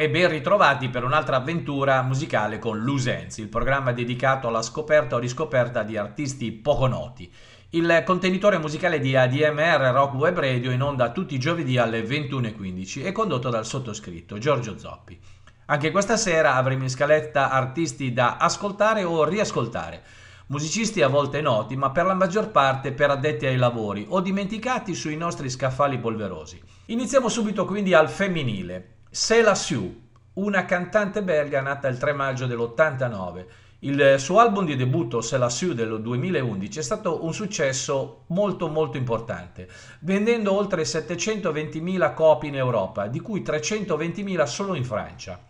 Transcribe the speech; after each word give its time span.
e 0.00 0.08
ben 0.08 0.30
ritrovati 0.30 0.88
per 0.88 1.04
un'altra 1.04 1.36
avventura 1.36 2.00
musicale 2.00 2.58
con 2.58 2.78
Lusenzi, 2.78 3.42
il 3.42 3.48
programma 3.48 3.92
dedicato 3.92 4.48
alla 4.48 4.62
scoperta 4.62 5.16
o 5.16 5.18
riscoperta 5.18 5.82
di 5.82 5.98
artisti 5.98 6.52
poco 6.52 6.86
noti. 6.86 7.30
Il 7.68 8.02
contenitore 8.06 8.56
musicale 8.56 8.98
di 8.98 9.14
ADMR 9.14 9.92
Rock 9.92 10.14
Web 10.14 10.38
Radio 10.38 10.70
in 10.70 10.80
onda 10.80 11.10
tutti 11.10 11.34
i 11.34 11.38
giovedì 11.38 11.76
alle 11.76 12.00
21.15 12.02 13.04
e 13.04 13.12
condotto 13.12 13.50
dal 13.50 13.66
sottoscritto 13.66 14.38
Giorgio 14.38 14.78
Zoppi. 14.78 15.20
Anche 15.66 15.90
questa 15.90 16.16
sera 16.16 16.54
avremo 16.54 16.84
in 16.84 16.88
scaletta 16.88 17.50
artisti 17.50 18.14
da 18.14 18.38
ascoltare 18.38 19.04
o 19.04 19.22
riascoltare, 19.24 20.02
musicisti 20.46 21.02
a 21.02 21.08
volte 21.08 21.42
noti 21.42 21.76
ma 21.76 21.90
per 21.90 22.06
la 22.06 22.14
maggior 22.14 22.50
parte 22.50 22.92
per 22.92 23.10
addetti 23.10 23.44
ai 23.44 23.58
lavori 23.58 24.06
o 24.08 24.22
dimenticati 24.22 24.94
sui 24.94 25.18
nostri 25.18 25.50
scaffali 25.50 25.98
polverosi. 25.98 26.58
Iniziamo 26.86 27.28
subito 27.28 27.66
quindi 27.66 27.92
al 27.92 28.08
femminile. 28.08 28.94
Sela 29.12 29.56
Sue, 29.56 29.92
una 30.34 30.64
cantante 30.64 31.24
belga 31.24 31.60
nata 31.60 31.88
il 31.88 31.98
3 31.98 32.12
maggio 32.12 32.46
dell'89. 32.46 33.44
Il 33.80 34.14
suo 34.18 34.38
album 34.38 34.64
di 34.64 34.76
debutto 34.76 35.20
Sela 35.20 35.48
Sue 35.48 35.74
del 35.74 36.00
2011 36.00 36.78
è 36.78 36.82
stato 36.82 37.24
un 37.24 37.34
successo 37.34 38.26
molto 38.28 38.68
molto 38.68 38.98
importante, 38.98 39.68
vendendo 40.02 40.52
oltre 40.52 40.84
720.000 40.84 42.14
copie 42.14 42.50
in 42.50 42.54
Europa, 42.54 43.08
di 43.08 43.18
cui 43.18 43.40
320.000 43.40 44.44
solo 44.44 44.74
in 44.76 44.84
Francia. 44.84 45.40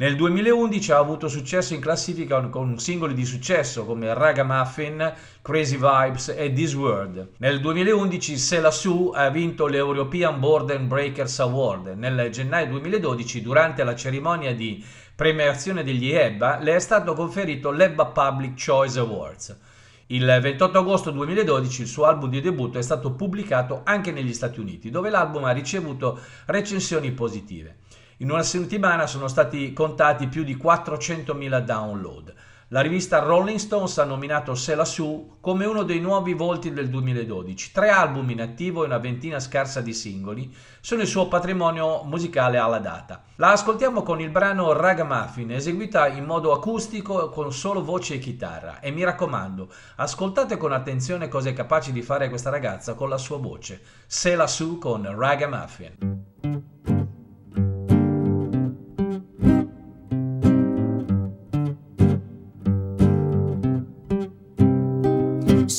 Nel 0.00 0.16
2011 0.16 0.92
ha 0.92 0.96
avuto 0.96 1.28
successo 1.28 1.74
in 1.74 1.80
classifica 1.80 2.40
con 2.48 2.78
singoli 2.78 3.12
di 3.12 3.26
successo 3.26 3.84
come 3.84 4.14
Ragamuffin, 4.14 5.12
Crazy 5.42 5.76
Vibes 5.76 6.34
e 6.34 6.50
This 6.54 6.72
World. 6.72 7.32
Nel 7.36 7.60
2011 7.60 8.38
Sela 8.38 8.70
Su 8.70 9.12
ha 9.14 9.28
vinto 9.28 9.66
l'European 9.66 10.40
Border 10.40 10.80
Breakers 10.80 11.40
Award. 11.40 11.88
Nel 11.98 12.30
gennaio 12.30 12.68
2012, 12.68 13.42
durante 13.42 13.84
la 13.84 13.94
cerimonia 13.94 14.54
di 14.54 14.82
premiazione 15.14 15.84
degli 15.84 16.10
EBBA, 16.10 16.60
le 16.60 16.76
è 16.76 16.80
stato 16.80 17.12
conferito 17.12 17.70
l'EBBA 17.70 18.06
Public 18.06 18.64
Choice 18.64 18.98
Awards. 18.98 19.58
Il 20.06 20.24
28 20.24 20.78
agosto 20.78 21.10
2012 21.10 21.82
il 21.82 21.86
suo 21.86 22.06
album 22.06 22.30
di 22.30 22.40
debutto 22.40 22.78
è 22.78 22.82
stato 22.82 23.12
pubblicato 23.12 23.82
anche 23.84 24.12
negli 24.12 24.32
Stati 24.32 24.60
Uniti, 24.60 24.88
dove 24.88 25.10
l'album 25.10 25.44
ha 25.44 25.52
ricevuto 25.52 26.18
recensioni 26.46 27.12
positive. 27.12 27.76
In 28.22 28.30
una 28.30 28.42
settimana 28.42 29.06
sono 29.06 29.28
stati 29.28 29.72
contati 29.72 30.26
più 30.26 30.44
di 30.44 30.54
400.000 30.54 31.60
download. 31.60 32.34
La 32.68 32.82
rivista 32.82 33.18
Rolling 33.18 33.58
Stones 33.58 33.96
ha 33.96 34.04
nominato 34.04 34.54
Sela 34.54 34.84
Su 34.84 35.38
come 35.40 35.64
uno 35.64 35.84
dei 35.84 36.00
nuovi 36.00 36.34
volti 36.34 36.70
del 36.70 36.90
2012. 36.90 37.72
Tre 37.72 37.88
album 37.88 38.28
in 38.28 38.42
attivo 38.42 38.82
e 38.82 38.86
una 38.86 38.98
ventina 38.98 39.40
scarsa 39.40 39.80
di 39.80 39.94
singoli 39.94 40.54
sono 40.80 41.00
il 41.00 41.08
suo 41.08 41.28
patrimonio 41.28 42.02
musicale 42.02 42.58
alla 42.58 42.78
data. 42.78 43.22
La 43.36 43.52
ascoltiamo 43.52 44.02
con 44.02 44.20
il 44.20 44.28
brano 44.28 44.74
Ragamuffin, 44.74 45.52
eseguita 45.52 46.06
in 46.06 46.26
modo 46.26 46.52
acustico 46.52 47.30
con 47.30 47.50
solo 47.54 47.82
voce 47.82 48.16
e 48.16 48.18
chitarra. 48.18 48.80
E 48.80 48.90
mi 48.90 49.02
raccomando, 49.02 49.72
ascoltate 49.96 50.58
con 50.58 50.72
attenzione 50.72 51.28
cosa 51.28 51.48
è 51.48 51.54
capace 51.54 51.90
di 51.90 52.02
fare 52.02 52.28
questa 52.28 52.50
ragazza 52.50 52.92
con 52.92 53.08
la 53.08 53.18
sua 53.18 53.38
voce. 53.38 53.80
Sela 54.06 54.46
Su 54.46 54.76
con 54.76 55.10
Ragamuffin. 55.10 56.99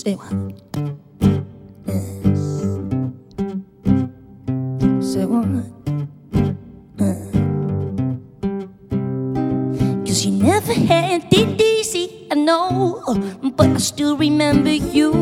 Say 0.03 0.15
what? 0.15 0.31
Say 5.03 5.25
what? 5.25 5.45
Cause 10.07 10.25
you 10.25 10.31
never 10.31 10.73
had 10.73 11.27
it 11.31 11.61
easy, 11.61 12.27
I 12.31 12.33
know. 12.33 13.03
But 13.55 13.67
I 13.67 13.77
still 13.77 14.17
remember 14.17 14.71
you 14.71 15.13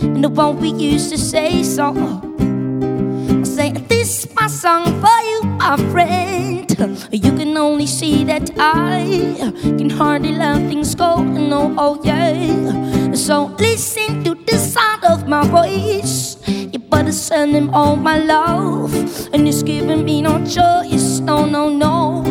and 0.00 0.24
the 0.24 0.30
one 0.30 0.58
we 0.58 0.70
used 0.70 1.10
to 1.10 1.16
say 1.18 1.62
so. 1.62 1.94
I 1.94 3.44
say, 3.44 3.70
This 3.86 4.24
is 4.24 4.34
my 4.34 4.48
song 4.48 5.00
for 5.00 5.18
you, 5.30 5.42
my 5.44 5.76
friend. 5.92 6.68
You 7.12 7.32
can 7.38 7.56
only 7.56 7.86
see 7.86 8.24
that 8.24 8.50
I 8.58 9.36
can 9.62 9.90
hardly 9.90 10.32
let 10.32 10.66
things 10.68 10.92
go. 10.96 11.22
No, 11.22 11.72
oh 11.78 12.00
yeah. 12.02 12.91
So 13.14 13.54
listen 13.58 14.24
to 14.24 14.34
the 14.34 14.56
sound 14.56 15.04
of 15.04 15.28
my 15.28 15.46
voice. 15.46 16.36
You 16.48 16.78
better 16.78 17.12
send 17.12 17.52
him 17.52 17.68
all 17.74 17.94
my 17.94 18.18
love, 18.18 18.94
and 19.34 19.46
it's 19.46 19.62
giving 19.62 20.04
me 20.04 20.22
no 20.22 20.44
choice. 20.46 21.20
No, 21.20 21.44
no, 21.44 21.68
no. 21.68 22.22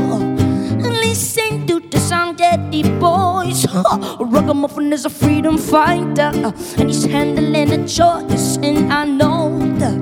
Listen 0.81 1.67
to 1.67 1.79
the 1.79 1.99
sound 1.99 2.39
that 2.39 2.71
the 2.71 2.81
boys. 2.99 3.65
Ragamuffin 4.19 4.91
is 4.91 5.05
a 5.05 5.09
freedom 5.09 5.57
fighter, 5.57 6.31
and 6.77 6.89
he's 6.89 7.05
handling 7.05 7.69
the 7.69 7.87
choice, 7.87 8.57
and 8.57 8.91
I 8.91 9.05
know 9.05 9.59
that. 9.77 10.01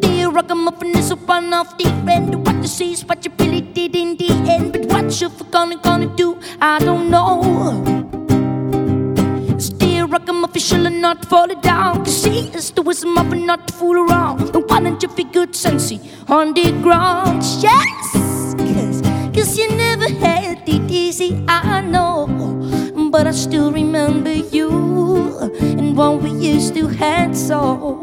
The 0.00 0.30
ragamuffin 0.32 0.96
is 0.96 1.10
a 1.10 1.16
one 1.16 1.52
of 1.52 1.76
the. 1.76 1.86
What 2.44 2.56
you 2.56 2.66
see 2.66 2.92
is 2.92 3.04
what 3.04 3.24
you 3.24 3.32
really 3.38 3.60
did 3.60 3.94
in 3.94 4.16
the 4.16 4.30
end. 4.48 4.72
But 4.72 4.86
what 4.86 5.20
you're 5.20 5.30
gonna 5.50 5.76
gonna 5.76 6.14
do, 6.16 6.38
I 6.60 6.78
don't 6.78 7.10
know. 7.10 7.95
Shall 10.66 10.90
not 10.90 11.24
fall 11.26 11.46
down. 11.60 12.04
Cause 12.04 12.22
she 12.24 12.50
is 12.52 12.72
the 12.72 12.82
wisdom 12.82 13.16
of 13.18 13.32
not 13.32 13.68
to 13.68 13.74
fool 13.74 13.98
around. 14.10 14.52
But 14.52 14.68
why 14.68 14.80
don't 14.80 15.00
you 15.00 15.08
feel 15.08 15.30
good 15.30 15.54
sensei 15.54 16.00
on 16.28 16.54
the 16.54 16.72
ground? 16.82 17.44
Yes! 17.62 18.54
Cause, 18.58 19.00
cause 19.32 19.56
you 19.56 19.68
never 19.76 20.08
had 20.14 20.68
it 20.68 20.90
easy, 20.90 21.40
I 21.46 21.82
know. 21.82 22.26
But 23.12 23.28
I 23.28 23.30
still 23.30 23.70
remember 23.70 24.32
you 24.32 25.38
and 25.60 25.96
what 25.96 26.20
we 26.20 26.30
used 26.30 26.74
to 26.74 26.88
have 26.88 27.36
so. 27.36 28.02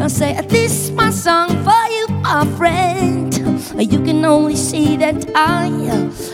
I 0.00 0.06
say, 0.06 0.40
This 0.42 0.84
is 0.84 0.90
my 0.92 1.10
song 1.10 1.48
for 1.64 1.84
you, 1.90 2.06
my 2.22 2.46
friend. 2.56 3.34
You 3.78 4.00
can 4.02 4.24
only 4.24 4.54
see 4.56 4.96
that 4.98 5.30
I, 5.34 5.66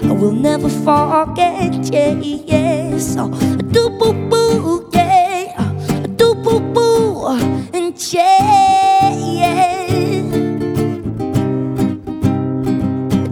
I 0.05 0.13
will 0.13 0.33
never 0.33 0.69
forget, 0.69 1.73
yeah, 1.93 2.13
yeah. 2.13 2.99
So, 2.99 3.31
do 3.73 3.91
boo 3.99 4.13
boo, 4.31 4.89
yeah, 4.93 5.04
and 7.29 8.13
yeah, 8.13 9.17
yeah. 9.19 9.87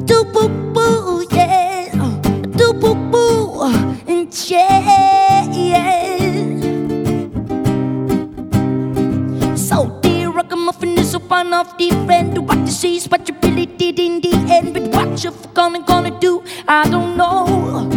Do 0.04 0.24
do. 0.34 0.52
So 9.56 10.00
dear 10.02 10.30
ragamuffin 10.30 10.98
is 10.98 11.14
one 11.16 11.52
of 11.52 11.76
the 11.78 11.90
friend 12.06 12.48
What 12.48 12.58
you 12.58 12.66
see 12.66 12.96
is 12.96 13.08
what 13.08 13.28
you 13.28 13.34
really 13.42 13.66
did 13.66 13.98
in 13.98 14.20
the 14.20 14.32
end 14.48 14.74
But 14.74 14.88
what 14.94 15.22
you're 15.22 15.32
gonna 15.54 15.82
gonna 15.84 16.18
do, 16.18 16.42
I 16.66 16.88
don't 16.88 17.16
know 17.16 17.91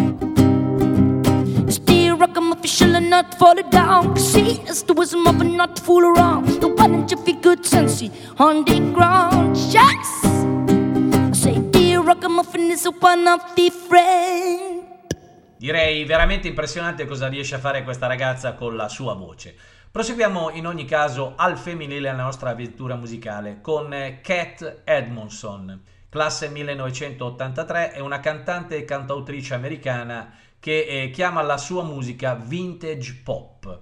Ragamuffin 2.35 2.69
shall 2.69 2.91
will 2.91 2.99
not 2.99 3.33
fall 3.35 3.55
down. 3.69 4.17
See, 4.17 4.59
it's 4.67 4.83
the 4.83 4.93
wisdom 4.93 5.25
of 5.25 5.41
not 5.41 5.77
to 5.77 5.81
fool 5.81 6.03
around. 6.03 6.61
Why 6.61 6.87
don't 6.87 7.09
you 7.09 7.15
feel 7.23 7.39
good 7.39 7.63
sense 7.63 8.11
on 8.37 8.65
the 8.65 8.91
ground? 8.91 9.55
Yes! 9.71 10.25
I 10.25 11.31
say, 11.31 11.61
dear 11.71 12.01
Rockamuffin 12.01 12.71
is 12.71 12.85
one 12.99 13.25
of 13.25 13.41
the 13.55 13.71
friends. 13.71 14.83
Direi 15.55 16.03
veramente 16.03 16.49
impressionante 16.49 17.05
cosa 17.05 17.29
riesce 17.29 17.55
a 17.55 17.59
fare 17.59 17.85
questa 17.85 18.07
ragazza 18.07 18.53
con 18.55 18.75
la 18.75 18.89
sua 18.89 19.13
voce. 19.13 19.55
Proseguiamo 19.89 20.49
in 20.49 20.67
ogni 20.67 20.83
caso 20.83 21.35
al 21.37 21.57
femminile 21.57 22.11
la 22.11 22.21
nostra 22.21 22.49
avventura 22.49 22.95
musicale 22.95 23.59
con 23.61 23.95
Kat 24.21 24.81
Edmondson, 24.83 25.81
classe 26.09 26.49
1983, 26.49 27.93
è 27.93 27.99
una 28.01 28.19
cantante 28.19 28.75
e 28.75 28.83
cantautrice 28.83 29.53
americana 29.53 30.33
che 30.65 30.87
eh, 30.87 31.11
chiama 31.11 31.43
la 31.43 31.59
sua 31.59 31.83
musica 31.83 32.33
vintage 32.33 33.21
pop. 33.23 33.81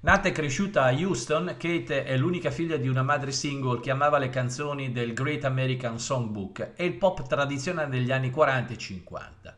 Nata 0.00 0.26
e 0.26 0.32
cresciuta 0.32 0.82
a 0.82 0.90
Houston, 0.90 1.54
Kate 1.56 2.02
è 2.02 2.16
l'unica 2.16 2.50
figlia 2.50 2.76
di 2.76 2.88
una 2.88 3.04
madre 3.04 3.30
single 3.30 3.78
che 3.78 3.92
amava 3.92 4.18
le 4.18 4.30
canzoni 4.30 4.90
del 4.90 5.14
Great 5.14 5.44
American 5.44 6.00
Songbook 6.00 6.72
e 6.74 6.86
il 6.86 6.94
pop 6.94 7.24
tradizionale 7.28 7.88
degli 7.88 8.10
anni 8.10 8.30
40 8.32 8.72
e 8.72 8.76
50. 8.76 9.56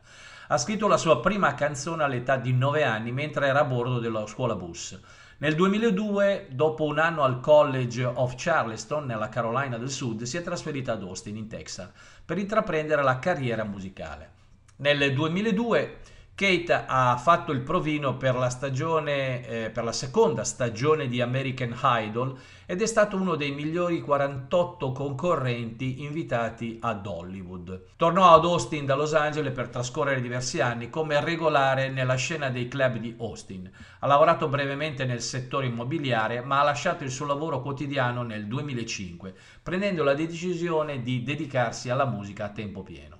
Ha 0.49 0.57
scritto 0.59 0.87
la 0.87 0.97
sua 0.97 1.19
prima 1.19 1.55
canzone 1.55 2.03
all'età 2.03 2.37
di 2.37 2.53
9 2.53 2.83
anni 2.83 3.11
mentre 3.11 3.47
era 3.47 3.61
a 3.61 3.65
bordo 3.65 3.97
della 3.97 4.27
scuola 4.27 4.53
bus. 4.53 4.99
Nel 5.39 5.55
2002, 5.55 6.49
dopo 6.51 6.83
un 6.83 6.99
anno 6.99 7.23
al 7.23 7.39
College 7.39 8.05
of 8.05 8.35
Charleston, 8.37 9.07
nella 9.07 9.29
Carolina 9.29 9.79
del 9.79 9.89
Sud, 9.89 10.21
si 10.21 10.37
è 10.37 10.43
trasferita 10.43 10.91
ad 10.91 11.01
Austin, 11.01 11.37
in 11.37 11.47
Texas, 11.47 11.89
per 12.23 12.37
intraprendere 12.37 13.01
la 13.01 13.17
carriera 13.17 13.63
musicale. 13.63 14.29
Nel 14.75 15.11
2002 15.15 16.15
Kate 16.37 16.85
ha 16.85 17.17
fatto 17.17 17.51
il 17.51 17.61
provino 17.61 18.15
per 18.15 18.35
la, 18.35 18.51
stagione, 18.51 19.43
eh, 19.47 19.69
per 19.71 19.83
la 19.83 19.91
seconda 19.91 20.43
stagione 20.43 21.07
di 21.07 21.19
American 21.19 21.75
Idol 21.81 22.37
ed 22.67 22.79
è 22.79 22.85
stato 22.85 23.17
uno 23.17 23.33
dei 23.33 23.49
migliori 23.53 24.01
48 24.01 24.91
concorrenti 24.91 26.03
invitati 26.03 26.77
ad 26.79 27.07
Hollywood. 27.07 27.85
Tornò 27.95 28.35
ad 28.35 28.45
Austin 28.45 28.85
da 28.85 28.93
Los 28.93 29.15
Angeles 29.15 29.51
per 29.51 29.69
trascorrere 29.69 30.21
diversi 30.21 30.61
anni 30.61 30.91
come 30.91 31.19
regolare 31.25 31.89
nella 31.89 32.13
scena 32.13 32.51
dei 32.51 32.67
club 32.67 32.97
di 32.97 33.15
Austin. 33.17 33.67
Ha 33.97 34.05
lavorato 34.05 34.47
brevemente 34.47 35.05
nel 35.05 35.23
settore 35.23 35.65
immobiliare 35.65 36.41
ma 36.41 36.59
ha 36.59 36.65
lasciato 36.65 37.03
il 37.03 37.09
suo 37.09 37.25
lavoro 37.25 37.63
quotidiano 37.63 38.21
nel 38.21 38.45
2005, 38.45 39.33
prendendo 39.63 40.03
la 40.03 40.13
decisione 40.13 41.01
di 41.01 41.23
dedicarsi 41.23 41.89
alla 41.89 42.05
musica 42.05 42.45
a 42.45 42.49
tempo 42.49 42.83
pieno. 42.83 43.16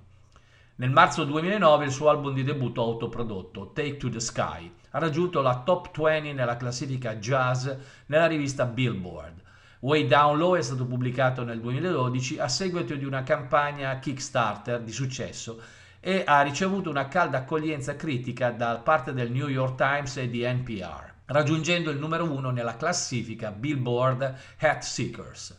Nel 0.80 0.90
marzo 0.90 1.24
2009 1.24 1.86
il 1.86 1.90
suo 1.90 2.08
album 2.08 2.34
di 2.34 2.44
debutto 2.44 2.82
autoprodotto, 2.82 3.72
Take 3.74 3.96
to 3.96 4.10
the 4.10 4.20
Sky, 4.20 4.72
ha 4.90 5.00
raggiunto 5.00 5.40
la 5.40 5.62
top 5.64 5.90
20 5.90 6.32
nella 6.32 6.56
classifica 6.56 7.16
jazz 7.16 7.68
nella 8.06 8.28
rivista 8.28 8.64
Billboard. 8.64 9.42
Way 9.80 10.06
Down 10.06 10.38
Low 10.38 10.54
è 10.54 10.62
stato 10.62 10.86
pubblicato 10.86 11.42
nel 11.42 11.60
2012 11.60 12.38
a 12.38 12.46
seguito 12.46 12.94
di 12.94 13.04
una 13.04 13.24
campagna 13.24 13.98
Kickstarter 13.98 14.80
di 14.80 14.92
successo 14.92 15.60
e 15.98 16.22
ha 16.24 16.42
ricevuto 16.42 16.90
una 16.90 17.08
calda 17.08 17.38
accoglienza 17.38 17.96
critica 17.96 18.52
da 18.52 18.78
parte 18.78 19.12
del 19.12 19.32
New 19.32 19.48
York 19.48 19.74
Times 19.74 20.16
e 20.18 20.30
di 20.30 20.46
NPR, 20.46 21.12
raggiungendo 21.24 21.90
il 21.90 21.98
numero 21.98 22.30
uno 22.30 22.50
nella 22.50 22.76
classifica 22.76 23.50
Billboard 23.50 24.32
Hat 24.60 24.82
Seekers. 24.82 25.57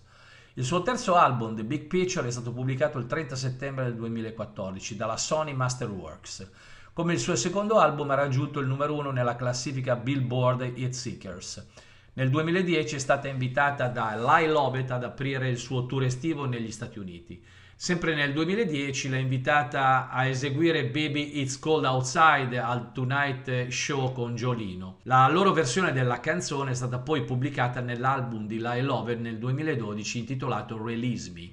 Il 0.60 0.66
suo 0.66 0.82
terzo 0.82 1.16
album, 1.16 1.56
The 1.56 1.64
Big 1.64 1.84
Picture, 1.86 2.28
è 2.28 2.32
stato 2.32 2.52
pubblicato 2.52 2.98
il 2.98 3.06
30 3.06 3.34
settembre 3.38 3.86
del 3.86 3.96
2014 3.96 4.98
dalla 4.98 5.16
Sony 5.16 5.54
Masterworks. 5.54 6.52
Come 6.92 7.14
il 7.14 7.20
suo 7.20 7.38
secondo 7.38 7.80
album 7.80 8.10
ha 8.10 8.16
raggiunto 8.16 8.60
il 8.60 8.68
numero 8.68 8.94
uno 8.94 9.12
nella 9.12 9.38
classifica 9.38 9.96
Billboard 9.96 10.74
Hit 10.76 10.92
Seekers. 10.92 11.66
Nel 12.12 12.30
2010 12.30 12.96
è 12.96 13.00
stata 13.00 13.30
invitata 13.30 13.88
da 13.88 14.18
Lyle 14.18 14.52
Lovett 14.52 14.92
ad 14.92 15.06
aprire 15.06 15.48
il 15.48 15.58
suo 15.58 15.86
tour 15.86 16.04
estivo 16.04 16.44
negli 16.44 16.72
Stati 16.72 17.00
Uniti. 17.00 17.42
Sempre 17.82 18.14
nel 18.14 18.34
2010 18.34 19.08
l'ha 19.08 19.16
invitata 19.16 20.10
a 20.10 20.26
eseguire 20.26 20.88
Baby 20.88 21.40
It's 21.40 21.58
Cold 21.58 21.86
Outside 21.86 22.60
al 22.60 22.92
Tonight 22.92 23.70
Show 23.70 24.12
con 24.12 24.36
Giolino. 24.36 24.98
La 25.04 25.30
loro 25.30 25.54
versione 25.54 25.94
della 25.94 26.20
canzone 26.20 26.72
è 26.72 26.74
stata 26.74 27.00
poi 27.00 27.24
pubblicata 27.24 27.80
nell'album 27.80 28.48
di 28.48 28.58
Lyle 28.58 28.82
Lover 28.82 29.18
nel 29.18 29.38
2012 29.38 30.20
intitolato 30.20 30.78
Release 30.84 31.32
Me. 31.32 31.52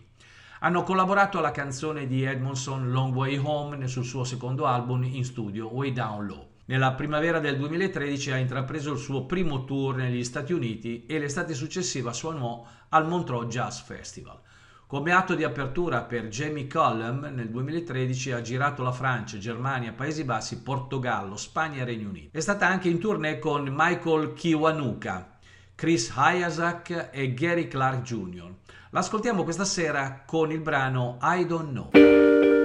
Hanno 0.59 0.83
collaborato 0.83 1.39
alla 1.39 1.53
canzone 1.53 2.09
di 2.09 2.25
Edmondson 2.25 2.91
Long 2.91 3.15
Way 3.15 3.37
Home 3.37 3.87
sul 3.87 4.05
suo 4.05 4.25
secondo 4.25 4.67
album 4.67 5.05
in 5.05 5.25
studio 5.25 5.73
Way 5.73 5.93
Down 5.93 6.27
Low. 6.27 6.49
Nella 6.65 6.95
primavera 6.95 7.39
del 7.39 7.57
2013 7.57 8.33
ha 8.33 8.37
intrapreso 8.37 8.91
il 8.95 8.99
suo 8.99 9.27
primo 9.27 9.65
tour 9.65 9.95
negli 9.95 10.25
Stati 10.25 10.53
Uniti 10.53 11.07
e 11.07 11.21
l'estate 11.21 11.55
successiva 11.55 12.13
suonò 12.13 12.67
al 12.89 13.07
Montreux 13.07 13.47
Jazz 13.47 13.79
Festival. 13.79 14.41
Come 14.89 15.11
atto 15.11 15.35
di 15.35 15.43
apertura 15.43 16.03
per 16.03 16.29
Jamie 16.29 16.69
Cullum, 16.69 17.33
nel 17.35 17.51
2013 17.51 18.31
ha 18.31 18.41
girato 18.41 18.85
la 18.85 18.93
Francia, 18.93 19.37
Germania, 19.37 19.93
Paesi 19.93 20.23
Bassi, 20.23 20.63
Portogallo, 20.63 21.35
Spagna 21.35 21.81
e 21.81 21.85
Regno 21.85 22.09
Unito. 22.09 22.39
È 22.39 22.41
stata 22.41 22.69
anche 22.69 22.89
in 22.89 23.01
tournée 23.01 23.41
con 23.41 23.65
Michael 23.69 24.33
Kiwanuka, 24.33 25.39
Chris 25.75 26.13
Hayazak 26.15 27.09
e 27.11 27.35
Gary 27.35 27.67
Clark 27.67 28.03
Jr. 28.03 28.49
L'ascoltiamo 28.91 29.43
questa 29.43 29.65
sera 29.65 30.23
con 30.25 30.53
il 30.53 30.61
brano 30.61 31.19
I 31.21 31.45
Don't 31.45 31.71
Know. 31.71 32.56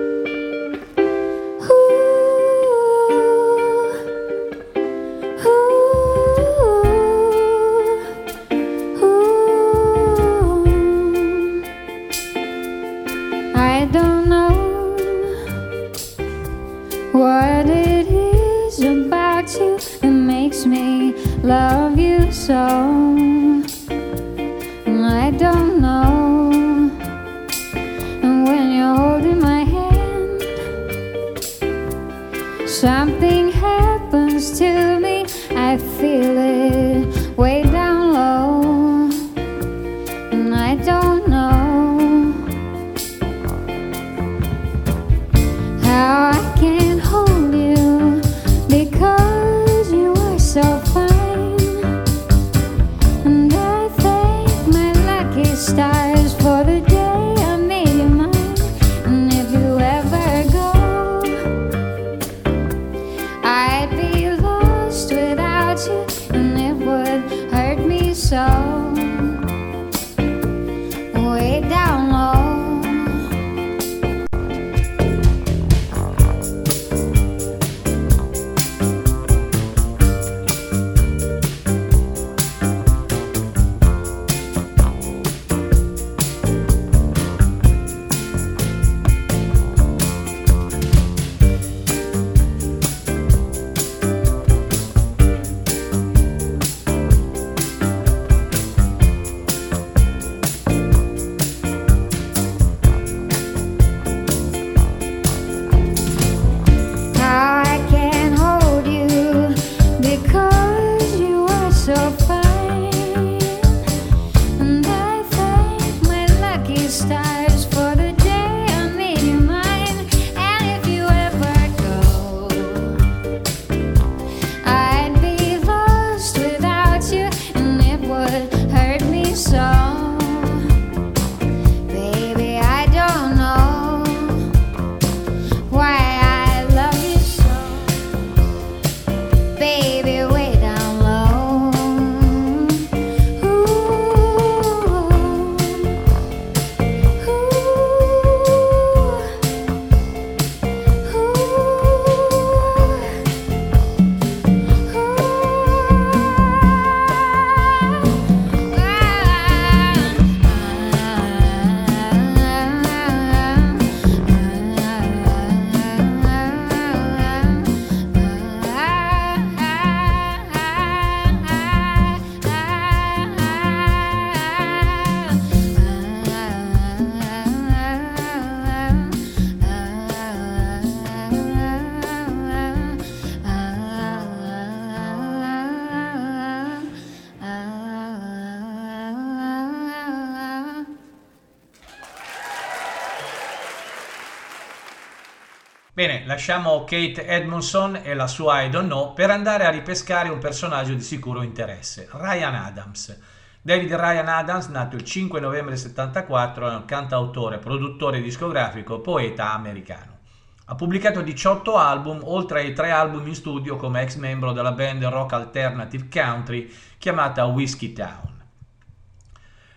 Lasciamo 196.32 196.86
Kate 196.86 197.26
Edmondson 197.26 198.00
e 198.04 198.14
la 198.14 198.26
sua 198.26 198.62
I 198.62 198.70
Don't 198.70 198.88
Know 198.88 199.14
per 199.14 199.30
andare 199.30 199.66
a 199.66 199.70
ripescare 199.70 200.30
un 200.30 200.40
personaggio 200.40 200.94
di 200.94 201.02
sicuro 201.02 201.42
interesse, 201.42 202.08
Ryan 202.10 202.56
Adams. 202.56 203.20
David 203.62 203.94
Ryan 203.94 204.30
Adams, 204.30 204.68
nato 204.68 204.96
il 204.96 205.04
5 205.04 205.42
novembre 205.42 205.76
1974, 205.76 206.70
è 206.70 206.74
un 206.74 206.86
cantautore, 206.86 207.58
produttore 207.58 208.22
discografico, 208.22 209.02
poeta 209.02 209.52
americano. 209.52 210.20
Ha 210.68 210.76
pubblicato 210.76 211.20
18 211.20 211.76
album, 211.76 212.22
oltre 212.24 212.62
ai 212.62 212.74
tre 212.74 212.92
album 212.92 213.28
in 213.28 213.36
studio 213.36 213.76
come 213.76 214.02
ex 214.02 214.16
membro 214.16 214.54
della 214.54 214.72
band 214.72 215.04
rock 215.04 215.34
alternative 215.34 216.08
country 216.10 216.74
chiamata 216.98 217.44
Whiskey 217.44 217.92
Town. 217.92 218.31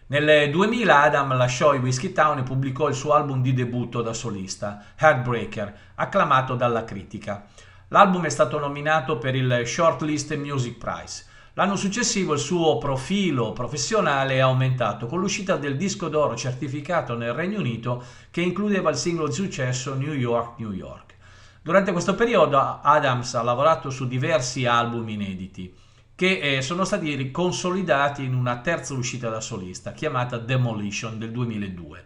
Nel 0.06 0.50
2000 0.50 1.02
Adam 1.02 1.34
lasciò 1.34 1.72
i 1.72 1.78
Whiskey 1.78 2.12
Town 2.12 2.36
e 2.36 2.42
pubblicò 2.42 2.88
il 2.88 2.94
suo 2.94 3.14
album 3.14 3.40
di 3.40 3.54
debutto 3.54 4.02
da 4.02 4.12
solista, 4.12 4.84
Heartbreaker, 4.98 5.74
acclamato 5.94 6.56
dalla 6.56 6.84
critica. 6.84 7.46
L'album 7.88 8.26
è 8.26 8.28
stato 8.28 8.58
nominato 8.58 9.16
per 9.16 9.34
il 9.34 9.62
Shortlist 9.64 10.36
Music 10.36 10.76
Prize. 10.76 11.24
L'anno 11.54 11.76
successivo 11.76 12.34
il 12.34 12.38
suo 12.38 12.76
profilo 12.76 13.52
professionale 13.52 14.34
è 14.34 14.40
aumentato 14.40 15.06
con 15.06 15.20
l'uscita 15.20 15.56
del 15.56 15.78
disco 15.78 16.08
d'oro 16.08 16.36
certificato 16.36 17.16
nel 17.16 17.32
Regno 17.32 17.60
Unito 17.60 18.04
che 18.30 18.42
includeva 18.42 18.90
il 18.90 18.96
singolo 18.96 19.28
di 19.28 19.34
successo 19.34 19.94
New 19.94 20.12
York, 20.12 20.58
New 20.58 20.72
York. 20.72 21.14
Durante 21.62 21.92
questo 21.92 22.14
periodo 22.14 22.58
Adams 22.58 23.32
ha 23.36 23.42
lavorato 23.42 23.88
su 23.88 24.06
diversi 24.06 24.66
album 24.66 25.08
inediti 25.08 25.74
che 26.16 26.38
eh, 26.38 26.62
sono 26.62 26.84
stati 26.84 27.30
consolidati 27.30 28.22
in 28.22 28.34
una 28.34 28.58
terza 28.58 28.94
uscita 28.94 29.28
da 29.28 29.40
solista 29.40 29.92
chiamata 29.92 30.38
Demolition 30.38 31.18
del 31.18 31.32
2002. 31.32 32.04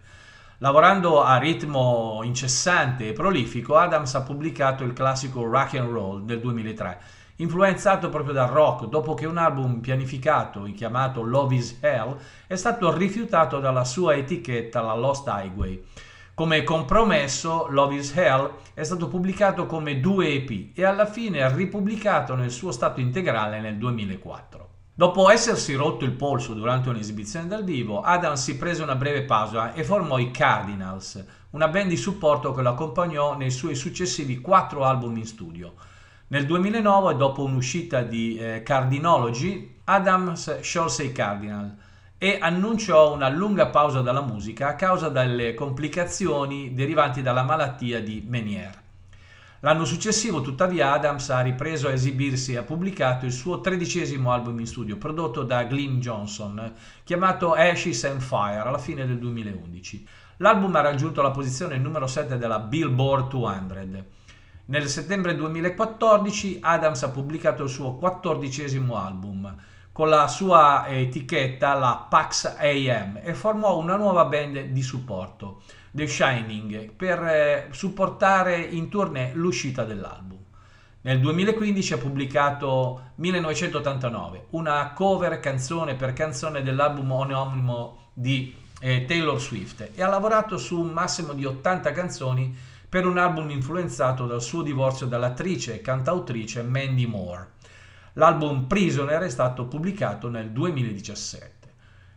Lavorando 0.59 1.23
a 1.23 1.37
ritmo 1.37 2.21
incessante 2.25 3.09
e 3.09 3.13
prolifico, 3.13 3.77
Adams 3.77 4.15
ha 4.15 4.23
pubblicato 4.23 4.83
il 4.83 4.93
classico 4.93 5.45
Rock 5.45 5.75
and 5.75 5.91
Roll 5.91 6.25
del 6.25 6.41
2003, 6.41 6.99
influenzato 7.37 8.09
proprio 8.09 8.33
dal 8.33 8.49
rock, 8.49 8.87
dopo 8.87 9.15
che 9.15 9.27
un 9.27 9.37
album 9.37 9.81
pianificato 9.81 10.63
chiamato 10.75 11.23
Love 11.23 11.55
is 11.55 11.77
Hell 11.81 12.17
è 12.47 12.57
stato 12.57 12.93
rifiutato 12.97 13.61
dalla 13.61 13.85
sua 13.85 14.17
etichetta, 14.17 14.81
la 14.81 14.95
Lost 14.95 15.29
Highway. 15.29 15.85
Come 16.39 16.63
compromesso, 16.63 17.67
Love 17.69 17.97
is 17.97 18.17
Hell 18.17 18.49
è 18.73 18.85
stato 18.85 19.09
pubblicato 19.09 19.67
come 19.67 19.99
due 19.99 20.29
EP 20.35 20.71
e 20.73 20.85
alla 20.85 21.05
fine 21.05 21.53
ripubblicato 21.53 22.37
nel 22.37 22.53
suo 22.53 22.71
stato 22.71 23.01
integrale 23.01 23.61
nel 23.61 23.77
2004. 23.77 24.69
Dopo 24.95 25.31
essersi 25.31 25.75
rotto 25.75 26.05
il 26.05 26.13
polso 26.13 26.55
durante 26.55 26.91
un'esibizione 26.91 27.49
dal 27.49 27.65
vivo, 27.65 28.03
Adams 28.03 28.41
si 28.41 28.57
prese 28.57 28.85
una 28.85 28.95
breve 28.95 29.25
pausa 29.25 29.73
e 29.73 29.83
formò 29.83 30.17
i 30.19 30.31
Cardinals, 30.31 31.25
una 31.51 31.67
band 31.67 31.89
di 31.89 31.97
supporto 31.97 32.53
che 32.53 32.63
lo 32.63 32.69
accompagnò 32.69 33.37
nei 33.37 33.51
suoi 33.51 33.75
successivi 33.75 34.39
quattro 34.39 34.85
album 34.85 35.17
in 35.17 35.27
studio. 35.27 35.75
Nel 36.29 36.47
2009, 36.47 37.17
dopo 37.17 37.43
un'uscita 37.43 38.03
di 38.03 38.39
eh, 38.39 38.63
Cardinology, 38.63 39.81
Adams 39.83 40.61
sciolse 40.61 41.03
i 41.03 41.11
Cardinals 41.11 41.87
e 42.21 42.39
annunciò 42.41 43.15
una 43.15 43.29
lunga 43.29 43.69
pausa 43.69 44.01
dalla 44.01 44.23
musica 44.23 44.69
a 44.69 44.75
causa 44.75 45.09
delle 45.09 45.55
complicazioni 45.55 46.75
derivanti 46.75 47.23
dalla 47.23 47.45
malattia 47.45 48.03
di 48.03 48.25
Meniere. 48.27 48.87
L'anno 49.61 49.85
successivo, 49.85 50.41
tuttavia, 50.41 50.93
Adams 50.93 51.31
ha 51.31 51.41
ripreso 51.41 51.87
a 51.87 51.93
esibirsi 51.93 52.53
e 52.53 52.57
ha 52.57 52.63
pubblicato 52.63 53.25
il 53.25 53.33
suo 53.33 53.61
tredicesimo 53.61 54.33
album 54.33 54.59
in 54.59 54.67
studio, 54.67 54.97
prodotto 54.97 55.45
da 55.45 55.65
Glyn 55.65 56.01
Johnson, 56.01 56.75
chiamato 57.05 57.55
Ashes 57.55 58.05
and 58.05 58.21
Fire, 58.21 58.59
alla 58.59 58.79
fine 58.79 59.07
del 59.07 59.19
2011. 59.19 60.07
L'album 60.39 60.75
ha 60.75 60.81
raggiunto 60.81 61.23
la 61.23 61.31
posizione 61.31 61.77
numero 61.77 62.07
7 62.07 62.37
della 62.37 62.59
Billboard 62.59 63.29
200. 63.29 64.05
Nel 64.67 64.89
settembre 64.89 65.35
2014 65.35 66.59
Adams 66.63 67.03
ha 67.03 67.11
pubblicato 67.11 67.63
il 67.65 67.69
suo 67.69 67.95
quattordicesimo 67.95 68.97
album, 68.97 69.57
con 69.99 70.11
la 70.11 70.29
sua 70.29 70.87
etichetta, 70.87 71.75
la 71.75 72.07
Pax 72.09 72.55
AM, 72.57 73.19
e 73.21 73.35
formò 73.35 73.79
una 73.79 73.97
nuova 73.97 74.27
band 74.27 74.67
di 74.67 74.81
supporto, 74.81 75.63
The 75.91 76.07
Shining, 76.07 76.93
per 76.93 77.21
eh, 77.25 77.67
supportare 77.73 78.61
in 78.61 78.91
tournée 78.91 79.33
l'uscita 79.35 79.83
dell'album. 79.83 80.39
Nel 81.01 81.19
2015 81.19 81.95
ha 81.95 81.99
pubblicato 81.99 83.11
1989, 83.17 84.47
una 84.51 84.93
cover 84.93 85.41
canzone 85.41 85.97
per 85.97 86.13
canzone 86.13 86.63
dell'album 86.63 87.11
omonimo 87.11 88.11
di 88.13 88.55
eh, 88.79 89.05
Taylor 89.05 89.41
Swift 89.41 89.91
e 89.97 90.01
ha 90.01 90.09
lavorato 90.09 90.59
su 90.59 90.79
un 90.79 90.91
massimo 90.91 91.33
di 91.33 91.45
80 91.45 91.91
canzoni 91.91 92.57
per 92.89 93.05
un 93.05 93.19
album 93.19 93.51
influenzato 93.51 94.27
dal 94.27 94.43
suo 94.43 94.63
divorzio 94.63 95.07
dall'attrice 95.07 95.75
e 95.75 95.81
cantautrice 95.81 96.63
Mandy 96.63 97.07
Moore. 97.07 97.57
L'album 98.19 98.65
Prisoner 98.65 99.23
è 99.23 99.29
stato 99.29 99.67
pubblicato 99.67 100.29
nel 100.29 100.51
2017. 100.51 101.73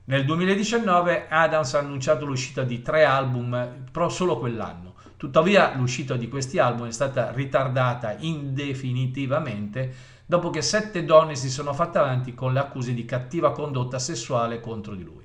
Nel 0.05 0.25
2019 0.25 1.27
Adams 1.29 1.75
ha 1.75 1.79
annunciato 1.79 2.25
l'uscita 2.25 2.63
di 2.63 2.81
tre 2.81 3.03
album, 3.03 3.83
però 3.91 4.09
solo 4.09 4.39
quell'anno. 4.39 4.95
Tuttavia 5.15 5.75
l'uscita 5.75 6.15
di 6.15 6.27
questi 6.27 6.57
album 6.57 6.87
è 6.87 6.91
stata 6.91 7.31
ritardata 7.31 8.15
indefinitivamente 8.17 9.93
dopo 10.25 10.49
che 10.49 10.63
sette 10.63 11.05
donne 11.05 11.35
si 11.35 11.51
sono 11.51 11.71
fatte 11.71 11.99
avanti 11.99 12.33
con 12.33 12.51
le 12.51 12.61
accuse 12.61 12.95
di 12.95 13.05
cattiva 13.05 13.51
condotta 13.51 13.99
sessuale 13.99 14.59
contro 14.59 14.95
di 14.95 15.03
lui. 15.03 15.23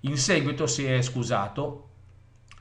In 0.00 0.18
seguito 0.18 0.66
si 0.66 0.84
è 0.84 1.00
scusato 1.00 1.90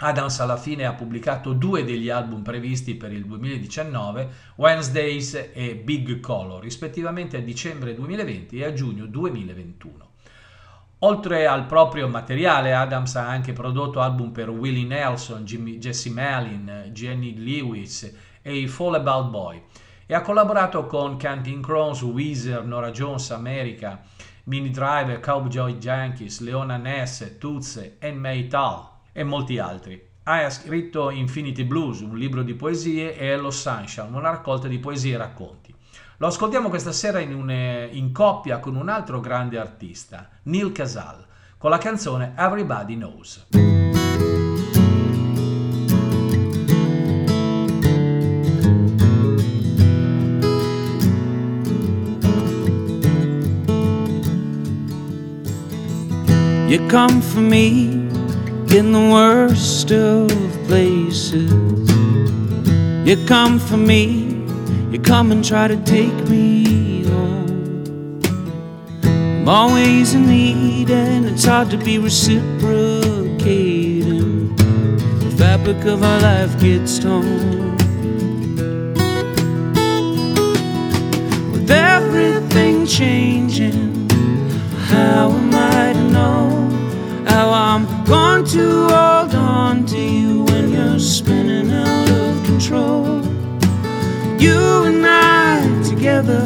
Adams 0.03 0.39
alla 0.39 0.57
fine 0.57 0.85
ha 0.85 0.93
pubblicato 0.93 1.53
due 1.53 1.83
degli 1.83 2.09
album 2.09 2.41
previsti 2.41 2.95
per 2.95 3.11
il 3.11 3.23
2019, 3.23 4.29
Wednesdays 4.55 5.51
e 5.53 5.75
Big 5.75 6.19
Color, 6.19 6.59
rispettivamente 6.59 7.37
a 7.37 7.41
dicembre 7.41 7.93
2020 7.93 8.57
e 8.57 8.65
a 8.65 8.73
giugno 8.73 9.05
2021. 9.05 10.09
Oltre 11.03 11.45
al 11.45 11.67
proprio 11.67 12.07
materiale, 12.07 12.73
Adams 12.73 13.15
ha 13.15 13.27
anche 13.27 13.53
prodotto 13.53 13.99
album 13.99 14.31
per 14.31 14.49
Willie 14.49 14.87
Nelson, 14.87 15.45
Jimmy, 15.45 15.77
Jesse 15.77 16.09
Malin, 16.09 16.89
Jenny 16.91 17.37
Lewis 17.37 18.11
e 18.41 18.57
i 18.57 18.67
Fall 18.67 18.95
About 18.95 19.29
Boy 19.29 19.63
e 20.07 20.15
ha 20.15 20.21
collaborato 20.21 20.87
con 20.87 21.15
Canting 21.15 21.63
Crows, 21.63 22.01
Weezer, 22.01 22.63
Nora 22.63 22.89
Jones, 22.89 23.29
America, 23.29 24.01
Mini 24.45 24.71
Driver, 24.71 25.19
Cowboy 25.19 25.77
Yankees, 25.79 26.39
Leona 26.39 26.77
Ness, 26.77 27.37
Toots 27.37 27.97
e 27.99 28.11
May 28.11 28.47
Tal 28.47 28.90
e 29.11 29.23
molti 29.23 29.57
altri. 29.57 30.09
Ha 30.23 30.49
scritto 30.49 31.09
Infinity 31.09 31.63
Blues, 31.63 32.01
un 32.01 32.17
libro 32.17 32.43
di 32.43 32.53
poesie, 32.53 33.17
e 33.17 33.25
Hello 33.27 33.51
Sunshine, 33.51 34.07
una 34.11 34.29
raccolta 34.29 34.67
di 34.67 34.79
poesie 34.79 35.15
e 35.15 35.17
racconti. 35.17 35.73
Lo 36.17 36.27
ascoltiamo 36.27 36.69
questa 36.69 36.91
sera 36.91 37.19
in, 37.19 37.33
un, 37.33 37.49
in 37.91 38.11
coppia 38.11 38.59
con 38.59 38.75
un 38.75 38.89
altro 38.89 39.19
grande 39.19 39.57
artista, 39.57 40.29
Neil 40.43 40.71
Casal, 40.71 41.25
con 41.57 41.71
la 41.71 41.79
canzone 41.79 42.33
Everybody 42.37 42.95
Knows. 42.95 43.47
You 56.67 56.87
come 56.87 57.19
for 57.19 57.41
me 57.41 58.00
in 58.73 58.93
the 58.93 58.99
worst 58.99 59.91
of 59.91 60.29
places. 60.65 61.51
You 63.05 63.17
come 63.25 63.59
for 63.59 63.75
me, 63.75 64.45
you 64.91 64.99
come 64.99 65.33
and 65.33 65.43
try 65.43 65.67
to 65.67 65.75
take 65.83 66.13
me 66.29 67.03
home. 67.03 68.21
I'm 69.03 69.49
always 69.49 70.13
in 70.13 70.25
need, 70.25 70.89
and 70.89 71.25
it's 71.25 71.43
hard 71.43 71.69
to 71.71 71.77
be 71.77 71.97
reciprocating. 71.97 74.55
The 74.55 75.35
fabric 75.37 75.83
of 75.85 76.01
our 76.03 76.21
life 76.21 76.57
gets 76.61 76.97
torn. 76.97 77.75
With 81.51 81.69
everything 81.69 82.85
changing, 82.85 84.07
how 84.87 85.29
am 85.29 85.53
I 85.53 85.91
to 85.93 86.03
know? 86.09 86.80
How 87.41 87.51
I'm 87.51 87.85
going 88.05 88.45
to 88.45 88.87
hold 88.93 89.33
on 89.33 89.85
to 89.87 89.97
you 89.99 90.43
when 90.43 90.71
you're 90.71 90.99
spinning 90.99 91.71
out 91.71 92.09
of 92.09 92.45
control. 92.45 93.23
You 94.39 94.59
and 94.89 95.03
I 95.03 95.81
together, 95.81 96.45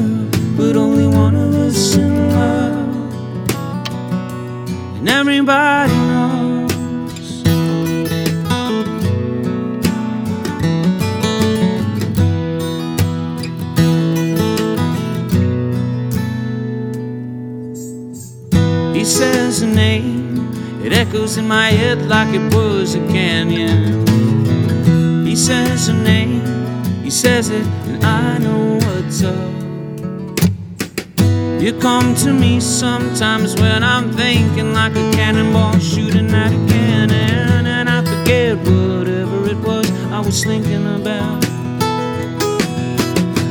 but 0.55 0.77
only 0.77 1.05
one 1.05 1.35
of 1.35 1.53
us 1.53 1.95
in 1.95 2.29
love. 2.29 3.13
And 4.97 5.09
everybody 5.09 5.91
knows. 5.91 6.71
He 18.95 19.03
says 19.03 19.61
a 19.61 19.67
name 19.67 20.14
it 20.85 20.93
echoes 20.93 21.37
in 21.37 21.47
my 21.47 21.69
head 21.69 22.03
like 22.03 22.31
it 22.35 22.53
was 22.53 22.93
a 22.93 22.99
canyon. 23.07 24.05
He 25.25 25.35
says 25.35 25.87
her 25.87 25.93
name, 25.93 26.41
He 27.03 27.09
says 27.09 27.49
it, 27.49 27.65
and 27.87 28.05
I 28.05 28.37
know 28.37 28.75
what's 28.85 29.23
up. 29.23 29.55
You 31.59 31.73
come 31.79 32.13
to 32.17 32.31
me 32.31 32.59
sometimes 32.59 33.55
when 33.55 33.83
I'm 33.83 34.11
thinking 34.11 34.73
like 34.73 34.91
a 34.91 35.11
cannonball 35.11 35.79
shooting 35.79 36.29
at 36.29 36.51
a 36.51 36.61
cannon, 36.71 37.65
and 37.65 37.89
I 37.89 38.05
forget 38.05 38.55
whatever 38.57 39.49
it 39.49 39.57
was 39.57 39.89
I 40.11 40.19
was 40.19 40.43
thinking 40.43 40.85
about. 41.01 41.39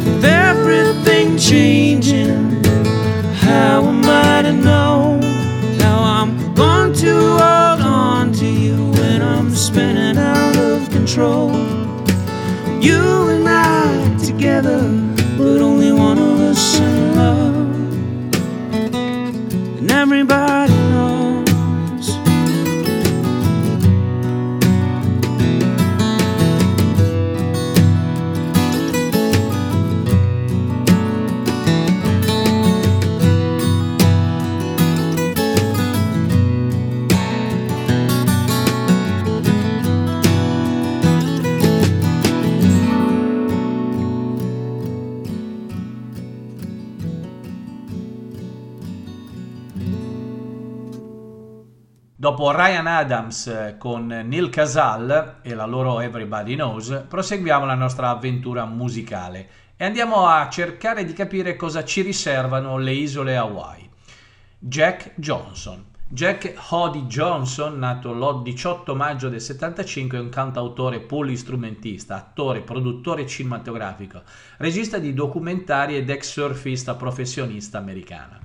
With 0.04 0.24
everything 0.24 1.36
changing, 1.36 2.62
how 3.34 3.82
am 3.82 4.04
I 4.04 4.42
to 4.42 4.52
know 4.52 4.83
control? 11.14 11.52
You 12.82 13.28
and 13.28 13.48
I 13.48 14.18
together, 14.18 14.80
but 15.38 15.60
only 15.60 15.92
one 15.92 16.18
of 16.18 16.40
us 16.40 16.80
in 16.80 17.14
love 17.14 17.54
and 19.78 19.90
everybody 19.92 20.43
Dopo 52.24 52.52
Ryan 52.52 52.86
Adams 52.86 53.46
eh, 53.48 53.74
con 53.76 54.06
Neil 54.06 54.48
Casal 54.48 55.40
e 55.42 55.54
la 55.54 55.66
loro 55.66 56.00
Everybody 56.00 56.54
Knows, 56.54 57.04
proseguiamo 57.06 57.66
la 57.66 57.74
nostra 57.74 58.08
avventura 58.08 58.64
musicale 58.64 59.48
e 59.76 59.84
andiamo 59.84 60.26
a 60.26 60.48
cercare 60.48 61.04
di 61.04 61.12
capire 61.12 61.54
cosa 61.54 61.84
ci 61.84 62.00
riservano 62.00 62.78
le 62.78 62.92
isole 62.92 63.36
Hawaii. 63.36 63.90
Jack 64.58 65.12
Johnson. 65.16 65.84
Jack 66.08 66.54
Hoddy 66.70 67.02
Johnson, 67.02 67.78
nato 67.78 68.14
l'18 68.14 68.42
18 68.42 68.94
maggio 68.94 69.28
del 69.28 69.42
75, 69.42 70.16
è 70.16 70.20
un 70.22 70.30
cantautore 70.30 71.00
polistrumentista, 71.00 72.16
attore, 72.16 72.62
produttore 72.62 73.26
cinematografico, 73.26 74.22
regista 74.56 74.96
di 74.96 75.12
documentari 75.12 75.94
ed 75.94 76.08
ex 76.08 76.30
surfista 76.30 76.94
professionista 76.94 77.76
americana. 77.76 78.43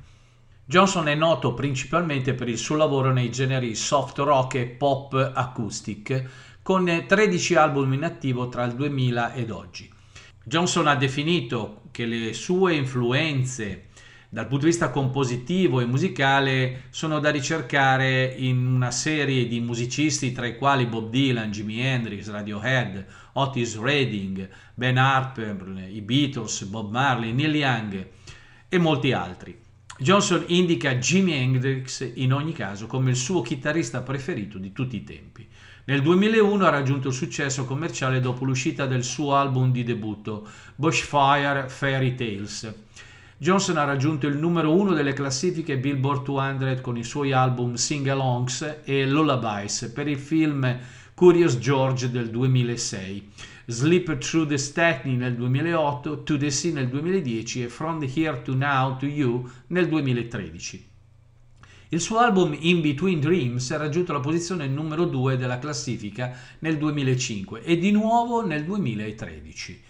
Johnson 0.70 1.08
è 1.08 1.16
noto 1.16 1.56
principalmente 1.56 2.36
per 2.36 2.48
il 2.48 2.60
suo 2.60 2.76
lavoro 2.76 3.12
nei 3.12 3.32
generi 3.32 3.74
soft 3.74 4.20
rock 4.20 4.54
e 4.54 4.68
pop 4.68 5.32
acoustic, 5.34 6.24
con 6.62 7.06
13 7.08 7.56
album 7.56 7.94
in 7.94 8.04
attivo 8.04 8.50
tra 8.50 8.66
il 8.66 8.76
2000 8.76 9.34
ed 9.34 9.50
oggi. 9.50 9.92
Johnson 10.44 10.86
ha 10.86 10.96
definito 10.96 11.86
che 11.90 12.06
le 12.06 12.34
sue 12.34 12.76
influenze 12.76 13.88
dal 14.30 14.46
punto 14.46 14.66
di 14.66 14.70
vista 14.70 14.92
compositivo 14.92 15.80
e 15.80 15.88
musicale 15.88 16.84
sono 16.92 17.18
da 17.18 17.32
ricercare 17.32 18.26
in 18.26 18.64
una 18.64 18.92
serie 18.92 19.48
di 19.48 19.60
musicisti 19.62 20.32
tra 20.34 20.46
i 20.46 20.56
quali 20.56 20.86
Bob 20.86 21.10
Dylan, 21.10 21.50
Jimi 21.50 21.82
Hendrix, 21.82 22.30
Radiohead, 22.30 23.06
Otis 23.34 23.76
Redding, 23.80 24.48
Ben 24.76 25.00
Harper, 25.00 25.88
i 25.90 26.02
Beatles, 26.02 26.62
Bob 26.66 26.92
Marley, 26.92 27.32
Neil 27.32 27.56
Young 27.56 28.08
e 28.70 28.78
molti 28.78 29.14
altri. 29.14 29.68
Johnson 30.02 30.46
indica 30.48 30.96
Jimi 30.96 31.34
Hendrix 31.34 32.10
in 32.14 32.32
ogni 32.32 32.54
caso 32.54 32.88
come 32.88 33.10
il 33.10 33.18
suo 33.18 33.42
chitarrista 33.42 34.02
preferito 34.02 34.58
di 34.58 34.72
tutti 34.72 34.96
i 34.96 35.04
tempi. 35.04 35.46
Nel 35.84 36.02
2001 36.02 36.66
ha 36.66 36.70
raggiunto 36.70 37.10
il 37.10 37.14
successo 37.14 37.66
commerciale 37.66 38.22
dopo 38.22 38.46
l'uscita 38.46 38.86
del 38.86 39.04
suo 39.04 39.36
album 39.36 39.74
di 39.74 39.84
debutto, 39.84 40.48
Bushfire 40.76 41.68
Fairy 41.68 42.16
Tales. 42.16 42.74
Johnson 43.38 43.76
ha 43.76 43.84
raggiunto 43.84 44.26
il 44.26 44.38
numero 44.38 44.74
uno 44.74 44.94
delle 44.94 45.12
classifiche 45.12 45.78
Billboard 45.78 46.24
200 46.24 46.80
con 46.80 46.96
i 46.96 47.04
suoi 47.04 47.34
album 47.34 47.74
Sing-Alongs 47.74 48.78
e 48.86 49.06
Lullabies 49.06 49.92
per 49.94 50.08
il 50.08 50.18
film 50.18 50.80
Curious 51.14 51.58
George 51.58 52.10
del 52.10 52.30
2006. 52.30 53.32
Sleep 53.72 54.18
Through 54.18 54.48
the 54.48 54.58
Stepney 54.58 55.16
nel 55.16 55.36
2008, 55.36 56.24
To 56.24 56.38
the 56.38 56.50
Sea 56.50 56.72
nel 56.72 56.90
2010 56.90 57.66
e 57.66 57.70
From 57.70 58.02
Here 58.02 58.42
to 58.42 58.56
Now 58.56 58.98
to 58.98 59.06
You 59.06 59.48
nel 59.68 59.88
2013. 59.88 60.88
Il 61.90 62.00
suo 62.00 62.18
album 62.18 62.56
In 62.58 62.82
Between 62.82 63.20
Dreams 63.20 63.70
ha 63.70 63.78
raggiunto 63.78 64.12
la 64.12 64.22
posizione 64.22 64.66
numero 64.66 65.06
2 65.06 65.38
della 65.38 65.60
classifica 65.60 66.36
nel 66.60 66.80
2005 66.80 67.62
e 67.62 67.78
di 67.78 67.92
nuovo 67.92 68.44
nel 68.44 68.64
2013. 68.64 69.84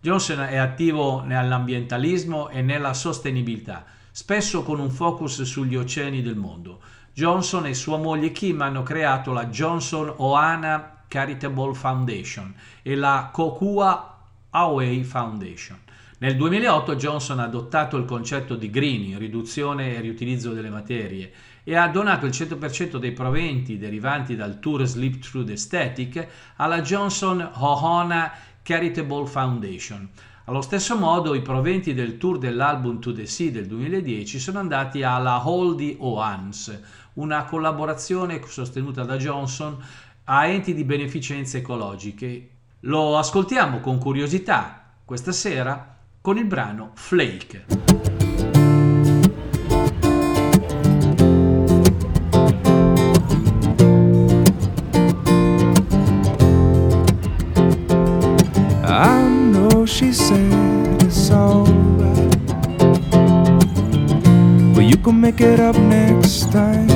Johnson 0.00 0.40
è 0.40 0.56
attivo 0.56 1.20
nell'ambientalismo 1.22 2.48
e 2.48 2.62
nella 2.62 2.94
sostenibilità, 2.94 3.84
spesso 4.12 4.62
con 4.62 4.80
un 4.80 4.90
focus 4.90 5.42
sugli 5.42 5.76
oceani 5.76 6.22
del 6.22 6.36
mondo. 6.36 6.80
Johnson 7.12 7.66
e 7.66 7.74
sua 7.74 7.98
moglie 7.98 8.32
Kim 8.32 8.62
hanno 8.62 8.82
creato 8.82 9.32
la 9.32 9.44
Johnson 9.48 10.10
Ohana 10.16 10.95
Charitable 11.08 11.74
Foundation 11.74 12.54
e 12.82 12.94
la 12.94 13.30
Kokua 13.32 14.18
Away 14.50 15.02
Foundation. 15.02 15.78
Nel 16.18 16.36
2008 16.36 16.96
Johnson 16.96 17.40
ha 17.40 17.44
adottato 17.44 17.98
il 17.98 18.06
concetto 18.06 18.56
di 18.56 18.70
greening, 18.70 19.18
riduzione 19.18 19.94
e 19.94 20.00
riutilizzo 20.00 20.52
delle 20.54 20.70
materie, 20.70 21.30
e 21.62 21.76
ha 21.76 21.88
donato 21.88 22.24
il 22.24 22.32
100% 22.32 22.96
dei 22.96 23.12
proventi 23.12 23.76
derivanti 23.76 24.34
dal 24.34 24.58
tour 24.58 24.84
Sleep 24.86 25.18
Through 25.18 25.46
the 25.46 25.56
Static 25.56 26.26
alla 26.56 26.80
Johnson 26.80 27.50
Ohana 27.56 28.32
Charitable 28.62 29.26
Foundation. 29.26 30.08
Allo 30.44 30.62
stesso 30.62 30.96
modo 30.96 31.34
i 31.34 31.42
proventi 31.42 31.92
del 31.92 32.18
tour 32.18 32.38
dell'album 32.38 33.00
To 33.00 33.12
the 33.12 33.26
Sea 33.26 33.50
del 33.50 33.66
2010 33.66 34.38
sono 34.38 34.60
andati 34.60 35.02
alla 35.02 35.46
Holdy 35.46 35.96
Ohans, 35.98 36.80
una 37.14 37.44
collaborazione 37.44 38.40
sostenuta 38.46 39.02
da 39.02 39.16
Johnson 39.16 39.76
a 40.28 40.46
enti 40.46 40.74
di 40.74 40.84
beneficenza 40.84 41.58
ecologiche. 41.58 42.48
Lo 42.80 43.16
ascoltiamo 43.16 43.80
con 43.80 43.98
curiosità 43.98 44.92
questa 45.04 45.32
sera 45.32 45.96
con 46.20 46.36
il 46.38 46.46
brano 46.46 46.90
Flake. 46.94 47.64
She 59.88 60.12
said 60.12 61.02
it's 61.02 61.30
alright. 61.30 62.36
But 64.74 64.82
you 64.82 64.96
can 64.98 65.20
make 65.20 65.40
it 65.40 65.60
up 65.60 65.76
next 65.76 66.50
time. 66.50 66.90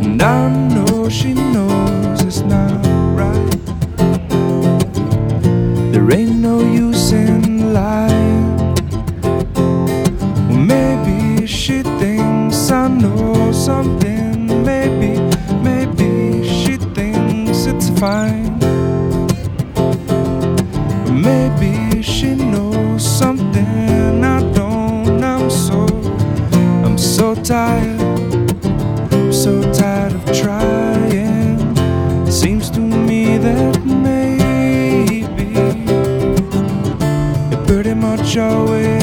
And 0.00 0.22
I 0.22 0.73
show 38.34 38.72
it. 38.74 38.93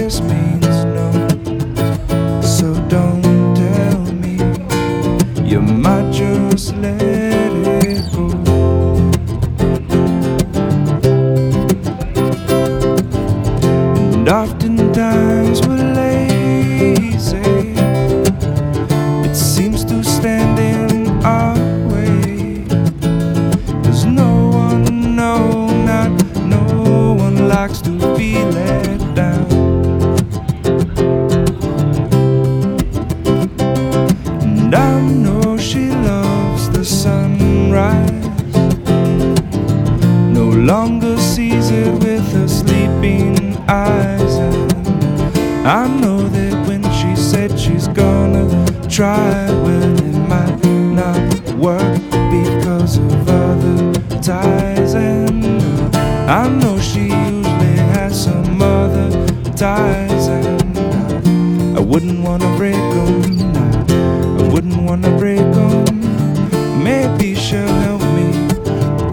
Them. 65.01 66.83
Maybe 66.83 67.35
she'll 67.35 67.67
help 67.87 68.01
me 68.01 68.47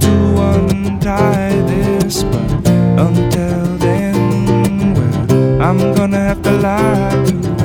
to 0.01 0.12
untie 0.53 1.61
this, 1.66 2.22
but 2.24 2.51
until 2.98 3.77
then, 3.79 4.94
well, 4.94 5.62
I'm 5.62 5.94
gonna 5.94 6.18
have 6.18 6.42
to 6.42 6.53
lie 6.53 7.24
to 7.27 7.58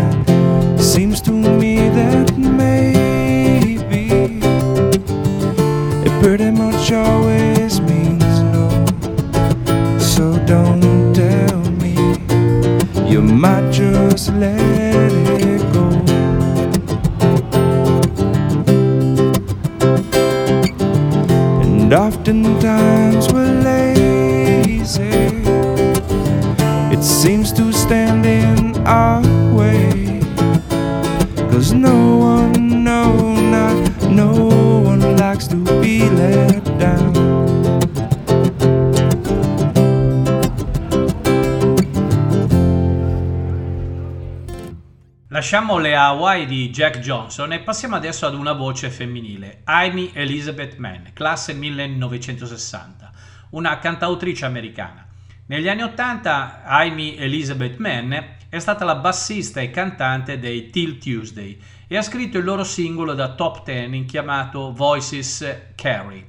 Lasciamo 45.44 45.78
le 45.78 45.94
Hawaii 45.94 46.46
di 46.46 46.70
Jack 46.70 47.00
Johnson 47.00 47.52
e 47.52 47.60
passiamo 47.60 47.98
adesso 47.98 48.26
ad 48.26 48.34
una 48.34 48.54
voce 48.54 48.90
femminile, 48.90 49.60
Amy 49.66 50.12
Elizabeth 50.14 50.78
Mann, 50.78 51.08
classe 51.12 51.52
1960, 51.52 53.12
una 53.50 53.78
cantautrice 53.78 54.46
americana. 54.46 55.06
Negli 55.48 55.68
anni 55.68 55.82
80 55.82 56.64
Amy 56.64 57.18
Elizabeth 57.18 57.76
Mann 57.76 58.14
è 58.48 58.58
stata 58.58 58.86
la 58.86 58.96
bassista 58.96 59.60
e 59.60 59.70
cantante 59.70 60.40
dei 60.40 60.70
Till 60.70 60.98
Tuesday 60.98 61.60
e 61.90 61.98
ha 61.98 62.02
scritto 62.02 62.38
il 62.38 62.46
loro 62.46 62.64
singolo 62.64 63.14
da 63.14 63.34
top 63.34 63.66
10 63.66 64.06
chiamato 64.06 64.72
Voices 64.72 65.74
Carry. 65.76 66.26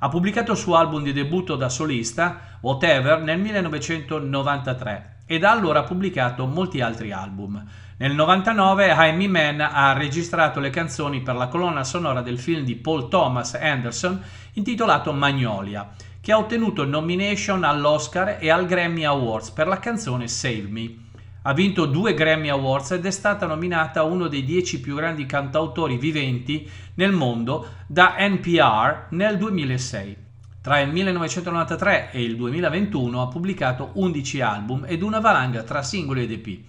Ha 0.00 0.08
pubblicato 0.08 0.50
il 0.50 0.58
suo 0.58 0.74
album 0.74 1.04
di 1.04 1.12
debutto 1.12 1.54
da 1.54 1.68
solista, 1.68 2.58
Whatever, 2.60 3.20
nel 3.20 3.38
1993 3.38 5.10
e 5.26 5.38
da 5.38 5.52
allora 5.52 5.78
ha 5.78 5.84
pubblicato 5.84 6.44
molti 6.46 6.80
altri 6.80 7.12
album. 7.12 7.64
Nel 7.98 8.14
99 8.14 8.90
Amy 8.90 9.26
Mann 9.26 9.60
ha 9.60 9.92
registrato 9.92 10.60
le 10.60 10.70
canzoni 10.70 11.20
per 11.20 11.36
la 11.36 11.48
colonna 11.48 11.84
sonora 11.84 12.22
del 12.22 12.38
film 12.38 12.64
di 12.64 12.74
Paul 12.74 13.08
Thomas 13.08 13.52
Anderson 13.54 14.20
intitolato 14.54 15.12
Magnolia, 15.12 15.90
che 16.20 16.32
ha 16.32 16.38
ottenuto 16.38 16.84
nomination 16.84 17.64
all'Oscar 17.64 18.38
e 18.40 18.50
al 18.50 18.66
Grammy 18.66 19.04
Awards 19.04 19.50
per 19.50 19.66
la 19.66 19.78
canzone 19.78 20.26
Save 20.26 20.66
Me. 20.68 20.94
Ha 21.42 21.52
vinto 21.52 21.84
due 21.84 22.14
Grammy 22.14 22.48
Awards 22.48 22.92
ed 22.92 23.04
è 23.04 23.10
stata 23.10 23.46
nominata 23.46 24.04
uno 24.04 24.26
dei 24.26 24.42
dieci 24.42 24.80
più 24.80 24.96
grandi 24.96 25.26
cantautori 25.26 25.98
viventi 25.98 26.68
nel 26.94 27.12
mondo 27.12 27.74
da 27.86 28.14
NPR 28.18 29.08
nel 29.10 29.36
2006. 29.36 30.16
Tra 30.62 30.78
il 30.78 30.90
1993 30.90 32.10
e 32.12 32.22
il 32.22 32.36
2021 32.36 33.20
ha 33.20 33.26
pubblicato 33.26 33.90
11 33.94 34.40
album 34.40 34.84
ed 34.86 35.02
una 35.02 35.20
valanga 35.20 35.62
tra 35.62 35.82
singoli 35.82 36.22
ed 36.22 36.30
EP. 36.30 36.60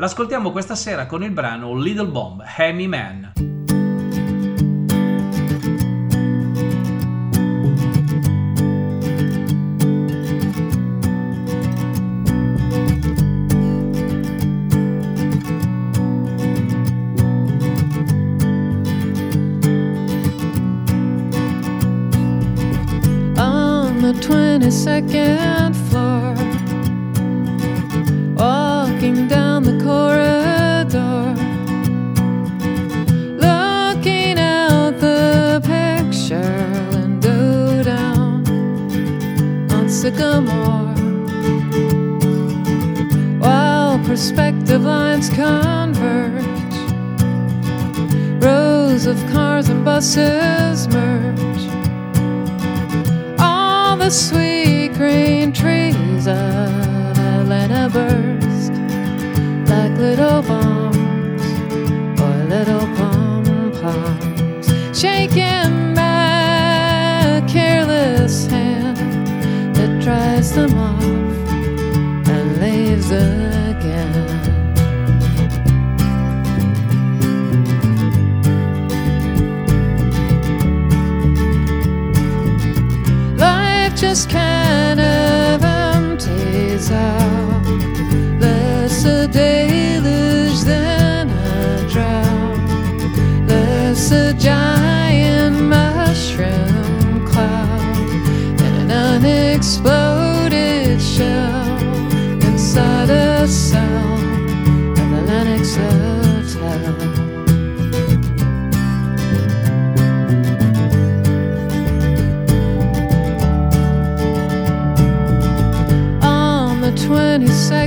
L'ascoltiamo 0.00 0.52
questa 0.52 0.76
sera 0.76 1.06
con 1.06 1.24
il 1.24 1.32
brano 1.32 1.74
Little 1.74 2.06
Bomb, 2.06 2.44
Hammy 2.56 2.86
Man. 2.86 3.32
on 23.36 24.00
the 24.00 24.12
22nd 24.12 25.87
Sycamore, 40.28 40.94
while 43.38 43.98
perspective 44.00 44.82
lines 44.82 45.30
converge. 45.30 46.44
Rows 48.44 49.06
of 49.06 49.16
cars 49.32 49.70
and 49.70 49.82
buses 49.86 50.86
merge 50.88 51.38
all 53.38 53.96
the 53.96 54.10
sweet 54.10 54.92
green 54.94 55.50
trees 55.50 56.26
of 56.26 57.18
Atlanta 57.18 57.88
burst 57.88 58.72
like 59.70 59.96
little 59.96 60.42
bombs 60.42 61.42
or 62.20 62.34
little 62.54 62.86
off 70.66 71.02
and 72.28 72.60
leaves 72.60 73.10
again. 73.10 74.14
Life 83.36 83.94
just 83.94 84.28
kind 84.30 85.00
of 85.00 85.17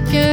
22nd 0.07 0.30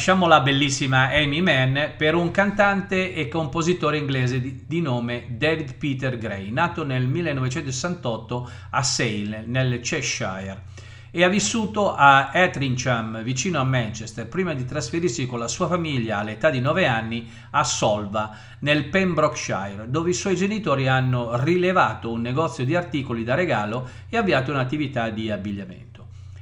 Lasciamo 0.00 0.26
la 0.26 0.40
bellissima 0.40 1.10
Amy 1.10 1.42
Mann 1.42 1.76
per 1.94 2.14
un 2.14 2.30
cantante 2.30 3.12
e 3.12 3.28
compositore 3.28 3.98
inglese 3.98 4.40
di, 4.40 4.64
di 4.66 4.80
nome 4.80 5.26
David 5.28 5.74
Peter 5.74 6.16
Gray, 6.16 6.50
nato 6.50 6.86
nel 6.86 7.06
1968 7.06 8.50
a 8.70 8.82
Sale, 8.82 9.44
nel 9.44 9.80
Cheshire, 9.80 10.62
e 11.10 11.22
ha 11.22 11.28
vissuto 11.28 11.94
a 11.94 12.30
Etringham, 12.32 13.22
vicino 13.22 13.60
a 13.60 13.64
Manchester, 13.64 14.26
prima 14.26 14.54
di 14.54 14.64
trasferirsi 14.64 15.26
con 15.26 15.38
la 15.38 15.48
sua 15.48 15.68
famiglia 15.68 16.20
all'età 16.20 16.48
di 16.48 16.60
9 16.60 16.86
anni 16.86 17.30
a 17.50 17.62
Solva, 17.62 18.34
nel 18.60 18.86
Pembrokeshire, 18.86 19.84
dove 19.90 20.08
i 20.08 20.14
suoi 20.14 20.34
genitori 20.34 20.88
hanno 20.88 21.36
rilevato 21.44 22.10
un 22.10 22.22
negozio 22.22 22.64
di 22.64 22.74
articoli 22.74 23.22
da 23.22 23.34
regalo 23.34 23.86
e 24.08 24.16
avviato 24.16 24.50
un'attività 24.50 25.10
di 25.10 25.30
abbigliamento. 25.30 25.89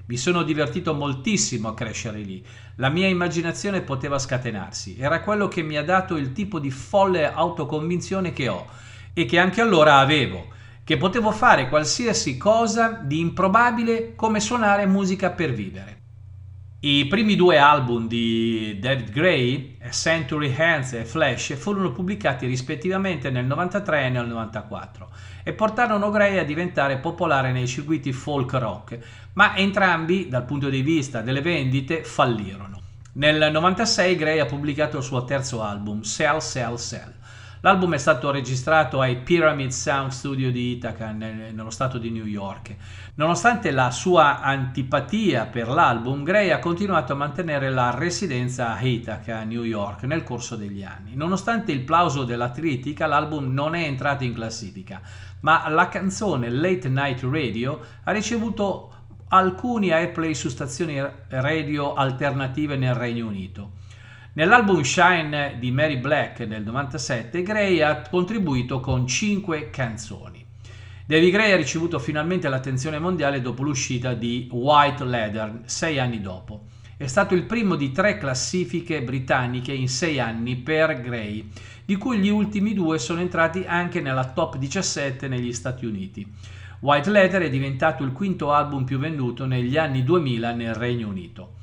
Mi 0.08 0.16
sono 0.16 0.42
divertito 0.42 0.94
moltissimo 0.94 1.68
a 1.68 1.74
crescere 1.74 2.20
lì. 2.20 2.42
La 2.76 2.88
mia 2.88 3.06
immaginazione 3.06 3.82
poteva 3.82 4.18
scatenarsi. 4.18 4.96
Era 4.98 5.20
quello 5.20 5.48
che 5.48 5.60
mi 5.60 5.76
ha 5.76 5.84
dato 5.84 6.16
il 6.16 6.32
tipo 6.32 6.58
di 6.58 6.70
folle 6.70 7.30
autoconvinzione 7.30 8.32
che 8.32 8.48
ho 8.48 8.66
e 9.12 9.26
che 9.26 9.38
anche 9.38 9.60
allora 9.60 9.98
avevo, 9.98 10.46
che 10.82 10.96
potevo 10.96 11.30
fare 11.30 11.68
qualsiasi 11.68 12.38
cosa 12.38 13.02
di 13.04 13.20
improbabile 13.20 14.14
come 14.14 14.40
suonare 14.40 14.86
musica 14.86 15.28
per 15.28 15.52
vivere. 15.52 15.97
I 16.80 17.06
primi 17.06 17.34
due 17.34 17.58
album 17.58 18.06
di 18.06 18.78
David 18.78 19.10
Gray, 19.10 19.78
Century 19.90 20.54
Hands 20.56 20.92
e 20.92 21.04
Flash, 21.04 21.56
furono 21.56 21.90
pubblicati 21.90 22.46
rispettivamente 22.46 23.30
nel 23.30 23.46
93 23.46 24.04
e 24.04 24.08
nel 24.10 24.28
94 24.28 25.10
e 25.42 25.54
portarono 25.54 26.08
Gray 26.10 26.38
a 26.38 26.44
diventare 26.44 26.98
popolare 26.98 27.50
nei 27.50 27.66
circuiti 27.66 28.12
folk 28.12 28.52
rock, 28.52 28.96
ma 29.32 29.56
entrambi, 29.56 30.28
dal 30.28 30.44
punto 30.44 30.68
di 30.68 30.82
vista 30.82 31.20
delle 31.20 31.40
vendite, 31.40 32.04
fallirono. 32.04 32.80
Nel 33.14 33.50
96 33.50 34.14
Gray 34.14 34.38
ha 34.38 34.46
pubblicato 34.46 34.98
il 34.98 35.02
suo 35.02 35.24
terzo 35.24 35.60
album, 35.64 36.02
Cell 36.02 36.38
Cell 36.38 36.76
Cell. 36.76 37.12
L'album 37.60 37.94
è 37.94 37.98
stato 37.98 38.30
registrato 38.30 39.00
ai 39.00 39.16
Pyramid 39.16 39.70
Sound 39.70 40.12
Studio 40.12 40.52
di 40.52 40.72
Ithaca, 40.72 41.10
nel- 41.10 41.52
nello 41.52 41.70
stato 41.70 41.98
di 41.98 42.10
New 42.10 42.24
York. 42.24 42.76
Nonostante 43.14 43.72
la 43.72 43.90
sua 43.90 44.40
antipatia 44.40 45.46
per 45.46 45.68
l'album, 45.68 46.22
Gray 46.22 46.50
ha 46.50 46.60
continuato 46.60 47.14
a 47.14 47.16
mantenere 47.16 47.70
la 47.70 47.90
residenza 47.90 48.76
a 48.76 48.80
Ithaca, 48.80 49.42
New 49.42 49.64
York, 49.64 50.04
nel 50.04 50.22
corso 50.22 50.54
degli 50.54 50.84
anni. 50.84 51.16
Nonostante 51.16 51.72
il 51.72 51.80
plauso 51.80 52.22
della 52.22 52.52
critica, 52.52 53.06
l'album 53.06 53.52
non 53.52 53.74
è 53.74 53.82
entrato 53.82 54.22
in 54.22 54.34
classifica, 54.34 55.00
ma 55.40 55.68
la 55.68 55.88
canzone 55.88 56.50
Late 56.50 56.88
Night 56.88 57.22
Radio 57.22 57.80
ha 58.04 58.12
ricevuto 58.12 58.92
alcuni 59.30 59.90
airplay 59.90 60.34
su 60.34 60.48
stazioni 60.48 61.02
radio 61.28 61.94
alternative 61.94 62.76
nel 62.76 62.94
Regno 62.94 63.26
Unito. 63.26 63.77
Nell'album 64.38 64.82
Shine 64.82 65.56
di 65.58 65.72
Mary 65.72 65.96
Black 65.96 66.38
nel 66.46 66.62
97, 66.62 67.42
Gray 67.42 67.80
ha 67.80 68.02
contribuito 68.08 68.78
con 68.78 69.04
5 69.04 69.68
canzoni. 69.70 70.46
David 71.04 71.32
Gray 71.32 71.50
ha 71.50 71.56
ricevuto 71.56 71.98
finalmente 71.98 72.48
l'attenzione 72.48 73.00
mondiale 73.00 73.40
dopo 73.40 73.64
l'uscita 73.64 74.14
di 74.14 74.48
White 74.48 75.04
Leather, 75.04 75.62
sei 75.64 75.98
anni 75.98 76.20
dopo. 76.20 76.66
È 76.96 77.08
stato 77.08 77.34
il 77.34 77.46
primo 77.46 77.74
di 77.74 77.90
tre 77.90 78.16
classifiche 78.16 79.02
britanniche 79.02 79.72
in 79.72 79.88
sei 79.88 80.20
anni 80.20 80.54
per 80.54 81.00
Gray, 81.00 81.50
di 81.84 81.96
cui 81.96 82.18
gli 82.18 82.28
ultimi 82.28 82.74
due 82.74 83.00
sono 83.00 83.18
entrati 83.18 83.64
anche 83.66 84.00
nella 84.00 84.30
top 84.30 84.56
17 84.56 85.26
negli 85.26 85.52
Stati 85.52 85.84
Uniti. 85.84 86.24
White 86.78 87.10
Leather 87.10 87.42
è 87.42 87.50
diventato 87.50 88.04
il 88.04 88.12
quinto 88.12 88.52
album 88.52 88.84
più 88.84 89.00
venduto 89.00 89.46
negli 89.46 89.76
anni 89.76 90.04
2000 90.04 90.52
nel 90.52 90.74
Regno 90.74 91.08
Unito. 91.08 91.56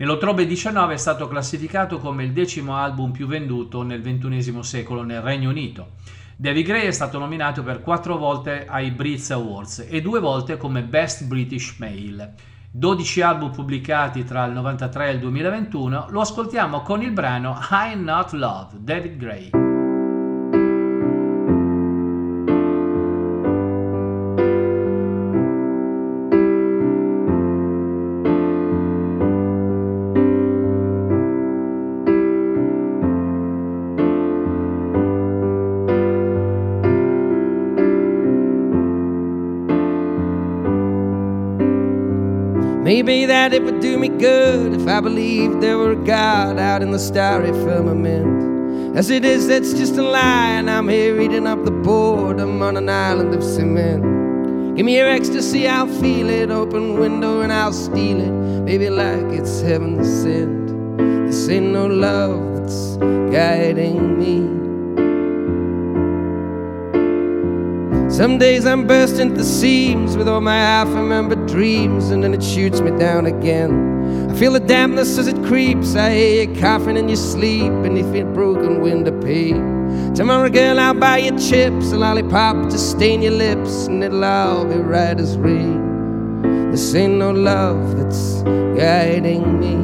Nell'ottobre 0.00 0.46
19 0.46 0.94
è 0.94 0.96
stato 0.96 1.28
classificato 1.28 1.98
come 1.98 2.24
il 2.24 2.32
decimo 2.32 2.74
album 2.74 3.10
più 3.10 3.26
venduto 3.26 3.82
nel 3.82 4.00
XXI 4.00 4.62
secolo 4.62 5.02
nel 5.02 5.20
Regno 5.20 5.50
Unito. 5.50 5.88
David 6.36 6.64
Gray 6.64 6.86
è 6.86 6.90
stato 6.90 7.18
nominato 7.18 7.62
per 7.62 7.82
quattro 7.82 8.16
volte 8.16 8.64
ai 8.66 8.92
Brits 8.92 9.30
Awards 9.30 9.84
e 9.86 10.00
due 10.00 10.18
volte 10.18 10.56
come 10.56 10.84
Best 10.84 11.24
British 11.24 11.76
Male. 11.76 12.32
12 12.70 13.20
album 13.20 13.50
pubblicati 13.50 14.24
tra 14.24 14.46
il 14.46 14.52
93 14.52 15.08
e 15.08 15.12
il 15.12 15.18
2021, 15.18 16.06
lo 16.08 16.20
ascoltiamo 16.22 16.80
con 16.80 17.02
il 17.02 17.10
brano 17.10 17.58
I'm 17.70 18.02
Not 18.02 18.32
Love, 18.32 18.76
David 18.78 19.16
Gray. 19.18 19.59
Maybe 43.02 43.24
that 43.24 43.54
it 43.54 43.62
would 43.62 43.80
do 43.80 43.98
me 43.98 44.08
good 44.08 44.74
if 44.74 44.86
I 44.86 45.00
believed 45.00 45.62
there 45.62 45.78
were 45.78 45.92
a 45.92 46.04
God 46.04 46.58
out 46.58 46.82
in 46.82 46.90
the 46.90 46.98
starry 46.98 47.50
firmament. 47.64 48.94
As 48.94 49.08
it 49.08 49.24
is, 49.24 49.48
that's 49.48 49.72
just 49.72 49.96
a 49.96 50.02
lie, 50.02 50.50
and 50.50 50.68
I'm 50.68 50.86
here 50.86 51.18
eating 51.18 51.46
up 51.46 51.64
the 51.64 51.70
boredom 51.70 52.60
on 52.60 52.76
an 52.76 52.90
island 52.90 53.34
of 53.34 53.42
cement. 53.42 54.76
Give 54.76 54.84
me 54.84 54.98
your 54.98 55.08
ecstasy, 55.08 55.66
I'll 55.66 55.86
feel 55.86 56.28
it. 56.28 56.50
Open 56.50 57.00
window 57.00 57.40
and 57.40 57.50
I'll 57.50 57.72
steal 57.72 58.20
it. 58.20 58.66
Baby, 58.66 58.90
like 58.90 59.32
it's 59.32 59.62
heaven 59.62 60.04
sent. 60.04 60.68
This 61.26 61.48
ain't 61.48 61.72
no 61.72 61.86
love 61.86 62.58
that's 62.58 62.98
guiding 63.32 64.18
me. 64.18 64.59
Some 68.20 68.36
days 68.36 68.66
I'm 68.66 68.86
bursting 68.86 69.30
at 69.30 69.34
the 69.34 69.44
seams 69.44 70.14
with 70.14 70.28
all 70.28 70.42
my 70.42 70.56
half 70.56 70.88
remembered 70.88 71.46
dreams, 71.46 72.10
and 72.10 72.22
then 72.22 72.34
it 72.34 72.42
shoots 72.42 72.82
me 72.82 72.90
down 72.98 73.24
again. 73.24 74.28
I 74.30 74.34
feel 74.34 74.52
the 74.52 74.60
dampness 74.60 75.16
as 75.16 75.26
it 75.26 75.42
creeps. 75.42 75.96
I 75.96 76.12
hear 76.12 76.44
you 76.44 76.60
coughing 76.60 76.98
in 76.98 77.08
your 77.08 77.16
sleep 77.16 77.72
beneath 77.82 78.14
your 78.14 78.26
broken 78.26 78.82
window 78.82 79.18
pane. 79.22 80.12
Tomorrow, 80.12 80.50
girl, 80.50 80.78
I'll 80.78 80.92
buy 80.92 81.16
you 81.16 81.30
chips, 81.38 81.92
a 81.92 81.96
lollipop 81.96 82.68
to 82.68 82.76
stain 82.76 83.22
your 83.22 83.32
lips, 83.32 83.86
and 83.86 84.04
it'll 84.04 84.22
all 84.22 84.66
be 84.66 84.76
right 84.76 85.18
as 85.18 85.38
rain. 85.38 86.72
This 86.72 86.94
ain't 86.94 87.14
no 87.14 87.30
love 87.30 87.96
that's 87.96 88.42
guiding 88.78 89.58
me. 89.58 89.76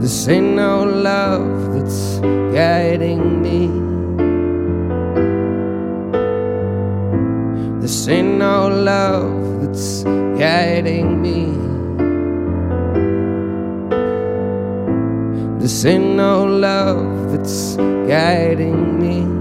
This 0.00 0.26
ain't 0.26 0.56
no 0.56 0.84
love 0.84 1.74
that's 1.74 2.18
guiding 2.54 3.42
me. 3.42 3.85
This 8.06 8.14
ain't 8.14 8.38
no 8.38 8.68
love 8.68 9.62
that's 9.62 10.04
guiding 10.38 11.20
me. 11.20 11.46
This 15.58 15.84
ain't 15.84 16.14
no 16.14 16.44
love 16.44 17.32
that's 17.32 17.74
guiding 18.06 19.00
me. 19.00 19.35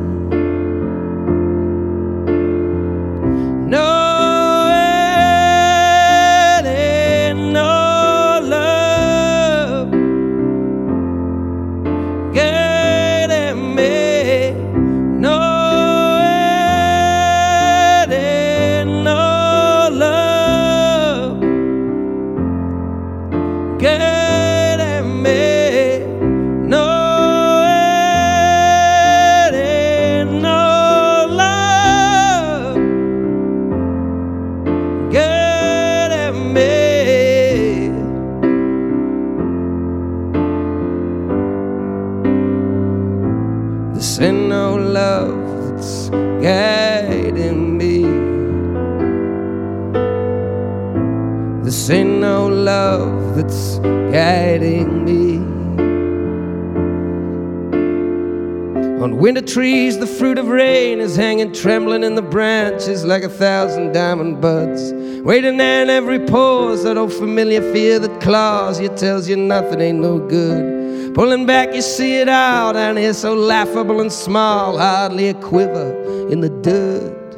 Winter 59.26 59.42
trees, 59.42 59.98
the 59.98 60.06
fruit 60.06 60.38
of 60.38 60.48
rain 60.50 61.00
is 61.00 61.16
hanging 61.16 61.52
trembling 61.52 62.04
in 62.04 62.14
the 62.14 62.22
branches 62.22 63.04
like 63.04 63.24
a 63.24 63.28
thousand 63.28 63.92
diamond 63.92 64.40
buds. 64.40 64.94
Waiting 65.24 65.56
in 65.56 65.90
every 65.90 66.20
pause, 66.28 66.84
that 66.84 66.96
old 66.96 67.12
familiar 67.12 67.60
fear 67.74 67.98
that 67.98 68.22
claws 68.22 68.80
you, 68.80 68.88
tells 68.90 69.28
you 69.28 69.36
nothing 69.36 69.82
ain't 69.82 69.98
no 69.98 70.20
good. 70.20 71.16
Pulling 71.16 71.48
back, 71.48 71.74
you 71.74 71.82
see 71.82 72.18
it 72.18 72.30
all 72.30 72.74
down 72.74 72.98
here, 72.98 73.16
so 73.16 73.34
laughable 73.34 74.00
and 74.00 74.14
small, 74.14 74.78
hardly 74.78 75.30
a 75.30 75.34
quiver 75.34 76.30
in 76.30 76.42
the 76.42 76.50
dirt. 76.50 77.32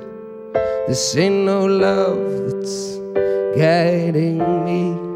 This 0.89 1.15
ain't 1.15 1.45
no 1.45 1.65
love 1.67 2.52
that's 2.52 2.97
guiding 3.58 4.39
me. 4.65 5.07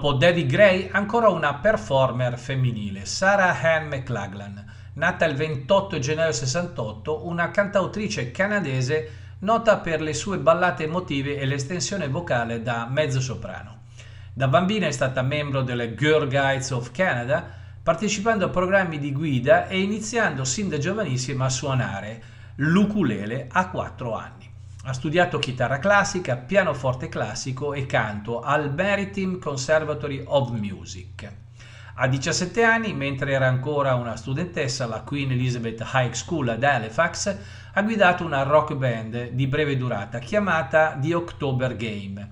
Dopo 0.00 0.16
Debbie 0.16 0.46
Gray, 0.46 0.88
ancora 0.90 1.28
una 1.28 1.56
performer 1.56 2.38
femminile, 2.38 3.04
Sarah 3.04 3.54
Ann 3.60 3.88
McLaglan, 3.88 4.64
nata 4.94 5.26
il 5.26 5.36
28 5.36 5.98
gennaio 5.98 6.32
68, 6.32 7.26
una 7.26 7.50
cantautrice 7.50 8.30
canadese 8.30 9.10
nota 9.40 9.76
per 9.76 10.00
le 10.00 10.14
sue 10.14 10.38
ballate 10.38 10.84
emotive 10.84 11.36
e 11.36 11.44
l'estensione 11.44 12.08
vocale 12.08 12.62
da 12.62 12.88
mezzo 12.90 13.20
soprano. 13.20 13.82
Da 14.32 14.48
bambina 14.48 14.86
è 14.86 14.90
stata 14.90 15.20
membro 15.20 15.60
delle 15.60 15.94
Girl 15.94 16.28
Guides 16.28 16.70
of 16.70 16.92
Canada, 16.92 17.46
partecipando 17.82 18.46
a 18.46 18.48
programmi 18.48 18.98
di 18.98 19.12
guida 19.12 19.68
e 19.68 19.82
iniziando 19.82 20.44
sin 20.44 20.70
da 20.70 20.78
giovanissima 20.78 21.44
a 21.44 21.50
suonare 21.50 22.22
l'ukulele 22.54 23.48
a 23.52 23.68
4 23.68 24.14
anni. 24.16 24.49
Ha 24.82 24.94
studiato 24.94 25.38
chitarra 25.38 25.78
classica, 25.78 26.36
pianoforte 26.36 27.10
classico 27.10 27.74
e 27.74 27.84
canto 27.84 28.40
al 28.40 28.72
Maritime 28.74 29.38
Conservatory 29.38 30.22
of 30.24 30.52
Music. 30.52 31.30
A 31.96 32.06
17 32.06 32.64
anni, 32.64 32.94
mentre 32.94 33.32
era 33.32 33.46
ancora 33.46 33.94
una 33.94 34.16
studentessa 34.16 34.84
alla 34.84 35.02
Queen 35.02 35.32
Elizabeth 35.32 35.86
High 35.92 36.12
School 36.12 36.48
ad 36.48 36.64
Halifax, 36.64 37.36
ha 37.74 37.82
guidato 37.82 38.24
una 38.24 38.42
rock 38.42 38.74
band 38.74 39.28
di 39.32 39.46
breve 39.46 39.76
durata 39.76 40.18
chiamata 40.18 40.96
The 40.98 41.14
October 41.14 41.76
Game. 41.76 42.30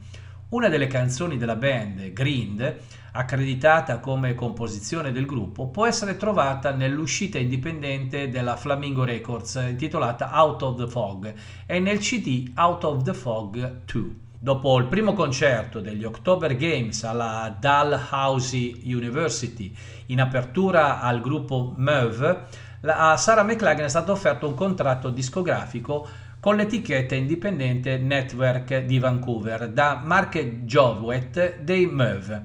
Una 0.51 0.71
delle 0.71 0.87
canzoni 0.87 1.37
della 1.37 1.57
band, 1.57 2.15
Grind, 2.15 2.77
accreditata 3.13 3.99
come 3.99 4.35
composizione 4.35 5.13
del 5.13 5.27
gruppo, 5.27 5.69
può 5.69 5.85
essere 5.85 6.17
trovata 6.17 6.73
nell'uscita 6.73 7.37
indipendente 7.37 8.31
della 8.31 8.57
Flamingo 8.57 9.05
Records 9.05 9.57
intitolata 9.69 10.31
Out 10.33 10.63
of 10.63 10.79
the 10.79 10.87
Fog 10.87 11.35
e 11.67 11.79
nel 11.81 11.99
CD 11.99 12.51
Out 12.57 12.85
of 12.85 13.03
the 13.03 13.13
Fog 13.13 13.81
2. 13.85 14.03
Dopo 14.39 14.79
il 14.79 14.87
primo 14.87 15.13
concerto 15.13 15.81
degli 15.81 16.05
October 16.05 16.57
Games 16.57 17.05
alla 17.05 17.55
Dalhousie 17.61 18.75
University 18.85 19.77
in 20.07 20.23
apertura 20.23 21.03
al 21.03 21.21
gruppo 21.21 21.75
Meuve, 21.77 22.47
a 22.83 23.19
Sarah 23.19 23.43
McLagan 23.43 23.85
è 23.85 23.89
stato 23.89 24.13
offerto 24.13 24.47
un 24.47 24.55
contratto 24.55 25.11
discografico 25.11 26.09
con 26.49 26.57
l'etichetta 26.57 27.15
indipendente 27.15 27.99
Network 27.99 28.79
di 28.87 28.99
Vancouver 28.99 29.69
da 29.69 30.01
Mark 30.03 30.43
Jowett 30.65 31.59
dei 31.59 31.85
Meuve. 31.85 32.43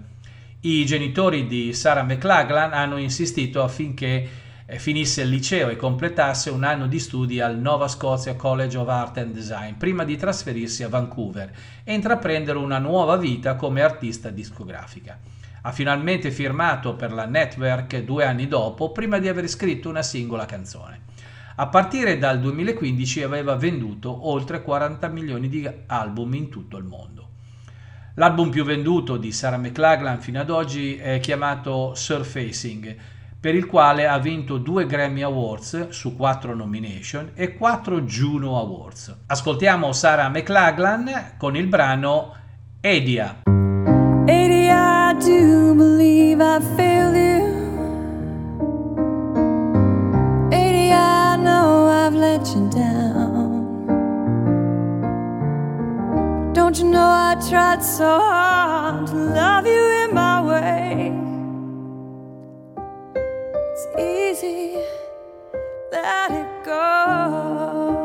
I 0.59 0.85
genitori 0.85 1.47
di 1.47 1.71
Sarah 1.71 2.03
McLaglan 2.03 2.73
hanno 2.73 2.97
insistito 2.97 3.63
affinché 3.63 4.27
eh, 4.65 4.77
finisse 4.77 5.21
il 5.21 5.29
liceo 5.29 5.69
e 5.69 5.77
completasse 5.77 6.49
un 6.49 6.65
anno 6.65 6.87
di 6.87 6.99
studi 6.99 7.39
al 7.39 7.57
Nova 7.57 7.87
Scotia 7.87 8.35
College 8.35 8.77
of 8.77 8.89
Art 8.89 9.19
and 9.19 9.31
Design 9.31 9.75
prima 9.75 10.03
di 10.03 10.17
trasferirsi 10.17 10.83
a 10.83 10.89
Vancouver 10.89 11.49
e 11.85 11.93
intraprendere 11.93 12.57
una 12.57 12.79
nuova 12.79 13.15
vita 13.15 13.55
come 13.55 13.83
artista 13.83 14.29
discografica. 14.31 15.17
Ha 15.61 15.71
finalmente 15.71 16.29
firmato 16.29 16.95
per 16.95 17.13
la 17.13 17.25
Network 17.25 17.97
due 17.99 18.25
anni 18.25 18.49
dopo, 18.49 18.91
prima 18.91 19.17
di 19.17 19.29
aver 19.29 19.47
scritto 19.47 19.87
una 19.87 20.03
singola 20.03 20.43
canzone. 20.43 21.12
A 21.55 21.67
partire 21.67 22.17
dal 22.17 22.39
2015 22.39 23.21
aveva 23.21 23.55
venduto 23.55 24.27
oltre 24.27 24.63
40 24.63 25.07
milioni 25.09 25.49
di 25.49 25.69
album 25.85 26.33
in 26.33 26.49
tutto 26.49 26.77
il 26.77 26.83
mondo. 26.83 27.29
L'album 28.15 28.49
più 28.49 28.63
venduto 28.63 29.17
di 29.17 29.31
Sarah 29.31 29.57
McLachlan 29.57 30.19
fino 30.19 30.39
ad 30.39 30.49
oggi 30.49 30.95
è 30.95 31.19
chiamato 31.19 31.93
Surfacing, 31.93 32.95
per 33.39 33.53
il 33.53 33.67
quale 33.67 34.07
ha 34.07 34.17
vinto 34.17 34.57
due 34.57 34.87
Grammy 34.87 35.21
Awards 35.21 35.89
su 35.89 36.15
quattro 36.15 36.55
nomination 36.55 37.33
e 37.35 37.55
quattro 37.55 38.01
Juno 38.01 38.57
Awards. 38.57 39.15
Ascoltiamo 39.27 39.91
Sarah 39.91 40.29
McLachlan 40.29 41.33
con 41.37 41.55
il 41.55 41.67
brano 41.67 42.35
Edia. 42.81 43.41
Edia, 44.25 45.15
you 56.83 56.89
know 56.89 57.07
I 57.07 57.35
tried 57.49 57.81
so 57.81 58.19
hard 58.19 59.07
to 59.07 59.15
love 59.15 59.65
you 59.65 59.83
in 60.03 60.13
my 60.13 60.41
way? 60.41 61.13
It's 63.71 63.85
easy, 63.97 64.83
let 65.91 66.31
it 66.31 66.65
go. 66.65 68.02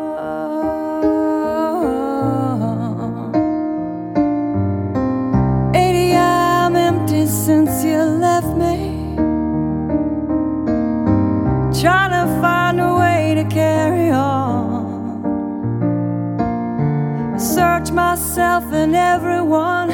Search 17.58 17.90
myself 17.90 18.72
and 18.72 18.94
everyone 18.94 19.88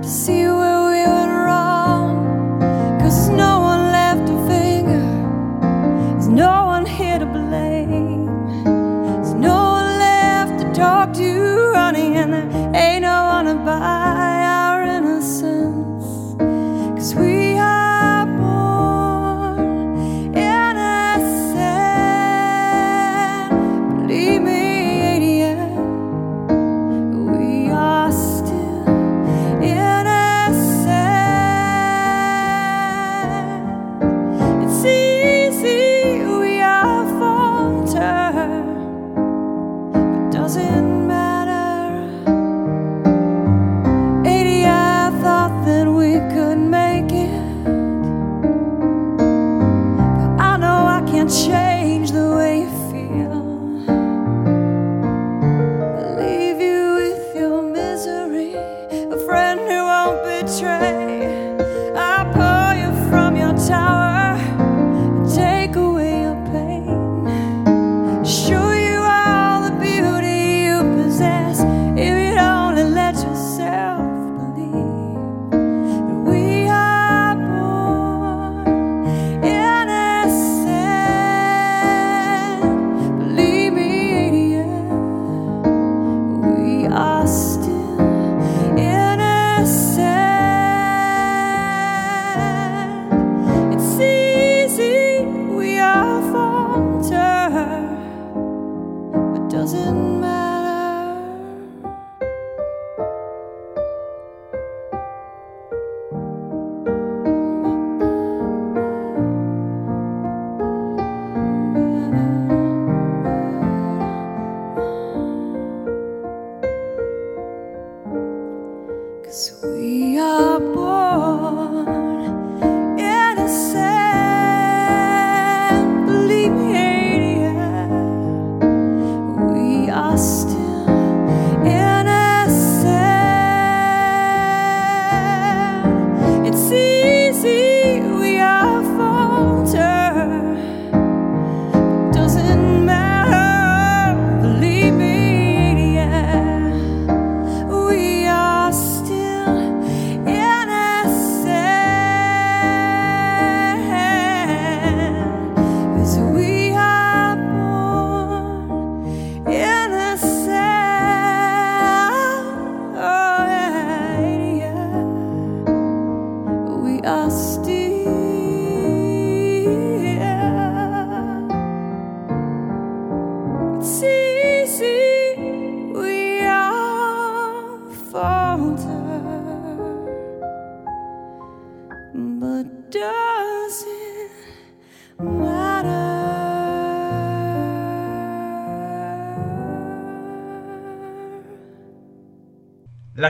to 0.00 0.08
see 0.08 0.46
where 0.46 0.80
we 0.86 1.02
went 1.06 1.30
wrong. 1.30 1.69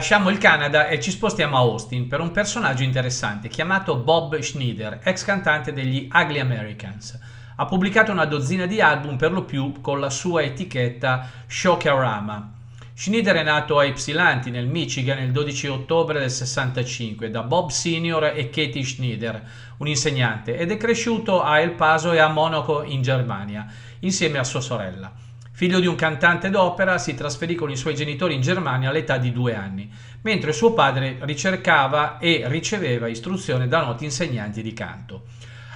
Lasciamo 0.01 0.31
il 0.31 0.39
Canada 0.39 0.87
e 0.87 0.99
ci 0.99 1.11
spostiamo 1.11 1.55
a 1.55 1.59
Austin 1.59 2.07
per 2.07 2.21
un 2.21 2.31
personaggio 2.31 2.81
interessante 2.81 3.49
chiamato 3.49 3.97
Bob 3.97 4.35
Schneider, 4.39 4.99
ex 5.03 5.23
cantante 5.23 5.73
degli 5.73 6.09
Ugly 6.11 6.39
Americans. 6.39 7.19
Ha 7.57 7.65
pubblicato 7.67 8.11
una 8.11 8.25
dozzina 8.25 8.65
di 8.65 8.81
album 8.81 9.15
per 9.15 9.31
lo 9.31 9.43
più 9.43 9.79
con 9.79 9.99
la 9.99 10.09
sua 10.09 10.41
etichetta 10.41 11.29
Shokarama. 11.45 12.51
Schneider 12.95 13.35
è 13.35 13.43
nato 13.43 13.77
a 13.77 13.83
Ypsilanti 13.83 14.49
nel 14.49 14.65
Michigan 14.65 15.21
il 15.21 15.31
12 15.31 15.67
ottobre 15.67 16.19
del 16.19 16.31
65 16.31 17.29
da 17.29 17.43
Bob 17.43 17.69
Senior 17.69 18.23
e 18.23 18.49
Katie 18.49 18.83
Schneider, 18.83 19.39
un 19.77 19.87
insegnante, 19.87 20.57
ed 20.57 20.71
è 20.71 20.77
cresciuto 20.77 21.43
a 21.43 21.59
El 21.59 21.73
Paso 21.73 22.11
e 22.11 22.17
a 22.17 22.27
Monaco 22.27 22.81
in 22.81 23.03
Germania, 23.03 23.67
insieme 23.99 24.39
a 24.39 24.43
sua 24.43 24.61
sorella. 24.61 25.20
Figlio 25.61 25.79
di 25.79 25.85
un 25.85 25.93
cantante 25.93 26.49
d'opera, 26.49 26.97
si 26.97 27.13
trasferì 27.13 27.53
con 27.53 27.69
i 27.69 27.75
suoi 27.75 27.93
genitori 27.93 28.33
in 28.33 28.41
Germania 28.41 28.89
all'età 28.89 29.19
di 29.19 29.31
due 29.31 29.53
anni, 29.53 29.87
mentre 30.23 30.53
suo 30.53 30.73
padre 30.73 31.19
ricercava 31.19 32.17
e 32.17 32.45
riceveva 32.47 33.07
istruzione 33.07 33.67
da 33.67 33.85
noti 33.85 34.03
insegnanti 34.03 34.63
di 34.63 34.73
canto. 34.73 35.25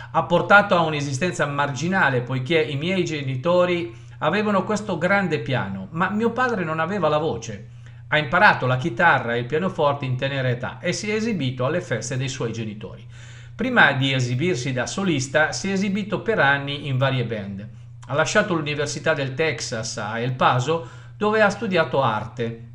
Ha 0.10 0.24
portato 0.24 0.76
a 0.76 0.82
un'esistenza 0.82 1.46
marginale 1.46 2.22
poiché 2.22 2.60
i 2.60 2.78
miei 2.78 3.06
genitori 3.06 3.94
avevano 4.18 4.64
questo 4.64 4.98
grande 4.98 5.38
piano, 5.38 5.88
ma 5.92 6.10
mio 6.10 6.32
padre 6.32 6.64
non 6.64 6.80
aveva 6.80 7.08
la 7.08 7.20
voce. 7.20 7.68
Ha 8.08 8.18
imparato 8.18 8.66
la 8.66 8.78
chitarra 8.78 9.36
e 9.36 9.40
il 9.42 9.46
pianoforte 9.46 10.06
in 10.06 10.18
tenera 10.18 10.50
età 10.50 10.80
e 10.80 10.94
si 10.94 11.12
è 11.12 11.14
esibito 11.14 11.64
alle 11.64 11.82
feste 11.82 12.18
dei 12.18 12.28
suoi 12.28 12.52
genitori. 12.52 13.06
Prima 13.56 13.92
di 13.92 14.14
esibirsi 14.14 14.74
da 14.74 14.88
solista, 14.88 15.52
si 15.52 15.70
è 15.70 15.74
esibito 15.74 16.22
per 16.22 16.40
anni 16.40 16.88
in 16.88 16.98
varie 16.98 17.26
band. 17.26 17.84
Ha 18.08 18.14
lasciato 18.14 18.54
l'Università 18.54 19.14
del 19.14 19.34
Texas 19.34 19.98
a 19.98 20.20
El 20.20 20.34
Paso, 20.34 20.88
dove 21.18 21.42
ha 21.42 21.50
studiato 21.50 22.02
arte, 22.04 22.70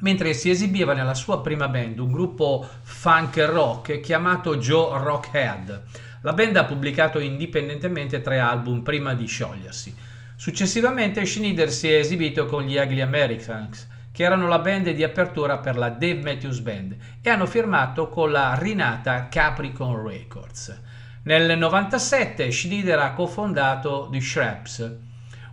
mentre 0.00 0.34
si 0.34 0.50
esibiva 0.50 0.92
nella 0.92 1.14
sua 1.14 1.40
prima 1.40 1.68
band, 1.68 1.98
un 1.98 2.12
gruppo 2.12 2.66
funk 2.82 3.36
rock 3.48 4.00
chiamato 4.00 4.56
Joe 4.58 5.02
Rockhead. 5.02 5.82
La 6.22 6.32
band 6.32 6.56
ha 6.56 6.64
pubblicato 6.64 7.18
indipendentemente 7.18 8.20
tre 8.20 8.38
album 8.38 8.82
prima 8.82 9.14
di 9.14 9.26
sciogliersi. 9.26 9.94
Successivamente 10.36 11.24
Schneider 11.24 11.70
si 11.70 11.90
è 11.90 11.96
esibito 11.96 12.46
con 12.46 12.62
gli 12.62 12.76
Ugly 12.76 13.00
Americans, 13.00 13.88
che 14.12 14.22
erano 14.22 14.46
la 14.46 14.60
band 14.60 14.90
di 14.90 15.02
apertura 15.02 15.58
per 15.58 15.76
la 15.76 15.88
Dave 15.88 16.22
Matthews 16.22 16.60
Band, 16.60 16.96
e 17.20 17.30
hanno 17.30 17.46
firmato 17.46 18.08
con 18.08 18.30
la 18.30 18.56
rinata 18.56 19.28
Capricorn 19.28 20.06
Records. 20.06 20.80
Nel 21.28 21.58
97 21.58 22.50
Schneider 22.50 22.98
ha 23.00 23.12
cofondato 23.12 24.08
The 24.10 24.18
Shreps, 24.18 24.96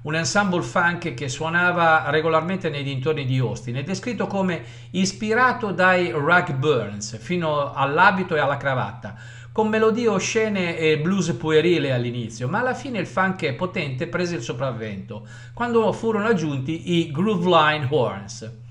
un 0.04 0.16
ensemble 0.16 0.62
funk 0.62 1.14
che 1.14 1.28
suonava 1.28 2.10
regolarmente 2.12 2.70
nei 2.70 2.82
dintorni 2.82 3.26
di 3.26 3.40
Austin, 3.40 3.76
è 3.76 3.84
descritto 3.84 4.26
come 4.26 4.64
ispirato 4.92 5.72
dai 5.72 6.14
Rag 6.14 6.54
Burns 6.54 7.20
fino 7.20 7.74
all'abito 7.74 8.38
e 8.38 8.40
alla 8.40 8.56
cravatta, 8.56 9.16
con 9.52 9.68
melodie 9.68 10.08
oscene 10.08 10.78
e 10.78 10.98
blues 10.98 11.34
puerile 11.34 11.92
all'inizio, 11.92 12.48
ma 12.48 12.60
alla 12.60 12.74
fine 12.74 13.00
il 13.00 13.06
funk 13.06 13.52
potente 13.56 14.08
prese 14.08 14.36
il 14.36 14.44
sopravvento, 14.44 15.28
quando 15.54 15.92
furono 15.92 16.28
aggiunti 16.28 16.94
i 16.94 17.12
Groove 17.12 17.50
Line 17.50 17.88
Horns. 17.90 18.64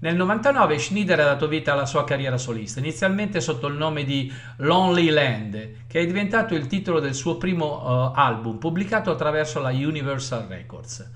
Nel 0.00 0.14
99 0.14 0.78
Schneider 0.78 1.18
ha 1.18 1.24
dato 1.24 1.48
vita 1.48 1.72
alla 1.72 1.84
sua 1.84 2.04
carriera 2.04 2.38
solista, 2.38 2.78
inizialmente 2.78 3.40
sotto 3.40 3.66
il 3.66 3.74
nome 3.74 4.04
di 4.04 4.32
Lonely 4.58 5.10
Land, 5.10 5.70
che 5.88 5.98
è 5.98 6.06
diventato 6.06 6.54
il 6.54 6.68
titolo 6.68 7.00
del 7.00 7.14
suo 7.14 7.36
primo 7.36 7.82
eh, 7.82 8.12
album, 8.14 8.58
pubblicato 8.58 9.10
attraverso 9.10 9.58
la 9.58 9.70
Universal 9.70 10.46
Records. 10.46 11.10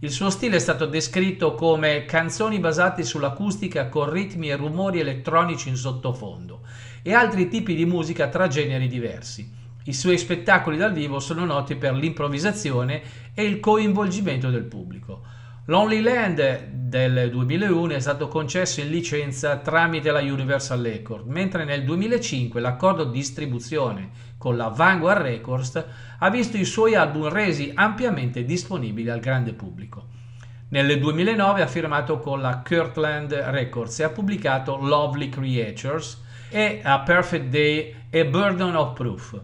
Il 0.00 0.10
suo 0.10 0.30
stile 0.30 0.56
è 0.56 0.58
stato 0.58 0.86
descritto 0.86 1.54
come 1.54 2.06
canzoni 2.06 2.58
basate 2.58 3.04
sull'acustica 3.04 3.88
con 3.88 4.10
ritmi 4.10 4.50
e 4.50 4.56
rumori 4.56 4.98
elettronici 4.98 5.68
in 5.68 5.76
sottofondo 5.76 6.62
e 7.02 7.14
altri 7.14 7.46
tipi 7.46 7.76
di 7.76 7.86
musica 7.86 8.26
tra 8.26 8.48
generi 8.48 8.88
diversi. 8.88 9.48
I 9.84 9.92
suoi 9.92 10.18
spettacoli 10.18 10.76
dal 10.76 10.92
vivo 10.92 11.20
sono 11.20 11.44
noti 11.44 11.76
per 11.76 11.94
l'improvvisazione 11.94 13.00
e 13.32 13.44
il 13.44 13.60
coinvolgimento 13.60 14.50
del 14.50 14.64
pubblico. 14.64 15.33
Lonely 15.66 16.02
Land 16.02 16.66
del 16.72 17.30
2001 17.30 17.94
è 17.94 17.98
stato 17.98 18.28
concesso 18.28 18.82
in 18.82 18.90
licenza 18.90 19.56
tramite 19.56 20.10
la 20.10 20.20
Universal 20.20 20.82
Records, 20.82 21.24
mentre 21.24 21.64
nel 21.64 21.84
2005 21.84 22.60
l'accordo 22.60 23.04
di 23.04 23.16
distribuzione 23.16 24.10
con 24.36 24.58
la 24.58 24.68
Vanguard 24.68 25.22
Records 25.22 25.82
ha 26.18 26.28
visto 26.28 26.58
i 26.58 26.66
suoi 26.66 26.96
album 26.96 27.30
resi 27.30 27.72
ampiamente 27.74 28.44
disponibili 28.44 29.08
al 29.08 29.20
grande 29.20 29.54
pubblico. 29.54 30.08
Nel 30.68 30.98
2009 30.98 31.62
ha 31.62 31.66
firmato 31.66 32.18
con 32.18 32.42
la 32.42 32.60
Kirtland 32.60 33.32
Records 33.32 34.00
e 34.00 34.04
ha 34.04 34.10
pubblicato 34.10 34.76
Lovely 34.76 35.30
Creatures 35.30 36.22
e 36.50 36.82
A 36.84 37.00
Perfect 37.00 37.46
Day 37.46 37.94
e 38.10 38.26
Burden 38.26 38.76
of 38.76 38.92
Proof. 38.92 39.40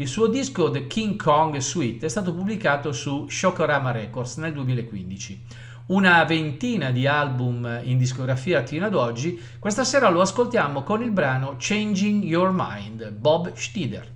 Il 0.00 0.08
suo 0.08 0.28
disco 0.28 0.70
The 0.70 0.86
King 0.86 1.22
Kong 1.22 1.58
Suite 1.58 2.06
è 2.06 2.08
stato 2.08 2.32
pubblicato 2.32 2.90
su 2.90 3.28
Shokorama 3.28 3.90
Records 3.90 4.38
nel 4.38 4.54
2015. 4.54 5.42
Una 5.88 6.24
ventina 6.24 6.90
di 6.90 7.06
album 7.06 7.80
in 7.82 7.98
discografia 7.98 8.64
fino 8.64 8.86
ad 8.86 8.94
oggi, 8.94 9.38
questa 9.58 9.84
sera 9.84 10.08
lo 10.08 10.22
ascoltiamo 10.22 10.84
con 10.84 11.02
il 11.02 11.10
brano 11.10 11.56
Changing 11.58 12.24
Your 12.24 12.50
Mind, 12.50 13.10
Bob 13.10 13.52
Schneider. 13.54 14.10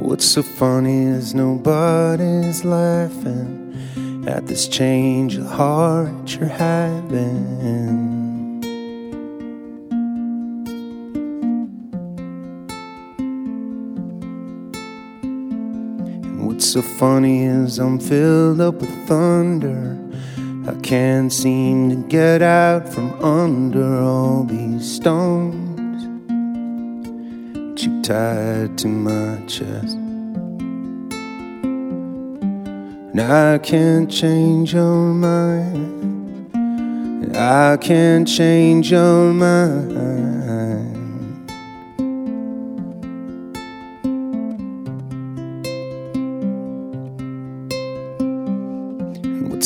What's 0.00 0.26
so 0.26 0.42
funny 0.42 1.16
is 1.16 1.32
nobody's 1.32 2.64
laughing 2.64 3.72
at 4.26 4.46
this 4.46 4.66
change 4.66 5.38
of 5.38 5.46
heart 5.46 6.34
you're 6.34 6.52
having. 6.52 8.21
So 16.62 16.80
funny 16.80 17.44
is 17.44 17.78
I'm 17.78 17.98
filled 17.98 18.60
up 18.60 18.74
with 18.76 19.08
thunder. 19.08 19.98
I 20.66 20.74
can't 20.80 21.32
seem 21.32 21.90
to 21.90 21.96
get 22.08 22.40
out 22.40 22.88
from 22.88 23.12
under 23.22 24.00
all 24.00 24.44
these 24.44 24.88
stones 24.90 25.72
you 27.82 28.00
tied 28.02 28.78
to 28.78 28.88
my 28.88 29.44
chest. 29.46 29.96
And 33.10 33.20
I 33.20 33.58
can't 33.58 34.10
change 34.10 34.72
your 34.72 35.12
mind. 35.14 36.56
I 37.36 37.76
can't 37.78 38.28
change 38.28 38.92
your 38.92 39.32
mind. 39.32 40.11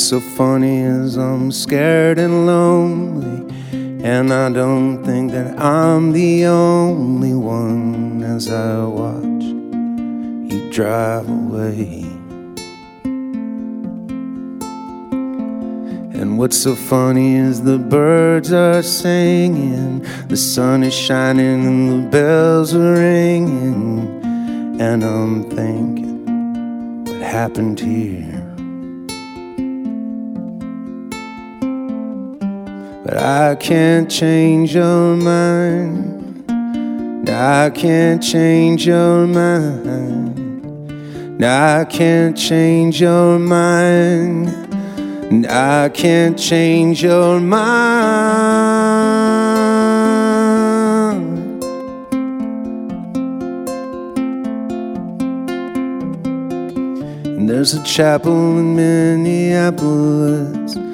So 0.07 0.21
funny 0.21 0.83
is 0.83 1.17
I'm 1.17 1.51
scared 1.51 2.21
and 2.21 2.47
lonely. 2.47 3.53
And 4.05 4.33
I 4.33 4.53
don't 4.53 5.05
think 5.05 5.33
that 5.33 5.59
I'm 5.59 6.13
the 6.13 6.47
only 6.47 7.35
one 7.35 8.23
as 8.23 8.49
I 8.49 8.85
watch 8.85 9.43
you 9.43 10.71
drive 10.71 11.29
away. 11.29 12.03
And 16.21 16.39
what's 16.39 16.57
so 16.57 16.77
funny 16.77 17.35
is 17.35 17.63
the 17.63 17.79
birds 17.79 18.53
are 18.53 18.83
singing, 18.83 20.07
the 20.29 20.37
sun 20.37 20.85
is 20.85 20.95
shining, 20.95 21.67
and 21.67 21.91
the 21.91 22.09
bells 22.11 22.77
are 22.77 22.93
ringing. 22.93 24.23
And 24.81 25.03
I'm 25.03 25.51
thinking, 25.51 27.05
what 27.07 27.23
happened 27.23 27.81
here? 27.81 28.36
But 33.07 33.19
I 33.19 33.55
can't 33.55 34.11
change 34.11 34.75
your 34.75 35.15
mind. 35.15 36.51
I 37.31 37.71
can't 37.71 38.21
change 38.21 38.85
your 38.85 39.29
mind. 39.29 41.41
I 41.41 41.85
can't 41.85 42.37
change 42.37 43.01
your 43.01 43.39
mind. 43.39 44.49
and 45.31 45.47
I 45.47 45.89
can't 45.91 46.37
change 46.37 47.05
your 47.05 47.39
mind. 47.39 47.63
There's 57.49 57.75
a 57.75 57.85
chapel 57.85 58.59
in 58.59 58.75
Minneapolis. 58.75 60.86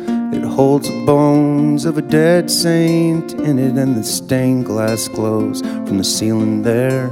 Holds 0.54 0.86
the 0.86 1.04
bones 1.06 1.86
of 1.86 1.96
a 1.96 2.02
dead 2.02 2.50
saint 2.50 3.32
in 3.32 3.58
it, 3.58 3.78
and 3.78 3.96
the 3.96 4.04
stained 4.04 4.66
glass 4.66 5.08
glows 5.08 5.62
from 5.62 5.96
the 5.96 6.04
ceiling 6.04 6.62
there. 6.62 7.10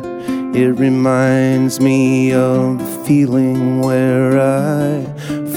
It 0.55 0.79
reminds 0.79 1.81
me 1.81 2.35
of 2.35 2.79
the 2.79 3.05
feeling 3.07 3.81
where 3.81 4.39
I 4.39 5.05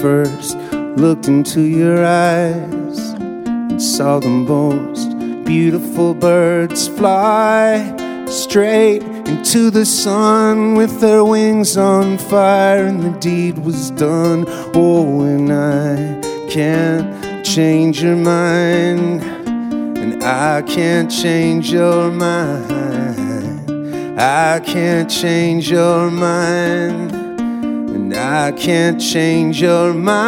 first 0.00 0.56
looked 0.96 1.28
into 1.28 1.60
your 1.60 2.04
eyes 2.04 2.98
and 3.20 3.82
saw 3.82 4.18
the 4.18 4.28
most 4.28 5.16
beautiful 5.44 6.14
birds 6.14 6.88
fly 6.88 7.94
straight 8.28 9.02
into 9.26 9.70
the 9.70 9.84
sun 9.84 10.74
with 10.74 11.00
their 11.00 11.22
wings 11.22 11.76
on 11.76 12.16
fire, 12.16 12.86
and 12.86 13.02
the 13.02 13.18
deed 13.20 13.58
was 13.58 13.90
done. 13.90 14.46
Oh, 14.74 15.20
and 15.22 15.52
I 15.52 16.48
can't 16.48 17.33
change 17.44 18.02
your 18.02 18.16
mind, 18.16 19.22
and 19.22 20.24
I 20.24 20.62
can't 20.62 21.10
change 21.10 21.70
your 21.70 22.10
mind. 22.10 23.70
I 24.18 24.60
can't 24.60 25.10
change 25.10 25.70
your 25.70 26.10
mind, 26.10 27.12
and 27.12 28.14
I 28.14 28.52
can't 28.52 28.98
change 29.00 29.60
your 29.60 29.92
mind. 29.92 30.24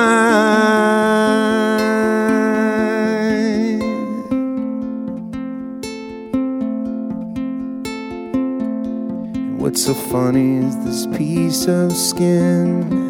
What's 9.58 9.84
so 9.84 9.94
funny 9.94 10.58
is 10.58 10.76
this 10.84 11.06
piece 11.16 11.66
of 11.66 11.92
skin, 11.96 13.05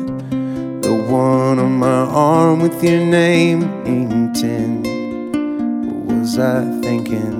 the 0.87 0.95
one 0.95 1.59
on 1.59 1.73
my 1.73 2.03
arm 2.15 2.61
with 2.61 2.81
your 2.85 3.05
name 3.05 3.63
painted. 3.83 4.87
What 5.85 6.21
was 6.21 6.39
I 6.39 6.63
thinking? 6.81 7.35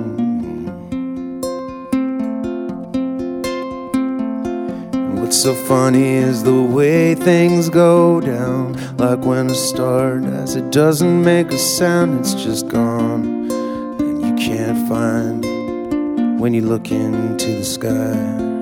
What's 5.15 5.41
so 5.41 5.53
funny 5.53 6.15
is 6.15 6.43
the 6.43 6.61
way 6.61 7.15
things 7.15 7.69
go 7.69 8.19
down, 8.19 8.73
like 8.97 9.19
when 9.19 9.49
a 9.49 9.55
star 9.55 10.19
dies, 10.19 10.57
it 10.57 10.69
doesn't 10.69 11.23
make 11.23 11.47
a 11.53 11.57
sound, 11.57 12.19
it's 12.19 12.33
just 12.33 12.67
gone, 12.67 13.49
and 13.49 14.21
you 14.25 14.35
can't 14.35 14.89
find 14.89 16.37
when 16.37 16.53
you 16.53 16.63
look 16.63 16.91
into 16.91 17.47
the 17.47 17.63
sky. 17.63 18.56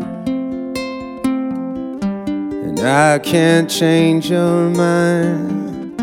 I 2.86 3.18
can't 3.18 3.68
change 3.68 4.30
your 4.30 4.70
mind. 4.70 6.00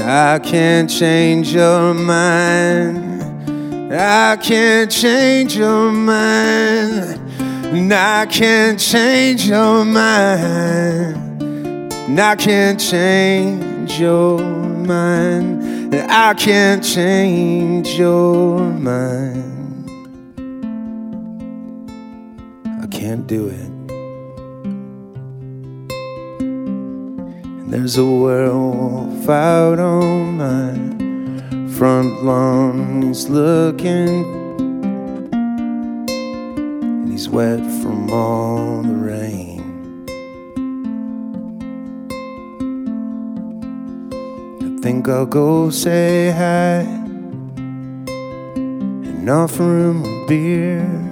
I 0.00 0.38
can't 0.38 0.88
change 0.88 1.52
your 1.52 1.92
mind. 1.92 3.22
I 3.92 4.38
can't 4.40 4.90
change 4.90 5.54
your 5.54 5.92
mind. 5.92 7.20
I 7.92 8.24
can't 8.24 8.80
change 8.80 9.46
your 9.46 9.84
mind. 9.84 11.42
I 12.18 12.36
can't 12.36 12.80
change 12.80 14.00
your 14.00 14.38
mind. 14.38 15.94
I 15.94 16.32
can't 16.32 16.82
change 16.82 17.98
your 17.98 18.60
mind. 18.60 19.90
I 22.82 22.86
can't 22.86 23.26
do 23.26 23.48
it. 23.48 23.77
There's 27.70 27.98
a 27.98 28.04
werewolf 28.04 29.28
out 29.28 29.78
on 29.78 30.38
my 30.38 30.72
front 31.76 32.24
lawn. 32.24 33.02
He's 33.02 33.28
looking, 33.28 34.24
and 35.32 37.12
he's 37.12 37.28
wet 37.28 37.60
from 37.82 38.10
all 38.10 38.82
the 38.82 38.94
rain. 38.94 40.06
I 44.62 44.80
think 44.80 45.08
I'll 45.08 45.26
go 45.26 45.68
say 45.68 46.30
hi 46.30 46.86
and 48.08 49.28
offer 49.28 49.90
him 49.90 50.04
a 50.04 50.26
beer. 50.26 51.07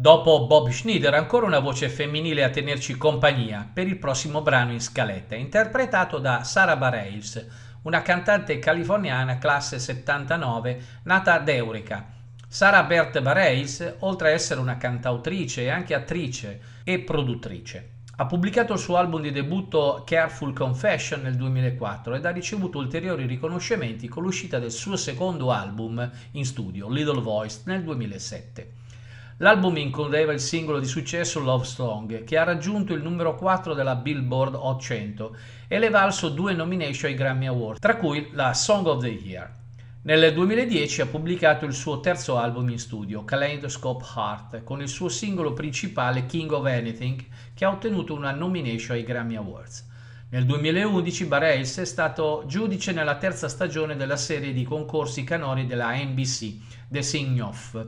Dopo 0.00 0.46
Bob 0.46 0.70
Schneider, 0.70 1.12
ancora 1.12 1.44
una 1.44 1.58
voce 1.58 1.90
femminile 1.90 2.42
a 2.42 2.48
tenerci 2.48 2.96
compagnia 2.96 3.68
per 3.70 3.86
il 3.86 3.98
prossimo 3.98 4.40
brano 4.40 4.72
in 4.72 4.80
scaletta, 4.80 5.34
interpretato 5.34 6.18
da 6.18 6.42
Sarah 6.42 6.78
Bareilles, 6.78 7.46
una 7.82 8.00
cantante 8.00 8.58
californiana 8.58 9.36
classe 9.36 9.78
79, 9.78 10.82
nata 11.02 11.34
ad 11.34 11.46
Eureka. 11.50 12.06
Sarah 12.48 12.84
Bert 12.84 13.20
Bareilles, 13.20 13.96
oltre 13.98 14.30
a 14.30 14.32
essere 14.32 14.58
una 14.58 14.78
cantautrice, 14.78 15.64
è 15.64 15.68
anche 15.68 15.92
attrice 15.92 16.60
e 16.82 17.00
produttrice. 17.00 17.90
Ha 18.16 18.24
pubblicato 18.24 18.72
il 18.72 18.78
suo 18.78 18.96
album 18.96 19.20
di 19.20 19.32
debutto 19.32 20.02
Careful 20.06 20.54
Confession 20.54 21.20
nel 21.20 21.36
2004 21.36 22.14
ed 22.14 22.24
ha 22.24 22.30
ricevuto 22.30 22.78
ulteriori 22.78 23.26
riconoscimenti 23.26 24.08
con 24.08 24.22
l'uscita 24.22 24.58
del 24.58 24.72
suo 24.72 24.96
secondo 24.96 25.52
album 25.52 26.10
in 26.30 26.46
studio, 26.46 26.88
Little 26.88 27.20
Voice, 27.20 27.60
nel 27.64 27.82
2007. 27.82 28.79
L'album 29.42 29.78
includeva 29.78 30.34
il 30.34 30.40
singolo 30.40 30.78
di 30.80 30.86
successo 30.86 31.40
Love 31.40 31.64
Song, 31.64 32.24
che 32.24 32.36
ha 32.36 32.44
raggiunto 32.44 32.92
il 32.92 33.00
numero 33.00 33.36
4 33.36 33.72
della 33.72 33.94
Billboard 33.94 34.54
Hot 34.54 34.78
100 34.78 35.34
e 35.66 35.78
le 35.78 35.88
valso 35.88 36.28
due 36.28 36.52
nomination 36.52 37.10
ai 37.10 37.16
Grammy 37.16 37.46
Awards, 37.46 37.80
tra 37.80 37.96
cui 37.96 38.28
la 38.32 38.52
Song 38.52 38.86
of 38.86 39.00
the 39.00 39.08
Year. 39.08 39.50
Nel 40.02 40.34
2010 40.34 41.00
ha 41.00 41.06
pubblicato 41.06 41.64
il 41.64 41.72
suo 41.72 42.00
terzo 42.00 42.36
album 42.36 42.68
in 42.68 42.78
studio, 42.78 43.24
Kaleidoscope 43.24 44.04
Heart, 44.14 44.62
con 44.62 44.82
il 44.82 44.88
suo 44.88 45.08
singolo 45.08 45.54
principale 45.54 46.26
King 46.26 46.52
of 46.52 46.66
Anything, 46.66 47.24
che 47.54 47.64
ha 47.64 47.70
ottenuto 47.70 48.12
una 48.12 48.32
nomination 48.32 48.98
ai 48.98 49.04
Grammy 49.04 49.36
Awards. 49.36 49.88
Nel 50.28 50.44
2011 50.44 51.24
Bareilles 51.24 51.78
è 51.78 51.86
stato 51.86 52.44
giudice 52.46 52.92
nella 52.92 53.16
terza 53.16 53.48
stagione 53.48 53.96
della 53.96 54.18
serie 54.18 54.52
di 54.52 54.64
concorsi 54.64 55.24
canori 55.24 55.64
della 55.64 55.94
NBC, 55.94 56.58
The 56.90 57.00
Sing 57.00 57.40
Off. 57.40 57.86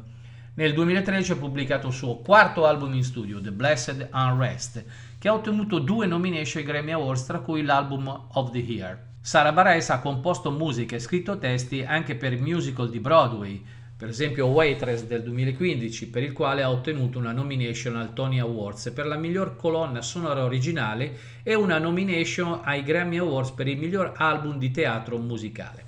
Nel 0.55 0.75
2013 0.75 1.33
ha 1.33 1.37
pubblicato 1.37 1.87
il 1.87 1.95
suo 1.95 2.19
quarto 2.19 2.67
album 2.67 2.93
in 2.93 3.05
studio, 3.05 3.41
The 3.41 3.53
Blessed 3.53 4.11
Unrest, 4.13 4.85
che 5.17 5.29
ha 5.29 5.33
ottenuto 5.33 5.79
due 5.79 6.05
nomination 6.05 6.63
ai 6.63 6.69
Grammy 6.69 6.91
Awards, 6.91 7.25
tra 7.25 7.39
cui 7.39 7.63
l'album 7.63 8.27
of 8.33 8.51
the 8.51 8.59
Year. 8.59 9.03
Sara 9.19 9.51
Bareilles 9.51 9.89
ha 9.89 10.01
composto 10.01 10.51
musiche 10.51 10.97
e 10.97 10.99
scritto 10.99 11.39
testi 11.39 11.83
anche 11.83 12.17
per 12.17 12.39
musical 12.39 12.91
di 12.91 13.01
Broadway, 13.01 13.65
per 13.97 14.11
esempio 14.11 14.49
Waitress 14.49 15.05
del 15.05 15.23
2015, 15.23 16.11
per 16.11 16.23
il 16.23 16.33
quale 16.33 16.63
ha 16.63 16.71
ottenuto 16.71 17.19
una 17.19 17.33
nomination 17.33 17.97
al 17.97 18.13
Tony 18.13 18.39
Awards 18.39 18.91
per 18.91 19.07
la 19.07 19.17
miglior 19.17 19.57
colonna 19.57 20.03
sonora 20.03 20.45
originale 20.45 21.19
e 21.43 21.55
una 21.55 21.79
nomination 21.79 22.61
ai 22.63 22.83
Grammy 22.83 23.17
Awards 23.17 23.53
per 23.53 23.69
il 23.69 23.79
miglior 23.79 24.13
album 24.17 24.59
di 24.59 24.71
teatro 24.71 25.17
musicale. 25.17 25.82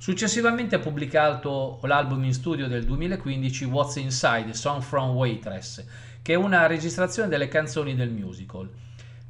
Successivamente 0.00 0.76
ha 0.76 0.78
pubblicato 0.78 1.78
l'album 1.82 2.24
in 2.24 2.32
studio 2.32 2.68
del 2.68 2.86
2015 2.86 3.66
What's 3.66 3.96
Inside, 3.96 4.54
Song 4.54 4.80
from 4.80 5.10
Waitress, 5.10 5.84
che 6.22 6.32
è 6.32 6.36
una 6.36 6.66
registrazione 6.66 7.28
delle 7.28 7.48
canzoni 7.48 7.94
del 7.94 8.08
musical. 8.08 8.66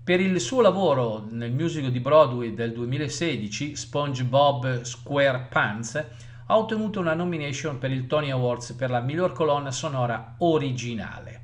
Per 0.05 0.21
il 0.21 0.39
suo 0.39 0.61
lavoro 0.61 1.27
nel 1.29 1.51
musical 1.51 1.91
di 1.91 1.99
Broadway 1.99 2.55
del 2.55 2.73
2016, 2.73 3.75
SpongeBob 3.75 4.83
SquarePants, 4.83 6.05
ha 6.47 6.57
ottenuto 6.57 7.01
una 7.01 7.14
nomination 7.14 7.77
per 7.79 7.91
il 7.91 8.07
Tony 8.07 8.31
Awards 8.31 8.75
per 8.75 8.91
la 8.91 9.01
miglior 9.01 9.33
colonna 9.33 9.73
sonora 9.73 10.37
originale. 10.39 11.39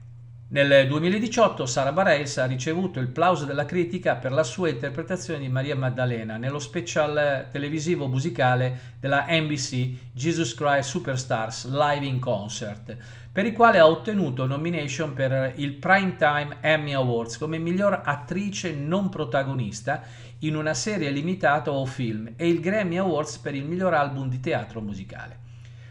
Nel 0.48 0.86
2018 0.86 1.66
Sara 1.66 1.90
Bareilles 1.90 2.38
ha 2.38 2.46
ricevuto 2.46 3.00
il 3.00 3.08
plauso 3.08 3.44
della 3.44 3.64
critica 3.64 4.14
per 4.14 4.30
la 4.30 4.44
sua 4.44 4.68
interpretazione 4.68 5.40
di 5.40 5.48
Maria 5.48 5.74
Maddalena 5.74 6.36
nello 6.36 6.60
special 6.60 7.48
televisivo 7.50 8.06
musicale 8.06 8.94
della 9.00 9.26
NBC 9.28 10.12
Jesus 10.12 10.54
Christ 10.54 10.90
Superstars 10.90 11.68
Live 11.68 12.06
in 12.06 12.20
Concert, 12.20 12.96
per 13.32 13.44
il 13.44 13.54
quale 13.54 13.80
ha 13.80 13.88
ottenuto 13.88 14.46
nomination 14.46 15.14
per 15.14 15.54
il 15.56 15.72
Primetime 15.72 16.58
Emmy 16.60 16.92
Awards 16.92 17.38
come 17.38 17.58
miglior 17.58 18.02
attrice 18.04 18.72
non 18.72 19.08
protagonista 19.08 20.04
in 20.40 20.54
una 20.54 20.74
serie 20.74 21.10
limitata 21.10 21.72
o 21.72 21.84
film 21.86 22.34
e 22.36 22.48
il 22.48 22.60
Grammy 22.60 22.98
Awards 22.98 23.38
per 23.38 23.56
il 23.56 23.64
miglior 23.64 23.94
album 23.94 24.28
di 24.28 24.38
teatro 24.38 24.80
musicale. 24.80 25.45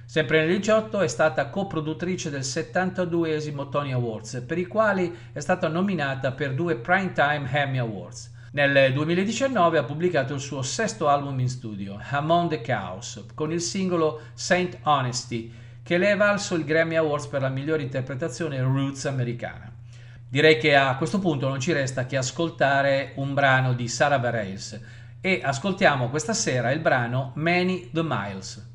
Sempre 0.07 0.37
nel 0.37 0.47
2018 0.49 1.01
è 1.01 1.07
stata 1.07 1.49
coproduttrice 1.49 2.29
del 2.29 2.41
72esimo 2.41 3.69
Tony 3.69 3.91
Awards, 3.91 4.43
per 4.45 4.59
i 4.59 4.67
quali 4.67 5.13
è 5.33 5.39
stata 5.39 5.67
nominata 5.67 6.31
per 6.31 6.53
due 6.53 6.75
Primetime 6.75 7.49
Emmy 7.51 7.79
Awards. 7.79 8.31
Nel 8.51 8.93
2019 8.93 9.79
ha 9.79 9.83
pubblicato 9.83 10.35
il 10.35 10.39
suo 10.39 10.61
sesto 10.61 11.09
album 11.09 11.39
in 11.39 11.49
studio, 11.49 11.99
Among 12.11 12.49
the 12.49 12.61
Chaos, 12.61 13.25
con 13.33 13.51
il 13.51 13.59
singolo 13.59 14.21
Saint 14.35 14.77
Honesty, 14.83 15.51
che 15.81 15.97
le 15.97 16.11
è 16.11 16.15
valso 16.15 16.53
il 16.53 16.65
Grammy 16.65 16.95
Awards 16.95 17.25
per 17.25 17.41
la 17.41 17.49
migliore 17.49 17.81
interpretazione 17.81 18.61
roots 18.61 19.05
americana. 19.05 19.69
Direi 20.29 20.57
che 20.59 20.75
a 20.75 20.95
questo 20.97 21.17
punto 21.17 21.47
non 21.47 21.59
ci 21.59 21.73
resta 21.73 22.05
che 22.05 22.15
ascoltare 22.15 23.13
un 23.15 23.33
brano 23.33 23.73
di 23.73 23.87
Sarah 23.87 24.19
Bareilles 24.19 24.79
e 25.19 25.41
ascoltiamo 25.43 26.09
questa 26.09 26.33
sera 26.33 26.71
il 26.71 26.79
brano 26.79 27.31
Many 27.35 27.89
the 27.91 28.03
Miles. 28.03 28.73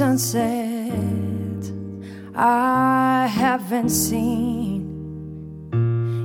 Many 0.00 0.16
sunsets 0.18 1.72
I 2.34 3.26
haven't 3.30 3.90
seen. 3.90 4.82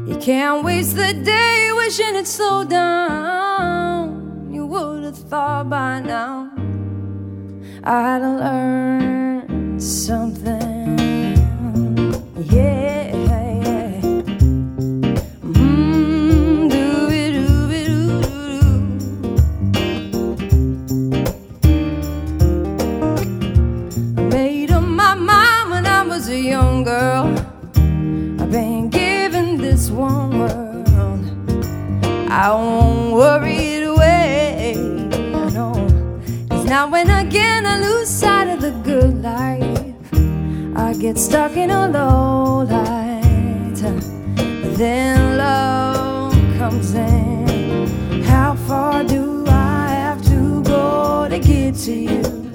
You 0.08 0.18
can't 0.18 0.64
waste 0.64 0.96
the 0.96 1.14
day 1.14 1.72
wishing 1.76 2.16
it 2.16 2.28
slowed 2.28 2.70
down. 2.70 4.52
You 4.52 4.66
would 4.66 5.04
have 5.04 5.18
thought 5.18 5.70
by 5.70 6.00
now 6.00 6.52
I'd 7.84 8.22
learned 8.22 9.82
something. 9.82 10.98
Yeah. 12.38 12.79
I 32.32 32.52
won't 32.52 33.14
worry 33.14 33.56
it 33.56 33.88
away. 33.88 34.76
No. 35.52 35.74
Cause 36.50 36.66
now 36.66 36.94
and 36.94 37.10
again 37.28 37.66
I 37.66 37.80
lose 37.80 38.08
sight 38.08 38.48
of 38.48 38.62
the 38.62 38.70
good 38.84 39.24
life. 39.24 39.96
I 40.76 40.94
get 40.94 41.18
stuck 41.18 41.58
in 41.58 41.72
a 41.72 41.90
low 41.90 42.66
light. 42.66 43.82
But 44.62 44.78
then 44.78 45.38
love 45.38 46.34
comes 46.60 46.94
in. 46.94 48.22
How 48.24 48.54
far 48.56 49.04
do 49.04 49.46
I 49.48 49.88
have 49.90 50.24
to 50.26 50.62
go 50.64 51.28
to 51.28 51.40
get 51.40 51.76
to 51.86 51.94
you? 51.94 52.49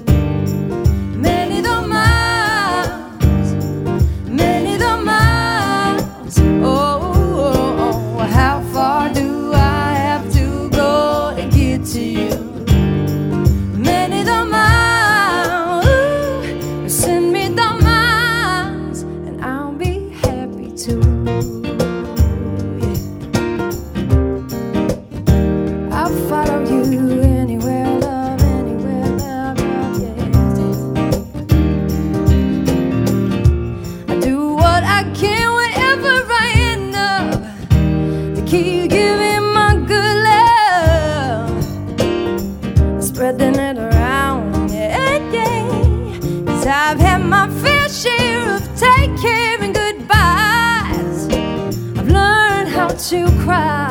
To 53.09 53.23
cry. 53.43 53.84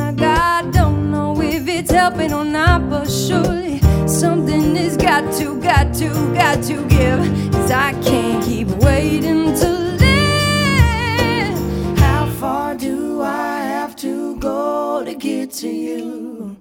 To 0.00 0.16
God. 0.16 0.72
Don't 0.72 1.10
know 1.10 1.40
if 1.40 1.68
it's 1.68 1.90
helping 1.90 2.32
or 2.32 2.44
not, 2.44 2.88
but 2.88 3.10
surely 3.10 3.80
something 4.06 4.74
has 4.76 4.96
got 4.96 5.32
to, 5.34 5.60
got 5.60 6.62
to 6.64 6.84
give. 6.88 7.52
Cause 7.52 7.70
I 7.70 7.92
can't 8.02 8.42
keep 8.44 8.68
waiting 8.68 9.54
to 9.60 9.68
live. 10.04 11.58
How 11.98 12.26
far 12.40 12.74
do 12.74 13.22
I 13.22 13.58
have 13.60 13.94
to 13.96 14.36
go 14.36 15.04
to 15.04 15.14
get 15.14 15.52
to 15.62 15.68
you? 15.68 16.56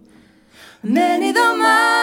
Many 0.84 1.32
the 1.32 1.40
miles, 1.40 1.99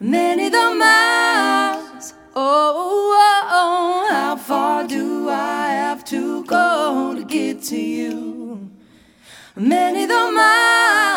many 0.00 0.48
the 0.48 0.74
miles. 0.78 2.14
Oh, 2.34 3.12
oh, 3.14 3.48
oh, 3.50 4.06
how 4.10 4.36
far 4.36 4.86
do 4.86 5.28
I 5.28 5.68
have 5.68 6.04
to 6.06 6.42
go 6.44 7.14
to 7.14 7.24
get 7.24 7.62
to 7.64 7.78
you? 7.78 8.70
Many 9.54 10.06
the 10.06 10.32
miles. 10.34 11.09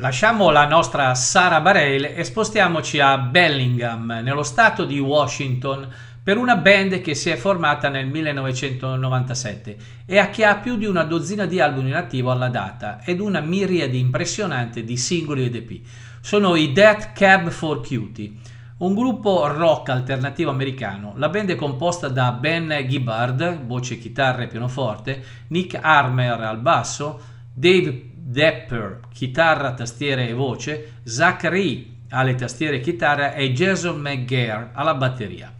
Lasciamo 0.00 0.50
la 0.50 0.64
nostra 0.64 1.12
Sara 1.16 1.60
Bareil 1.60 2.12
e 2.14 2.22
spostiamoci 2.22 3.00
a 3.00 3.18
Bellingham, 3.18 4.20
nello 4.22 4.44
stato 4.44 4.84
di 4.84 5.00
Washington, 5.00 5.88
per 6.22 6.36
una 6.36 6.54
band 6.54 7.00
che 7.00 7.16
si 7.16 7.30
è 7.30 7.34
formata 7.34 7.88
nel 7.88 8.06
1997 8.06 9.76
e 10.06 10.30
che 10.30 10.44
ha 10.44 10.54
più 10.58 10.76
di 10.76 10.86
una 10.86 11.02
dozzina 11.02 11.46
di 11.46 11.58
album 11.58 11.88
in 11.88 11.96
attivo 11.96 12.30
alla 12.30 12.48
data 12.48 13.00
ed 13.02 13.18
una 13.18 13.40
miriade 13.40 13.96
impressionante 13.96 14.84
di 14.84 14.96
singoli 14.96 15.46
ed 15.46 15.56
EP. 15.56 15.80
Sono 16.20 16.54
i 16.54 16.70
Death 16.70 17.10
Cab 17.12 17.48
for 17.48 17.80
Cutie, 17.84 18.34
un 18.78 18.94
gruppo 18.94 19.48
rock 19.48 19.88
alternativo 19.88 20.50
americano. 20.50 21.14
La 21.16 21.28
band 21.28 21.50
è 21.50 21.56
composta 21.56 22.06
da 22.06 22.30
Ben 22.30 22.72
Gibbard, 22.86 23.66
voce, 23.66 23.98
chitarra 23.98 24.42
e 24.42 24.46
pianoforte, 24.46 25.24
Nick 25.48 25.76
Armer 25.82 26.40
al 26.40 26.60
basso, 26.60 27.20
Dave 27.52 28.12
Depper, 28.30 29.00
chitarra, 29.10 29.72
tastiere 29.72 30.28
e 30.28 30.34
voce, 30.34 30.96
Zachary 31.02 31.96
alle 32.10 32.34
tastiere 32.34 32.76
e 32.76 32.80
chitarra 32.80 33.32
e 33.32 33.54
Jason 33.54 33.98
McGare 33.98 34.68
alla 34.74 34.92
batteria. 34.92 35.50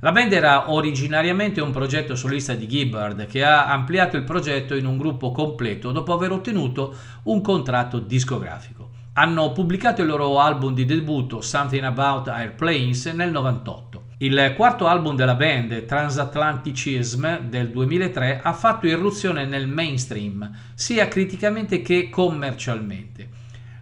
La 0.00 0.12
band 0.12 0.30
era 0.30 0.70
originariamente 0.70 1.62
un 1.62 1.70
progetto 1.70 2.14
solista 2.14 2.52
di 2.52 2.68
Gibbard 2.68 3.24
che 3.24 3.42
ha 3.42 3.64
ampliato 3.64 4.18
il 4.18 4.24
progetto 4.24 4.74
in 4.74 4.84
un 4.84 4.98
gruppo 4.98 5.32
completo 5.32 5.90
dopo 5.90 6.12
aver 6.12 6.32
ottenuto 6.32 6.94
un 7.22 7.40
contratto 7.40 7.98
discografico. 7.98 8.90
Hanno 9.14 9.50
pubblicato 9.52 10.02
il 10.02 10.08
loro 10.08 10.38
album 10.38 10.74
di 10.74 10.84
debutto 10.84 11.40
Something 11.40 11.84
About 11.84 12.28
Airplanes 12.28 13.06
nel 13.06 13.30
98. 13.30 13.91
Il 14.22 14.52
quarto 14.54 14.86
album 14.86 15.16
della 15.16 15.34
band, 15.34 15.84
Transatlanticism 15.84 17.40
del 17.48 17.70
2003, 17.70 18.40
ha 18.40 18.52
fatto 18.52 18.86
irruzione 18.86 19.46
nel 19.46 19.66
mainstream, 19.66 20.48
sia 20.74 21.08
criticamente 21.08 21.82
che 21.82 22.08
commercialmente. 22.08 23.28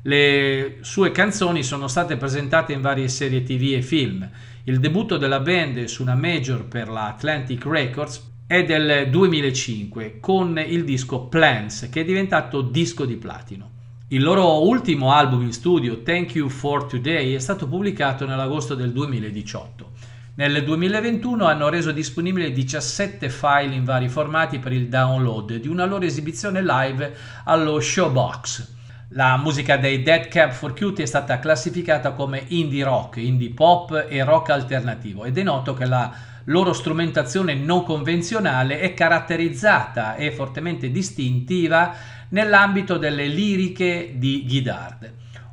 Le 0.01 0.78
sue 0.80 1.11
canzoni 1.11 1.62
sono 1.62 1.88
state 1.88 2.16
presentate 2.16 2.72
in 2.72 2.80
varie 2.80 3.09
serie 3.09 3.43
TV 3.43 3.74
e 3.74 3.82
film. 3.82 4.26
Il 4.64 4.80
debutto 4.80 5.18
della 5.18 5.41
band 5.41 5.84
su 5.84 6.01
una 6.01 6.14
major 6.14 6.64
per 6.64 6.88
la 6.88 7.09
Atlantic 7.09 7.66
Records 7.66 8.26
è 8.47 8.64
del 8.64 9.11
2005 9.11 10.20
con 10.20 10.59
il 10.59 10.84
disco 10.84 11.26
Plans 11.26 11.91
che 11.93 12.01
è 12.01 12.05
diventato 12.05 12.62
disco 12.62 13.05
di 13.05 13.16
platino. 13.16 13.72
Il 14.09 14.22
loro 14.22 14.66
ultimo 14.66 15.12
album 15.12 15.43
in 15.43 15.53
studio, 15.53 16.01
Thank 16.01 16.34
You 16.34 16.49
for 16.49 16.86
Today, 16.86 17.34
è 17.34 17.38
stato 17.38 17.68
pubblicato 17.68 18.24
nell'agosto 18.24 18.74
del 18.74 18.91
2018. 18.91 20.10
Nel 20.41 20.64
2021 20.64 21.45
hanno 21.45 21.68
reso 21.68 21.93
disponibili 21.93 22.51
17 22.51 23.28
file 23.28 23.74
in 23.74 23.84
vari 23.84 24.09
formati 24.09 24.59
per 24.59 24.72
il 24.72 24.88
download 24.88 25.57
di 25.57 25.68
una 25.68 25.84
loro 25.84 26.07
esibizione 26.07 26.62
live 26.62 27.14
allo 27.45 27.78
Showbox. 27.78 28.68
La 29.09 29.36
musica 29.36 29.76
dei 29.76 30.03
Dead 30.03 30.28
Cab 30.28 30.53
for 30.53 30.72
Cutie 30.72 31.05
è 31.05 31.07
stata 31.07 31.38
classificata 31.41 32.12
come 32.12 32.43
indie 32.49 32.84
rock, 32.84 33.18
indie 33.18 33.51
pop 33.51 34.07
e 34.09 34.24
rock 34.24 34.49
alternativo 34.49 35.26
ed 35.26 35.36
è 35.36 35.43
noto 35.43 35.74
che 35.74 35.84
la 35.84 36.11
loro 36.45 36.72
strumentazione 36.72 37.53
non 37.53 37.84
convenzionale 37.84 38.80
è 38.80 38.95
caratterizzata 38.95 40.14
e 40.14 40.32
fortemente 40.32 40.91
distintiva 40.91 41.95
nell'ambito 42.30 42.97
delle 42.97 43.26
liriche 43.26 44.14
di 44.16 44.47
Ghidard. 44.47 45.12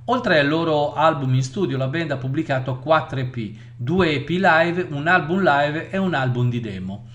Oltre 0.09 0.39
al 0.39 0.47
loro 0.47 0.93
album 0.93 1.33
in 1.33 1.43
studio, 1.43 1.75
la 1.75 1.87
band 1.87 2.11
ha 2.11 2.15
pubblicato 2.15 2.77
4 2.77 3.19
EP, 3.19 3.51
2 3.75 4.11
EP 4.13 4.29
live, 4.29 4.87
un 4.91 5.05
album 5.05 5.41
live 5.41 5.89
e 5.89 5.97
un 5.97 6.13
album 6.13 6.49
di 6.49 6.61
demo. 6.61 7.07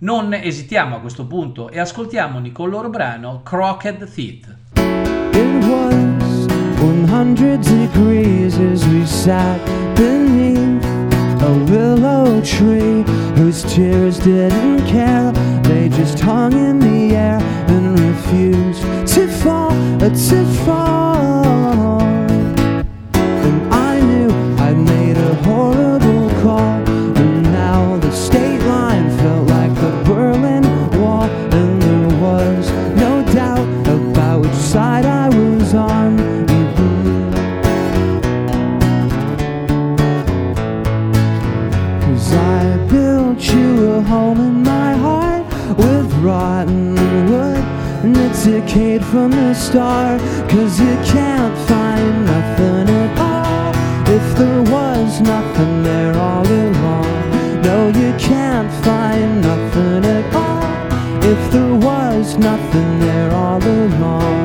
Non 0.00 0.32
esitiamo 0.32 0.94
a 0.94 1.00
questo 1.00 1.26
punto 1.26 1.70
e 1.70 1.80
ascoltiamoli 1.80 2.52
con 2.52 2.66
il 2.66 2.70
loro 2.70 2.88
brano 2.88 3.40
Crooked 3.42 4.12
Teeth. 4.14 4.56
It 5.32 5.64
was 5.64 6.46
100 6.78 7.58
degrees 7.62 8.56
as 8.58 8.86
we 8.86 9.04
sat 9.04 9.60
beneath 9.96 10.84
a 11.42 11.50
willow 11.68 12.40
tree 12.42 13.02
whose 13.34 13.64
tears 13.74 14.20
didn't 14.20 14.84
care. 14.86 15.32
They 15.62 15.88
just 15.88 16.20
hung 16.20 16.52
in 16.52 16.78
the 16.78 17.12
air 17.12 17.40
and 17.66 17.98
refused 17.98 18.82
to 19.14 19.26
fall, 19.26 19.72
uh, 20.00 20.10
to 20.10 20.44
fall. 20.64 21.15
From 49.10 49.30
the 49.30 49.54
start. 49.54 50.20
Cause 50.50 50.78
you 50.80 50.94
can't 51.04 51.56
find 51.68 52.26
nothing 52.26 52.88
at 53.02 53.18
all 53.18 53.70
if 54.18 54.36
there 54.36 54.62
was 54.62 55.20
nothing 55.20 55.82
there 55.82 56.14
all 56.16 56.46
along. 56.46 57.62
No, 57.62 57.88
you 57.88 58.12
can't 58.18 58.70
find 58.84 59.40
nothing 59.40 60.04
at 60.04 60.34
all 60.34 60.64
if 61.32 61.52
there 61.52 61.74
was 61.74 62.36
nothing 62.36 63.00
there 63.00 63.32
all 63.32 63.62
along. 63.62 64.36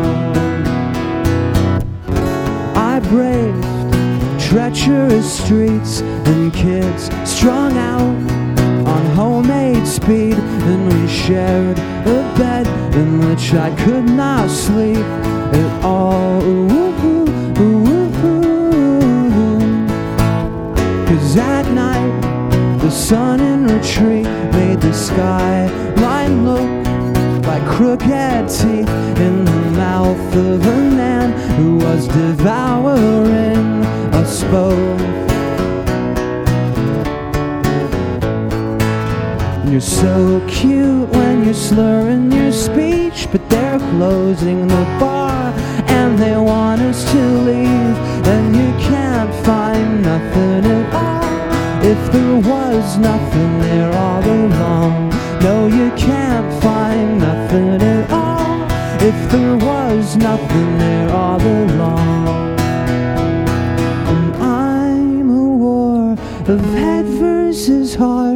I 2.75 2.99
braved 3.11 3.63
treacherous 4.39 5.27
streets 5.43 6.01
and 6.31 6.53
kids 6.53 7.09
strung 7.25 7.77
out 7.77 8.20
homemade 9.81 9.87
speed, 9.87 10.33
and 10.33 10.93
we 10.93 11.07
shared 11.07 11.77
a 11.79 12.33
bed 12.37 12.67
in 12.95 13.19
which 13.27 13.53
I 13.53 13.73
could 13.83 14.05
not 14.05 14.49
sleep 14.49 14.97
at 14.97 15.83
all. 15.83 16.41
Ooh, 16.43 16.71
ooh. 17.59 17.81
Cause 21.07 21.37
at 21.37 21.67
night, 21.73 22.21
the 22.79 22.89
sun 22.89 23.39
in 23.39 23.67
retreat 23.67 24.25
made 24.53 24.81
the 24.81 24.93
skyline 24.93 26.45
look 26.45 26.69
like 27.45 27.65
crooked 27.67 28.49
teeth 28.49 28.89
in 29.19 29.45
the 29.45 29.71
mouth 29.75 30.35
of 30.35 30.65
a 30.65 30.81
man 30.95 31.31
who 31.57 31.77
was 31.77 32.07
devouring 32.07 33.85
us 34.13 34.43
both. 34.45 35.40
You're 39.71 39.79
so 39.79 40.45
cute 40.49 41.07
when 41.11 41.45
you're 41.45 41.53
slurring 41.53 42.29
your 42.29 42.51
speech, 42.51 43.29
but 43.31 43.49
they're 43.49 43.79
closing 43.79 44.67
the 44.67 44.83
bar 44.99 45.53
and 45.87 46.19
they 46.19 46.35
want 46.35 46.81
us 46.81 47.09
to 47.13 47.21
leave. 47.47 47.97
And 48.27 48.53
you 48.53 48.69
can't 48.85 49.33
find 49.45 50.01
nothing 50.03 50.65
at 50.65 50.93
all 50.93 51.85
if 51.85 52.11
there 52.11 52.35
was 52.35 52.97
nothing 52.97 53.59
there 53.61 53.93
all 53.93 54.21
along. 54.21 55.09
No, 55.39 55.67
you 55.67 55.89
can't 55.91 56.51
find 56.61 57.19
nothing 57.19 57.81
at 57.81 58.11
all 58.11 58.67
if 59.01 59.31
there 59.31 59.55
was 59.55 60.17
nothing 60.17 60.77
there 60.79 61.09
all 61.11 61.41
along. 61.41 62.59
And 64.11 64.35
I'm 64.35 65.29
a 65.29 65.49
war 65.63 66.11
of 66.45 66.59
head 66.73 67.05
versus 67.05 67.95
heart. 67.95 68.30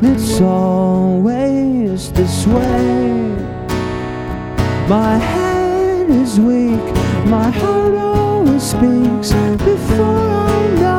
It's 0.00 0.40
always 0.40 2.12
this 2.12 2.46
way. 2.46 3.34
My 4.88 5.18
head 5.18 6.08
is 6.08 6.38
weak, 6.38 6.94
my 7.26 7.50
heart 7.50 7.94
always 7.94 8.62
speaks 8.62 9.32
before 9.64 10.30
I 10.52 10.74
know 10.80 10.97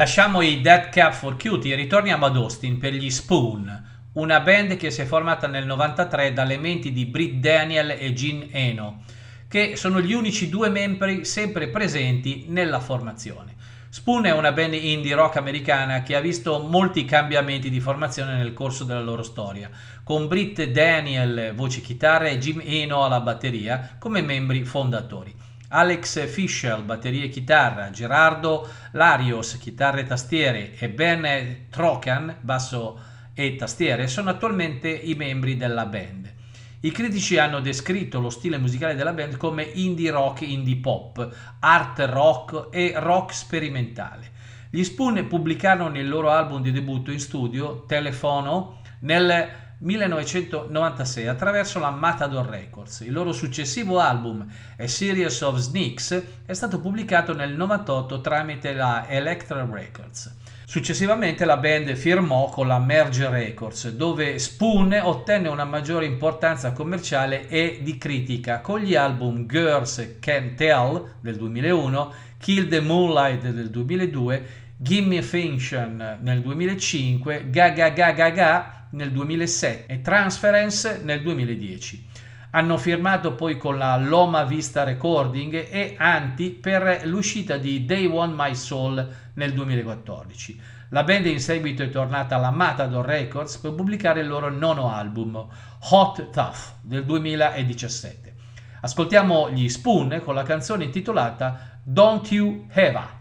Lasciamo 0.00 0.40
i 0.40 0.62
Dead 0.62 0.88
Cap 0.88 1.12
for 1.12 1.36
Cutie 1.36 1.74
e 1.74 1.76
ritorniamo 1.76 2.24
ad 2.24 2.34
Austin 2.34 2.78
per 2.78 2.94
gli 2.94 3.10
Spoon, 3.10 4.08
una 4.14 4.40
band 4.40 4.78
che 4.78 4.90
si 4.90 5.02
è 5.02 5.04
formata 5.04 5.46
nel 5.46 5.66
93 5.66 6.32
dalle 6.32 6.56
menti 6.56 6.90
di 6.90 7.04
Britt 7.04 7.34
Daniel 7.34 7.90
e 7.90 8.14
Gene 8.14 8.48
Eno, 8.50 9.02
che 9.46 9.76
sono 9.76 10.00
gli 10.00 10.14
unici 10.14 10.48
due 10.48 10.70
membri 10.70 11.26
sempre 11.26 11.68
presenti 11.68 12.46
nella 12.48 12.80
formazione. 12.80 13.54
Spoon 13.90 14.24
è 14.24 14.32
una 14.32 14.52
band 14.52 14.72
indie 14.72 15.14
rock 15.14 15.36
americana 15.36 16.02
che 16.02 16.16
ha 16.16 16.20
visto 16.20 16.60
molti 16.60 17.04
cambiamenti 17.04 17.68
di 17.68 17.80
formazione 17.80 18.38
nel 18.38 18.54
corso 18.54 18.84
della 18.84 19.02
loro 19.02 19.22
storia, 19.22 19.68
con 20.02 20.28
Britt 20.28 20.62
Daniel 20.62 21.52
voce 21.54 21.82
chitarra 21.82 22.28
e 22.28 22.38
Jim 22.38 22.62
Eno 22.64 23.04
alla 23.04 23.20
batteria 23.20 23.96
come 23.98 24.22
membri 24.22 24.64
fondatori. 24.64 25.48
Alex 25.72 26.26
Fischel, 26.26 26.82
batteria 26.82 27.24
e 27.24 27.28
chitarra, 27.28 27.90
Gerardo 27.90 28.68
Larios, 28.92 29.56
chitarre 29.56 30.00
e 30.00 30.04
tastiere 30.04 30.76
e 30.76 30.88
Ben 30.88 31.66
Trocan, 31.70 32.38
basso 32.40 32.98
e 33.34 33.54
tastiere, 33.54 34.08
sono 34.08 34.30
attualmente 34.30 34.88
i 34.88 35.14
membri 35.14 35.56
della 35.56 35.86
band. 35.86 36.34
I 36.80 36.90
critici 36.90 37.38
hanno 37.38 37.60
descritto 37.60 38.18
lo 38.18 38.30
stile 38.30 38.58
musicale 38.58 38.96
della 38.96 39.12
band 39.12 39.36
come 39.36 39.62
indie 39.62 40.10
rock, 40.10 40.40
indie 40.40 40.78
pop, 40.78 41.36
art 41.60 42.00
rock 42.00 42.66
e 42.72 42.94
rock 42.96 43.32
sperimentale. 43.32 44.32
Gli 44.70 44.82
Spoon 44.82 45.24
pubblicarono 45.28 45.96
il 45.96 46.08
loro 46.08 46.30
album 46.30 46.62
di 46.62 46.72
debutto 46.72 47.12
in 47.12 47.20
studio, 47.20 47.84
Telefono, 47.86 48.80
nel 49.02 49.69
1996 49.80 51.26
attraverso 51.26 51.78
la 51.78 51.90
Matador 51.90 52.46
Records. 52.46 53.00
Il 53.00 53.12
loro 53.12 53.32
successivo 53.32 53.98
album, 53.98 54.46
A 54.78 54.86
Series 54.86 55.40
of 55.40 55.56
Sneaks, 55.56 56.22
è 56.44 56.52
stato 56.52 56.80
pubblicato 56.80 57.34
nel 57.34 57.54
98 57.54 58.20
tramite 58.20 58.74
la 58.74 59.08
Electra 59.08 59.66
Records. 59.70 60.36
Successivamente 60.66 61.44
la 61.46 61.56
band 61.56 61.94
firmò 61.94 62.48
con 62.50 62.68
la 62.68 62.78
Merge 62.78 63.28
Records, 63.28 63.90
dove 63.90 64.38
Spoon 64.38 64.92
ottenne 65.02 65.48
una 65.48 65.64
maggiore 65.64 66.04
importanza 66.04 66.72
commerciale 66.72 67.48
e 67.48 67.80
di 67.82 67.96
critica 67.96 68.60
con 68.60 68.80
gli 68.80 68.94
album 68.94 69.46
Girls 69.46 70.16
Can 70.20 70.54
Tell 70.54 71.14
del 71.20 71.36
2001, 71.36 72.12
Kill 72.38 72.68
the 72.68 72.80
Moonlight 72.80 73.48
del 73.48 73.70
2002, 73.70 74.46
Gimme 74.76 75.22
Function 75.22 76.18
nel 76.20 76.40
2005, 76.42 77.46
Gaga 77.50 77.88
Gaga 77.88 78.30
Gaga 78.30 78.79
nel 78.90 79.12
2007 79.12 79.86
e 79.86 80.00
Transference 80.00 81.00
nel 81.02 81.22
2010. 81.22 82.08
Hanno 82.52 82.78
firmato 82.78 83.34
poi 83.34 83.56
con 83.56 83.78
la 83.78 83.96
Loma 83.96 84.44
Vista 84.44 84.82
Recording 84.82 85.68
e 85.70 85.94
Anti 85.96 86.50
per 86.50 87.02
l'uscita 87.04 87.56
di 87.56 87.84
Day 87.84 88.06
One 88.06 88.34
My 88.36 88.54
Soul 88.54 89.08
nel 89.34 89.52
2014. 89.52 90.60
La 90.88 91.04
band 91.04 91.26
in 91.26 91.38
seguito 91.38 91.84
è 91.84 91.88
tornata 91.90 92.34
alla 92.34 92.50
Matador 92.50 93.06
Records 93.06 93.58
per 93.58 93.74
pubblicare 93.74 94.22
il 94.22 94.26
loro 94.26 94.50
nono 94.50 94.92
album, 94.92 95.46
Hot 95.90 96.30
Tough, 96.30 96.74
del 96.80 97.04
2017. 97.04 98.34
Ascoltiamo 98.80 99.50
gli 99.50 99.68
Spoon 99.68 100.20
con 100.24 100.34
la 100.34 100.42
canzone 100.42 100.84
intitolata 100.84 101.78
Don't 101.84 102.28
You 102.32 102.66
Ever. 102.72 103.06
Bet 103.06 103.19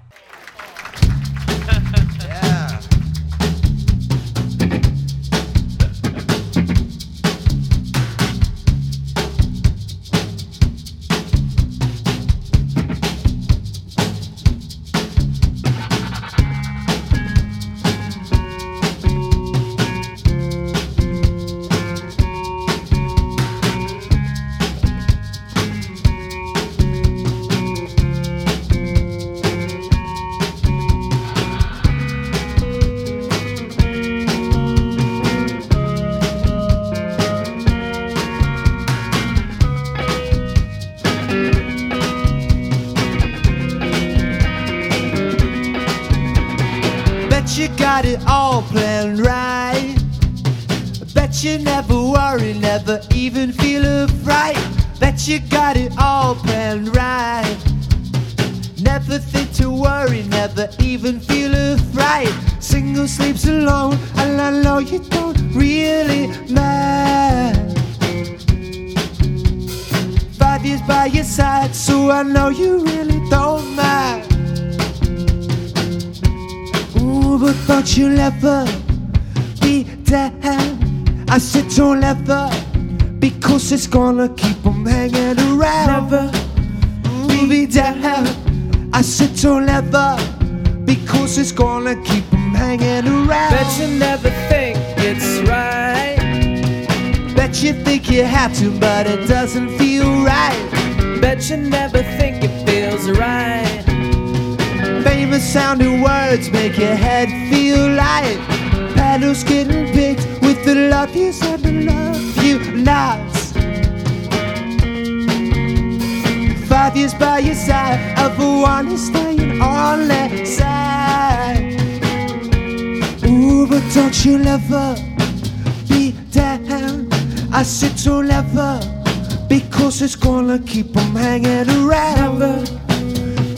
because 129.60 130.02
it's 130.02 130.16
gonna 130.16 130.60
keep 130.60 130.96
'em 130.96 131.16
hanging 131.16 131.70
around. 131.80 132.42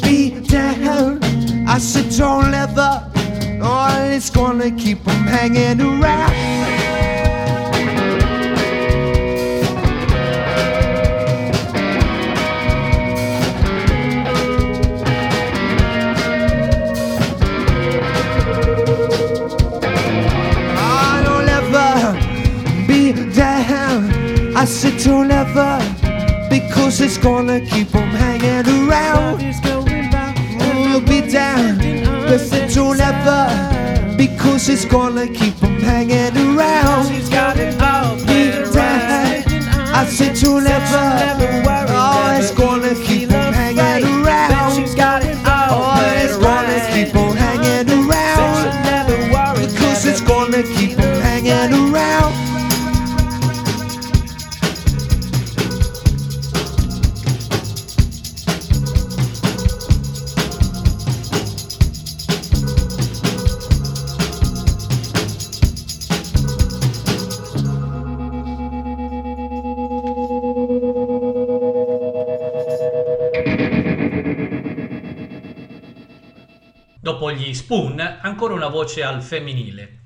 Be 0.02 0.18
down. 0.56 1.20
I 1.68 1.78
said 1.78 2.10
don't 2.18 2.54
ever, 2.54 2.94
oh, 3.62 4.14
it's 4.16 4.30
gonna 4.30 4.72
keep 4.72 5.08
'em 5.08 5.24
hanging 5.36 5.82
around. 5.82 6.34
I 20.78 21.22
don't 21.28 21.50
ever 21.60 21.92
be 22.88 23.02
down. 23.34 24.00
I 24.62 24.66
said 24.66 24.98
don't 25.04 25.32
ever, 25.32 25.72
because 26.92 27.06
it's 27.06 27.18
gonna 27.18 27.62
keep 27.62 27.88
keep 27.88 27.96
'em 27.96 28.10
hanging 28.10 28.68
around. 28.68 29.38
We'll 30.92 31.00
be 31.00 31.22
down. 31.22 31.80
I 32.28 32.36
said 32.38 32.70
don't 32.76 33.00
ever, 33.00 34.18
because 34.18 34.68
it's 34.68 34.84
gonna 34.84 35.28
keep 35.28 35.56
keep 35.62 35.64
'em 35.64 35.80
hanging 35.82 36.36
around. 36.36 37.08
She's 37.08 37.30
got 37.30 37.56
it 37.58 37.82
all 37.82 38.18
Be 38.28 38.52
down. 38.74 39.46
I 40.00 40.06
said 40.06 40.36
don't 40.36 40.68
ever, 40.68 41.41
ancora 78.42 78.58
una 78.58 78.74
voce 78.74 79.04
al 79.04 79.22
femminile. 79.22 80.00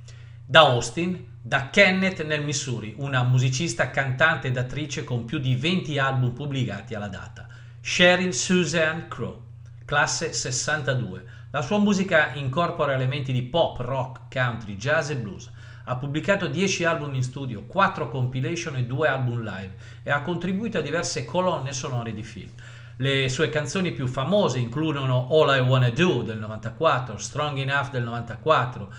Da 0.45 0.59
Austin, 0.59 1.37
da 1.41 1.69
Kenneth 1.69 2.21
nel 2.25 2.43
Missouri, 2.43 2.93
una 2.97 3.23
musicista, 3.23 3.89
cantante 3.89 4.49
ed 4.49 4.57
attrice 4.57 5.05
con 5.05 5.23
più 5.23 5.39
di 5.39 5.55
20 5.55 5.97
album 5.97 6.33
pubblicati 6.33 6.93
alla 6.93 7.07
data. 7.07 7.47
Cheryl 7.79 8.33
Suzanne 8.33 9.07
Crowe, 9.07 9.37
classe 9.85 10.33
62. 10.33 11.23
La 11.51 11.61
sua 11.61 11.79
musica 11.79 12.33
incorpora 12.33 12.95
elementi 12.95 13.31
di 13.31 13.41
pop, 13.41 13.79
rock, 13.79 14.23
country, 14.29 14.75
jazz 14.75 15.11
e 15.11 15.15
blues. 15.15 15.49
Ha 15.85 15.95
pubblicato 15.95 16.47
10 16.47 16.83
album 16.83 17.13
in 17.13 17.23
studio, 17.23 17.63
4 17.63 18.09
compilation 18.09 18.75
e 18.75 18.83
2 18.83 19.07
album 19.07 19.43
live 19.43 19.75
e 20.03 20.11
ha 20.11 20.21
contribuito 20.21 20.79
a 20.79 20.81
diverse 20.81 21.23
colonne 21.23 21.71
sonore 21.71 22.13
di 22.13 22.23
film. 22.23 22.51
Le 22.97 23.27
sue 23.27 23.49
canzoni 23.49 23.91
più 23.91 24.07
famose 24.07 24.57
includono 24.57 25.27
All 25.29 25.57
I 25.57 25.59
Wanna 25.59 25.89
Do 25.89 26.21
del 26.21 26.37
94, 26.37 27.17
Strong 27.17 27.57
Enough 27.57 27.89
del 27.89 28.03
94, 28.03 28.93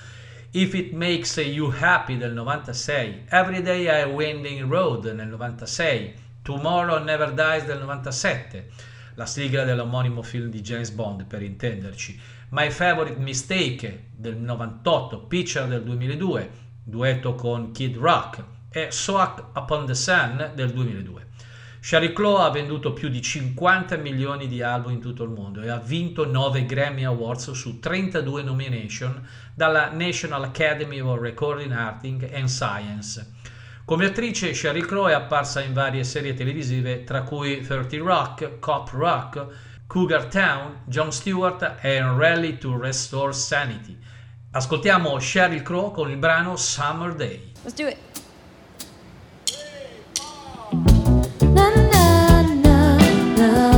If 0.50 0.74
It 0.74 0.92
Makes 0.92 1.38
You 1.38 1.72
Happy 1.80 2.18
del 2.18 2.34
96, 2.34 3.24
Every 3.30 3.62
Day 3.62 3.88
I 3.88 4.04
Winding 4.04 4.70
Road 4.70 5.06
nel 5.06 5.28
96, 5.28 6.12
Tomorrow 6.42 7.02
Never 7.02 7.32
Dies 7.32 7.64
del 7.64 7.78
97, 7.78 8.68
la 9.14 9.24
sigla 9.24 9.64
dell'omonimo 9.64 10.20
film 10.20 10.50
di 10.50 10.60
James 10.60 10.90
Bond 10.90 11.24
per 11.24 11.40
intenderci, 11.40 12.20
My 12.50 12.70
Favorite 12.70 13.18
Mistake 13.18 14.08
del 14.14 14.36
98, 14.36 15.20
Picture 15.20 15.68
del 15.68 15.82
2002, 15.82 16.50
duetto 16.84 17.34
con 17.34 17.72
Kid 17.72 17.96
Rock, 17.96 18.44
e 18.68 18.90
Soak 18.90 19.42
Upon 19.54 19.86
the 19.86 19.94
Sun 19.94 20.50
del 20.54 20.70
2002. 20.74 21.25
Sherry 21.86 22.12
Crow 22.12 22.38
ha 22.38 22.50
venduto 22.50 22.92
più 22.92 23.08
di 23.08 23.22
50 23.22 23.96
milioni 23.98 24.48
di 24.48 24.60
album 24.60 24.94
in 24.94 25.00
tutto 25.00 25.22
il 25.22 25.30
mondo 25.30 25.62
e 25.62 25.68
ha 25.68 25.78
vinto 25.78 26.26
9 26.26 26.66
Grammy 26.66 27.04
Awards 27.04 27.52
su 27.52 27.78
32 27.78 28.42
nomination 28.42 29.24
dalla 29.54 29.92
National 29.92 30.42
Academy 30.42 30.98
of 30.98 31.20
Recording 31.20 31.70
Arting 31.70 32.28
and 32.34 32.48
Science. 32.48 33.34
Come 33.84 34.04
attrice, 34.04 34.52
Sherry 34.52 34.80
Crow 34.80 35.06
è 35.06 35.12
apparsa 35.12 35.62
in 35.62 35.74
varie 35.74 36.02
serie 36.02 36.34
televisive, 36.34 37.04
tra 37.04 37.22
cui 37.22 37.60
30 37.60 37.96
Rock, 37.98 38.58
Cop 38.58 38.90
Rock, 38.90 39.46
Cougar 39.86 40.24
Town, 40.24 40.80
Jon 40.86 41.12
Stewart 41.12 41.76
e 41.82 42.00
Rally 42.00 42.58
to 42.58 42.76
Restore 42.76 43.32
Sanity. 43.32 43.96
Ascoltiamo 44.50 45.20
Sheryl 45.20 45.62
Crow 45.62 45.92
con 45.92 46.10
il 46.10 46.16
brano 46.16 46.56
Summer 46.56 47.14
Day. 47.14 47.52
Let's 47.62 47.76
do 47.76 47.86
it. 47.86 48.05
Every 53.46 53.75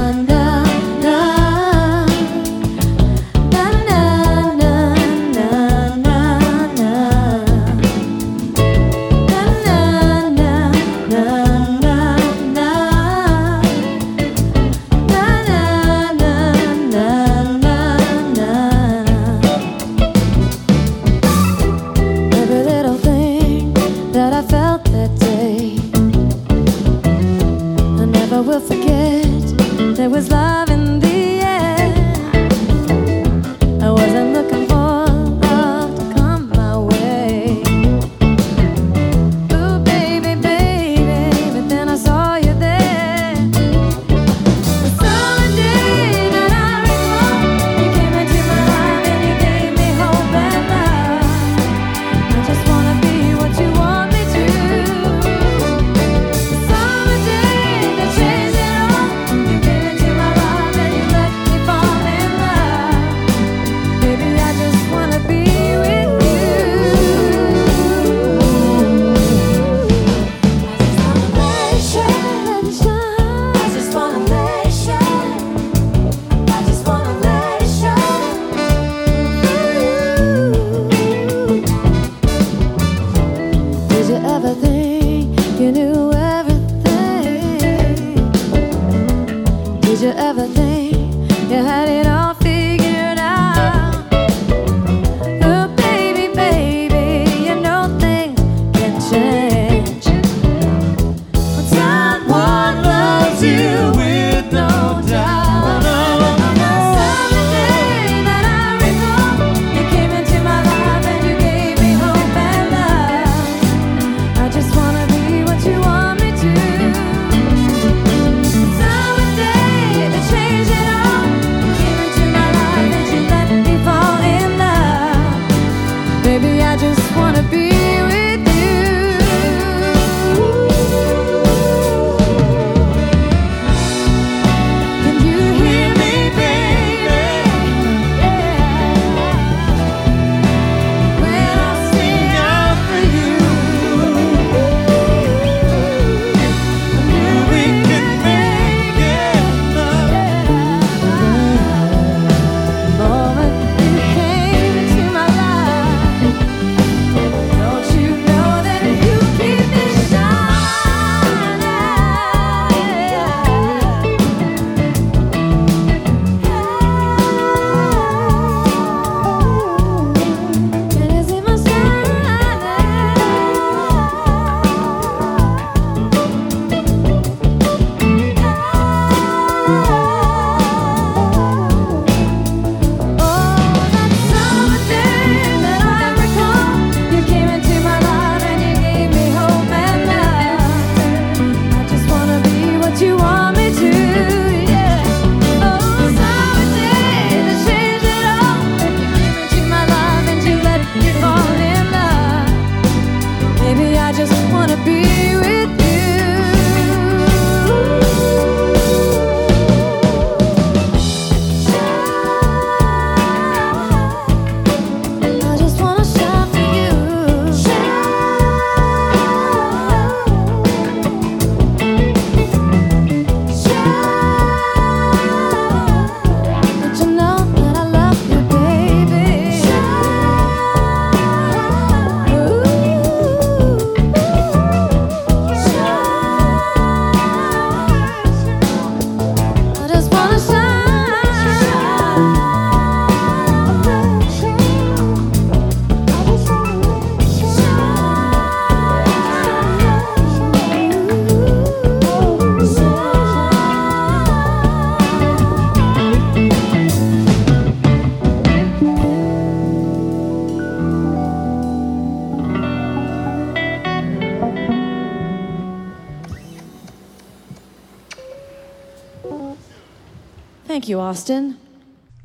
you, 270.88 271.00
Austin. 271.00 271.56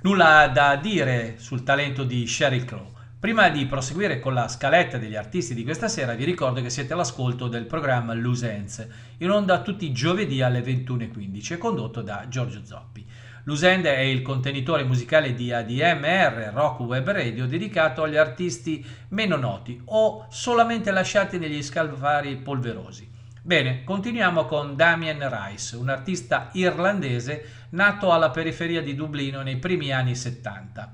Nulla 0.01 0.47
da 0.47 0.75
dire 0.75 1.35
sul 1.37 1.63
talento 1.63 2.03
di 2.03 2.25
Sheryl 2.27 2.65
Crow. 2.65 2.91
Prima 3.19 3.47
di 3.49 3.65
proseguire 3.65 4.19
con 4.19 4.33
la 4.33 4.47
scaletta 4.49 4.97
degli 4.97 5.15
artisti 5.15 5.53
di 5.53 5.63
questa 5.63 5.87
sera, 5.87 6.13
vi 6.13 6.25
ricordo 6.25 6.61
che 6.61 6.69
siete 6.69 6.91
all'ascolto 6.91 7.47
del 7.47 7.65
programma 7.65 8.13
Loose 8.13 8.51
Ends, 8.51 8.85
in 9.19 9.29
onda 9.29 9.61
tutti 9.61 9.85
i 9.85 9.93
giovedì 9.93 10.41
alle 10.41 10.61
21.15 10.61 11.57
condotto 11.57 12.01
da 12.01 12.25
Giorgio 12.27 12.65
Zoppi. 12.65 13.05
Loose 13.45 13.69
End 13.69 13.85
è 13.85 13.99
il 13.99 14.21
contenitore 14.21 14.83
musicale 14.83 15.33
di 15.33 15.53
ADMR, 15.53 16.51
Rock 16.53 16.81
Web 16.81 17.11
Radio, 17.11 17.45
dedicato 17.45 18.03
agli 18.03 18.17
artisti 18.17 18.85
meno 19.09 19.37
noti 19.37 19.81
o 19.85 20.27
solamente 20.29 20.91
lasciati 20.91 21.37
negli 21.37 21.63
scalvari 21.63 22.35
polverosi. 22.37 23.12
Bene, 23.45 23.83
continuiamo 23.83 24.45
con 24.45 24.77
Damien 24.77 25.27
Rice, 25.29 25.75
un 25.75 25.89
artista 25.89 26.47
irlandese 26.53 27.65
nato 27.71 28.13
alla 28.13 28.29
periferia 28.29 28.81
di 28.81 28.95
Dublino 28.95 29.41
nei 29.41 29.57
primi 29.57 29.91
anni 29.91 30.15
70. 30.15 30.93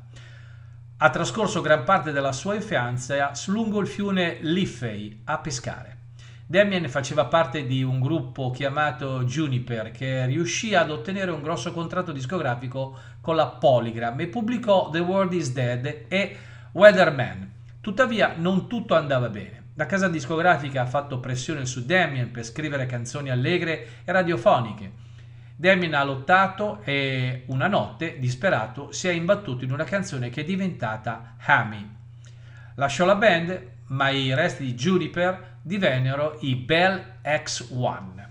Ha 0.98 1.10
trascorso 1.12 1.62
gran 1.62 1.84
parte 1.84 2.12
della 2.12 2.32
sua 2.32 2.56
infanzia 2.56 3.34
lungo 3.46 3.80
il 3.80 3.88
fiume 3.88 4.40
Liffey 4.42 5.22
a 5.26 5.38
pescare. 5.38 5.98
Damien 6.48 6.90
faceva 6.90 7.26
parte 7.26 7.68
di 7.68 7.84
un 7.84 8.00
gruppo 8.00 8.50
chiamato 8.50 9.24
Juniper 9.26 9.92
che 9.92 10.26
riuscì 10.26 10.74
ad 10.74 10.90
ottenere 10.90 11.30
un 11.30 11.44
grosso 11.44 11.72
contratto 11.72 12.12
discografico 12.12 12.98
con 13.22 13.36
la 13.36 13.46
Polygram 13.46 14.20
e 14.22 14.28
pubblicò 14.28 14.90
The 14.90 14.98
World 14.98 15.34
is 15.34 15.54
Dead 15.54 16.06
e 16.08 16.38
Weatherman. 16.72 17.52
Tuttavia 17.80 18.34
non 18.36 18.68
tutto 18.68 18.96
andava 18.96 19.30
bene. 19.30 19.59
La 19.80 19.86
casa 19.86 20.10
discografica 20.10 20.82
ha 20.82 20.86
fatto 20.86 21.22
pressione 21.22 21.66
su 21.66 21.86
Damien 21.86 22.32
per 22.32 22.44
scrivere 22.44 22.86
canzoni 22.86 23.30
allegre 23.30 24.02
e 24.04 24.12
radiofoniche. 24.12 24.92
Damien 25.56 25.94
ha 25.94 26.04
lottato 26.04 26.82
e 26.84 27.44
una 27.46 27.68
notte, 27.68 28.20
disperato, 28.20 28.92
si 28.92 29.08
è 29.08 29.12
imbattuto 29.12 29.64
in 29.64 29.72
una 29.72 29.86
canzone 29.86 30.30
che 30.30 30.42
è 30.42 30.44
diventata 30.44 31.36
Hammy. 31.46 31.90
Lasciò 32.76 33.06
la 33.06 33.16
band, 33.16 33.68
ma 33.86 34.10
i 34.10 34.36
resti 34.36 34.66
di 34.66 34.74
Juniper 34.74 35.60
divennero 35.62 36.40
i 36.42 36.58
Bell 36.58 37.02
X1. 37.24 38.28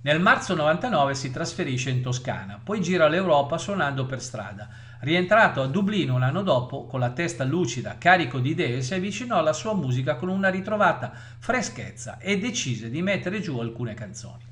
Nel 0.00 0.18
marzo 0.18 0.56
99 0.56 1.14
si 1.14 1.30
trasferisce 1.30 1.90
in 1.90 2.02
Toscana, 2.02 2.58
poi 2.60 2.80
gira 2.80 3.06
l'Europa 3.06 3.56
suonando 3.56 4.04
per 4.06 4.20
strada. 4.20 4.68
Rientrato 5.04 5.60
a 5.60 5.66
Dublino 5.66 6.14
un 6.14 6.22
anno 6.22 6.44
dopo, 6.44 6.86
con 6.86 7.00
la 7.00 7.10
testa 7.10 7.42
lucida, 7.42 7.96
carico 7.98 8.38
di 8.38 8.50
idee, 8.50 8.82
si 8.82 8.94
avvicinò 8.94 9.36
alla 9.36 9.52
sua 9.52 9.74
musica 9.74 10.14
con 10.14 10.28
una 10.28 10.48
ritrovata 10.48 11.10
freschezza 11.40 12.18
e 12.18 12.38
decise 12.38 12.88
di 12.88 13.02
mettere 13.02 13.40
giù 13.40 13.58
alcune 13.58 13.94
canzoni. 13.94 14.44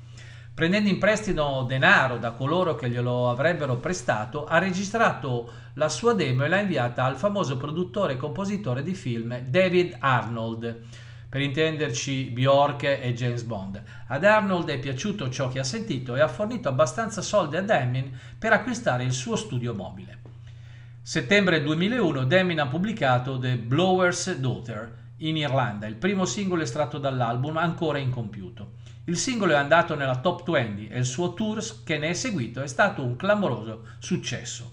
Prendendo 0.53 0.89
in 0.89 0.99
prestito 0.99 1.63
denaro 1.65 2.17
da 2.17 2.31
coloro 2.31 2.75
che 2.75 2.89
glielo 2.89 3.29
avrebbero 3.29 3.77
prestato, 3.77 4.43
ha 4.43 4.57
registrato 4.57 5.49
la 5.75 5.87
sua 5.87 6.11
demo 6.11 6.43
e 6.43 6.49
l'ha 6.49 6.59
inviata 6.59 7.05
al 7.05 7.15
famoso 7.15 7.55
produttore 7.55 8.13
e 8.13 8.17
compositore 8.17 8.83
di 8.83 8.93
film 8.93 9.39
David 9.47 9.95
Arnold 9.99 10.81
per 11.29 11.39
intenderci 11.39 12.25
Bjork 12.25 12.83
e 12.83 13.13
James 13.13 13.43
Bond. 13.43 13.81
Ad 14.07 14.25
Arnold 14.25 14.67
è 14.67 14.79
piaciuto 14.79 15.29
ciò 15.29 15.47
che 15.47 15.59
ha 15.59 15.63
sentito 15.63 16.17
e 16.17 16.19
ha 16.19 16.27
fornito 16.27 16.67
abbastanza 16.67 17.21
soldi 17.21 17.55
a 17.55 17.61
Damien 17.61 18.11
per 18.37 18.51
acquistare 18.51 19.05
il 19.05 19.13
suo 19.13 19.37
studio 19.37 19.73
mobile. 19.73 20.30
Settembre 21.03 21.63
2001 21.63 22.25
Damien 22.25 22.59
ha 22.59 22.67
pubblicato 22.67 23.39
The 23.39 23.57
Blower's 23.57 24.35
Daughter 24.35 25.13
in 25.17 25.35
Irlanda, 25.35 25.87
il 25.87 25.95
primo 25.95 26.25
singolo 26.25 26.61
estratto 26.61 26.99
dall'album 26.99 27.57
ancora 27.57 27.97
incompiuto. 27.97 28.73
Il 29.05 29.17
singolo 29.17 29.53
è 29.53 29.55
andato 29.55 29.95
nella 29.95 30.19
top 30.19 30.47
20 30.47 30.89
e 30.89 30.99
il 30.99 31.05
suo 31.05 31.33
tour 31.33 31.59
che 31.83 31.97
ne 31.97 32.09
è 32.09 32.13
seguito 32.13 32.61
è 32.61 32.67
stato 32.67 33.03
un 33.03 33.15
clamoroso 33.15 33.87
successo. 33.97 34.71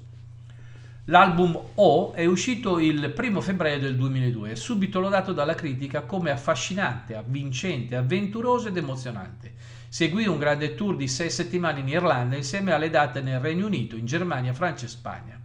L'album 1.07 1.59
O 1.77 2.13
è 2.13 2.27
uscito 2.27 2.79
il 2.79 3.15
1 3.17 3.41
febbraio 3.41 3.79
del 3.79 3.97
2002 3.97 4.51
e 4.51 4.57
subito 4.57 5.01
lodato 5.01 5.33
dalla 5.33 5.55
critica 5.55 6.03
come 6.03 6.31
affascinante, 6.31 7.17
avvincente, 7.17 7.97
avventuroso 7.97 8.69
ed 8.69 8.77
emozionante. 8.77 9.55
Seguì 9.89 10.27
un 10.27 10.37
grande 10.37 10.75
tour 10.75 10.95
di 10.95 11.09
sei 11.09 11.31
settimane 11.31 11.81
in 11.81 11.89
Irlanda 11.89 12.37
insieme 12.37 12.73
alle 12.73 12.91
date 12.91 13.23
nel 13.23 13.41
Regno 13.41 13.65
Unito, 13.65 13.97
in 13.97 14.05
Germania, 14.05 14.53
Francia 14.53 14.85
e 14.85 14.89
Spagna. 14.89 15.38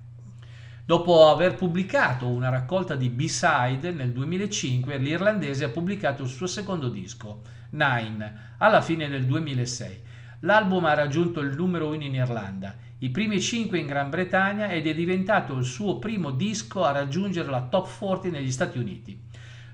Dopo 0.86 1.30
aver 1.30 1.56
pubblicato 1.56 2.28
una 2.28 2.50
raccolta 2.50 2.96
di 2.96 3.08
B-side 3.08 3.92
nel 3.92 4.12
2005, 4.12 4.98
l'irlandese 4.98 5.64
ha 5.64 5.70
pubblicato 5.70 6.24
il 6.24 6.28
suo 6.28 6.46
secondo 6.46 6.90
disco, 6.90 7.40
Nine, 7.70 8.56
alla 8.58 8.82
fine 8.82 9.08
del 9.08 9.26
2006. 9.26 10.02
L'album 10.42 10.84
ha 10.84 10.94
raggiunto 10.94 11.40
il 11.40 11.56
numero 11.56 11.88
1 11.88 12.04
in 12.04 12.16
Irlanda, 12.16 12.76
i 12.98 13.10
primi 13.12 13.40
5 13.40 13.80
in 13.80 13.88
Gran 13.88 14.10
Bretagna 14.10 14.72
ed 14.72 14.86
è 14.86 14.94
diventato 14.94 15.54
il 15.56 15.64
suo 15.64 16.00
primo 16.00 16.32
disco 16.32 16.84
a 16.84 16.92
raggiungere 16.92 17.50
la 17.50 17.62
top 17.62 17.88
40 17.98 18.28
negli 18.28 18.52
Stati 18.52 18.78
Uniti. 18.78 19.18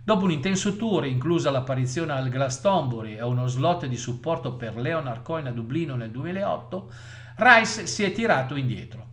Dopo 0.03 0.25
un 0.25 0.31
intenso 0.31 0.75
tour, 0.75 1.07
inclusa 1.07 1.49
l'apparizione 1.49 2.11
al 2.11 2.29
Glastonbury 2.29 3.15
e 3.15 3.23
uno 3.23 3.47
slot 3.47 3.87
di 3.87 3.97
supporto 3.97 4.53
per 4.53 4.77
Leonard 4.77 5.23
Cohen 5.23 5.47
a 5.47 5.51
Dublino 5.51 5.95
nel 5.95 6.11
2008, 6.11 6.91
Rice 7.37 7.87
si 7.87 8.03
è 8.03 8.11
tirato 8.11 8.55
indietro. 8.55 9.08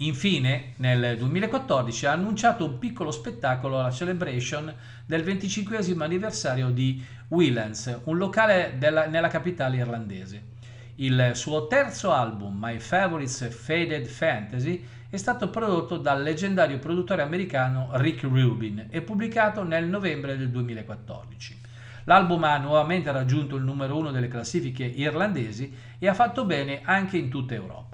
Infine, 0.00 0.74
nel 0.76 1.16
2014 1.18 2.06
ha 2.06 2.12
annunciato 2.12 2.64
un 2.64 2.78
piccolo 2.78 3.10
spettacolo 3.10 3.80
alla 3.80 3.90
celebration 3.90 4.72
del 5.04 5.24
25 5.24 5.78
anniversario 5.98 6.70
di 6.70 7.04
Willans, 7.28 8.02
un 8.04 8.16
locale 8.16 8.76
della, 8.78 9.06
nella 9.06 9.26
capitale 9.26 9.78
irlandese. 9.78 10.56
Il 10.96 11.32
suo 11.34 11.66
terzo 11.66 12.12
album, 12.12 12.58
My 12.60 12.78
Favorites 12.78 13.52
Faded 13.52 14.06
Fantasy, 14.06 14.84
è 15.10 15.16
stato 15.16 15.50
prodotto 15.50 15.96
dal 15.96 16.22
leggendario 16.22 16.78
produttore 16.78 17.22
americano 17.22 17.88
Rick 17.94 18.22
Rubin 18.22 18.86
e 18.90 19.02
pubblicato 19.02 19.64
nel 19.64 19.86
novembre 19.86 20.36
del 20.36 20.50
2014. 20.50 21.60
L'album 22.04 22.44
ha 22.44 22.56
nuovamente 22.58 23.10
raggiunto 23.10 23.56
il 23.56 23.64
numero 23.64 23.96
uno 23.96 24.12
delle 24.12 24.28
classifiche 24.28 24.84
irlandesi 24.84 25.74
e 25.98 26.06
ha 26.06 26.14
fatto 26.14 26.44
bene 26.44 26.82
anche 26.84 27.16
in 27.16 27.28
tutta 27.28 27.54
Europa. 27.54 27.87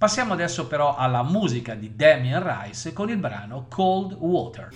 Passiamo 0.00 0.32
adesso 0.32 0.66
però 0.66 0.96
alla 0.96 1.22
musica 1.22 1.74
di 1.74 1.94
Damien 1.94 2.42
Rice 2.42 2.94
con 2.94 3.10
il 3.10 3.18
brano 3.18 3.66
Cold 3.68 4.14
Water. 4.14 4.70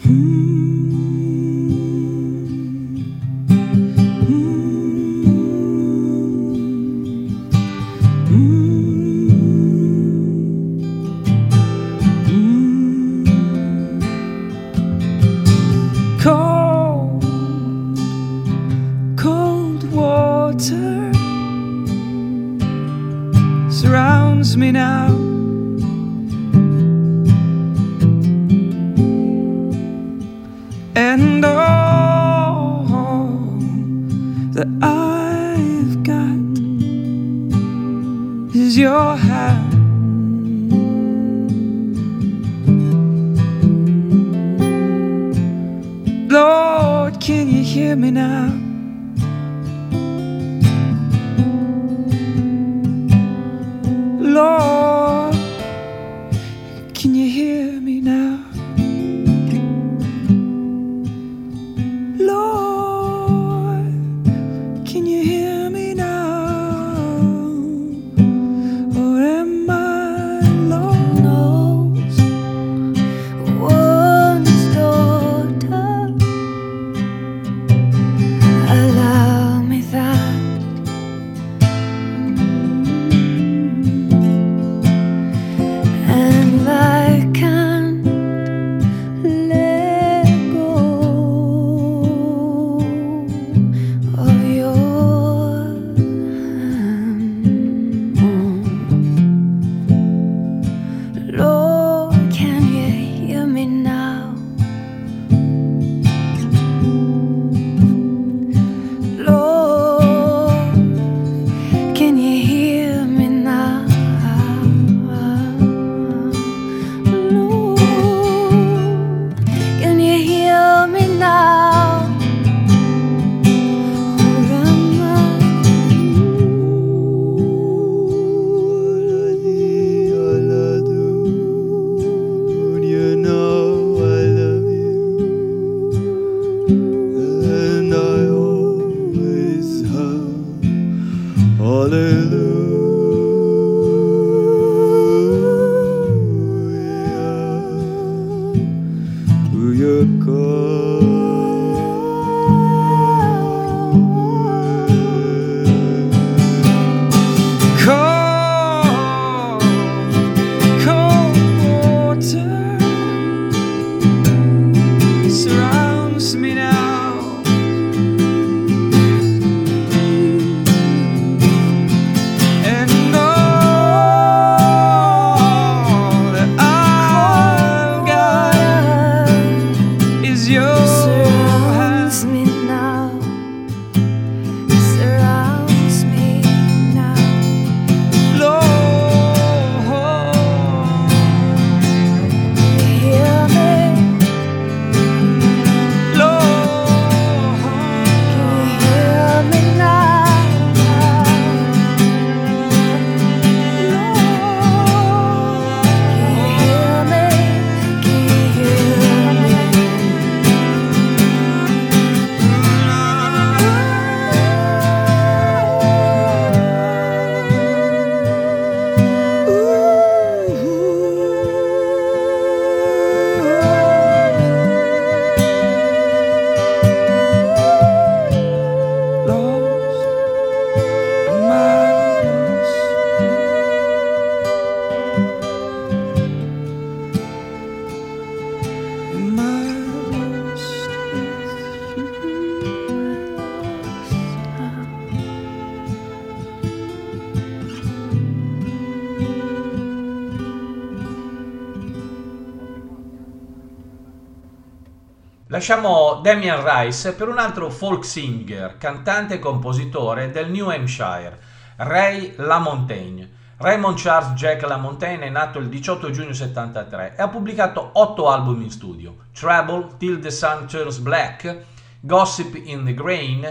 Lasciamo 255.48 256.20
Damien 256.22 256.64
Rice 256.64 257.12
per 257.12 257.28
un 257.28 257.36
altro 257.36 257.68
folk 257.68 258.02
singer, 258.02 258.78
cantante 258.78 259.34
e 259.34 259.38
compositore 259.38 260.30
del 260.30 260.50
New 260.50 260.70
Hampshire, 260.70 261.38
Ray 261.76 262.32
LaMontagne. 262.36 263.30
Raymond 263.58 264.00
Charles 264.00 264.32
Jack 264.32 264.62
LaMontagne 264.62 265.26
è 265.26 265.28
nato 265.28 265.58
il 265.58 265.68
18 265.68 266.10
giugno 266.10 266.32
73 266.32 267.16
e 267.18 267.20
ha 267.22 267.28
pubblicato 267.28 267.90
otto 267.92 268.30
album 268.30 268.62
in 268.62 268.70
studio: 268.70 269.16
Trouble, 269.34 269.96
Till 269.98 270.18
the 270.18 270.30
Sun 270.30 270.66
Turns 270.66 270.96
Black, 270.96 271.64
Gossip 272.00 272.54
in 272.64 272.86
the 272.86 272.94
Grain, 272.94 273.46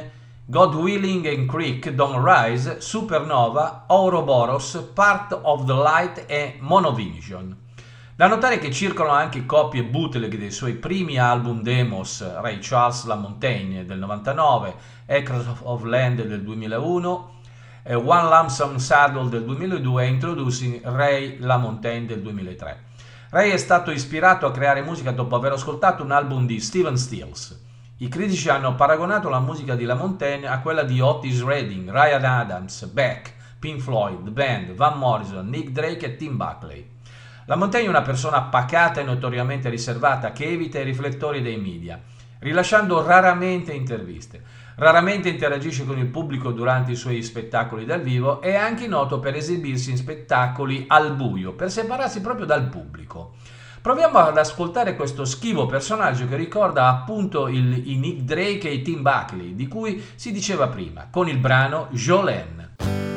God 0.46 0.74
Willing 0.74 1.28
and 1.28 1.48
Creek 1.48 1.92
Don't 1.92 2.26
Rise, 2.26 2.80
Supernova, 2.80 3.84
Ouroboros, 3.90 4.90
Part 4.96 5.40
of 5.44 5.66
the 5.66 5.76
Light 5.76 6.26
e 6.26 6.58
Monovision. 6.60 7.63
Da 8.24 8.30
notare 8.30 8.58
che 8.58 8.72
circolano 8.72 9.18
anche 9.18 9.46
copie 9.46 9.84
bootleg 9.84 10.38
dei 10.38 10.50
suoi 10.50 10.76
primi 10.76 11.20
album 11.20 11.62
demos 11.62 12.26
Ray 12.40 12.60
Charles 12.62 13.04
La 13.04 13.16
Montagne 13.16 13.86
del 13.86 14.00
99, 14.00 14.76
Acres 15.08 15.46
of 15.64 15.84
Land 15.84 16.22
del 16.24 16.42
2001, 16.42 17.32
One 17.96 18.30
Lump 18.30 18.78
Saddle 18.78 19.28
del 19.28 19.44
2002 19.44 20.04
e 20.04 20.08
Introducing 20.08 20.80
Ray 20.86 21.40
La 21.40 21.58
Montagne 21.58 22.06
del 22.06 22.22
2003. 22.22 22.84
Ray 23.32 23.52
è 23.52 23.58
stato 23.58 23.92
ispirato 23.92 24.46
a 24.46 24.52
creare 24.52 24.84
musica 24.84 25.12
dopo 25.12 25.36
aver 25.36 25.52
ascoltato 25.52 26.02
un 26.02 26.12
album 26.12 26.46
di 26.46 26.62
Steven 26.62 26.96
Stills. 26.96 27.62
I 27.98 28.08
critici 28.08 28.48
hanno 28.48 28.76
paragonato 28.76 29.28
la 29.28 29.42
musica 29.42 29.76
di 29.76 29.84
La 29.84 29.96
Montagne 29.96 30.48
a 30.48 30.62
quella 30.62 30.84
di 30.84 31.02
Otis 31.02 31.44
Redding, 31.44 31.92
Ryan 31.92 32.24
Adams, 32.24 32.86
Beck, 32.86 33.34
Pink 33.60 33.82
Floyd, 33.82 34.24
The 34.24 34.32
Band, 34.32 34.72
Van 34.76 34.98
Morrison, 34.98 35.46
Nick 35.50 35.72
Drake 35.72 36.06
e 36.06 36.16
Tim 36.16 36.38
Buckley. 36.38 36.92
La 37.46 37.58
Montaigne 37.58 37.88
è 37.88 37.90
una 37.90 38.02
persona 38.02 38.42
pacata 38.44 39.02
e 39.02 39.04
notoriamente 39.04 39.70
riservata 39.70 40.32
che 40.32 40.46
evita 40.46 40.80
i 40.80 40.86
riflettori 40.86 41.42
dei 41.42 41.58
media, 41.58 42.00
rilasciando 42.40 43.06
raramente 43.06 43.74
interviste. 43.74 44.42
Raramente 44.76 45.28
interagisce 45.28 45.86
con 45.86 45.98
il 45.98 46.08
pubblico 46.08 46.52
durante 46.52 46.92
i 46.92 46.96
suoi 46.96 47.22
spettacoli 47.22 47.84
dal 47.84 48.02
vivo 48.02 48.42
e 48.42 48.52
è 48.52 48.56
anche 48.56 48.88
noto 48.88 49.20
per 49.20 49.36
esibirsi 49.36 49.92
in 49.92 49.98
spettacoli 49.98 50.86
al 50.88 51.16
buio, 51.16 51.52
per 51.52 51.70
separarsi 51.70 52.22
proprio 52.22 52.46
dal 52.46 52.70
pubblico. 52.70 53.34
Proviamo 53.82 54.20
ad 54.20 54.38
ascoltare 54.38 54.96
questo 54.96 55.26
schivo 55.26 55.66
personaggio 55.66 56.26
che 56.30 56.38
ricorda 56.38 56.88
appunto 56.88 57.50
il, 57.50 57.90
i 57.90 57.98
Nick 57.98 58.22
Drake 58.22 58.70
e 58.70 58.76
i 58.76 58.82
Tim 58.82 59.02
Buckley, 59.02 59.54
di 59.54 59.68
cui 59.68 60.02
si 60.16 60.32
diceva 60.32 60.70
prima, 60.70 61.10
con 61.12 61.28
il 61.28 61.38
brano 61.38 61.90
Jolene. 61.92 63.13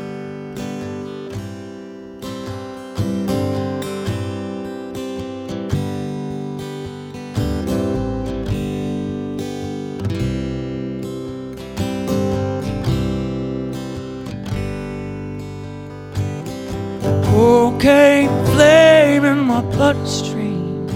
Bloodstream. 19.62 20.88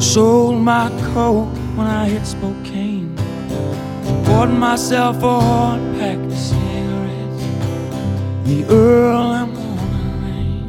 Sold 0.00 0.56
my 0.62 0.88
coat 1.12 1.48
when 1.76 1.86
I 1.86 2.08
hit 2.08 2.26
Spokane. 2.26 3.14
Bought 4.24 4.50
myself 4.50 5.22
a 5.22 5.40
hard 5.40 5.80
pack 5.98 6.18
of 6.18 6.32
cigarettes. 6.32 7.44
The 8.44 8.64
early 8.70 9.46
morning 9.52 10.12
rain. 10.24 10.68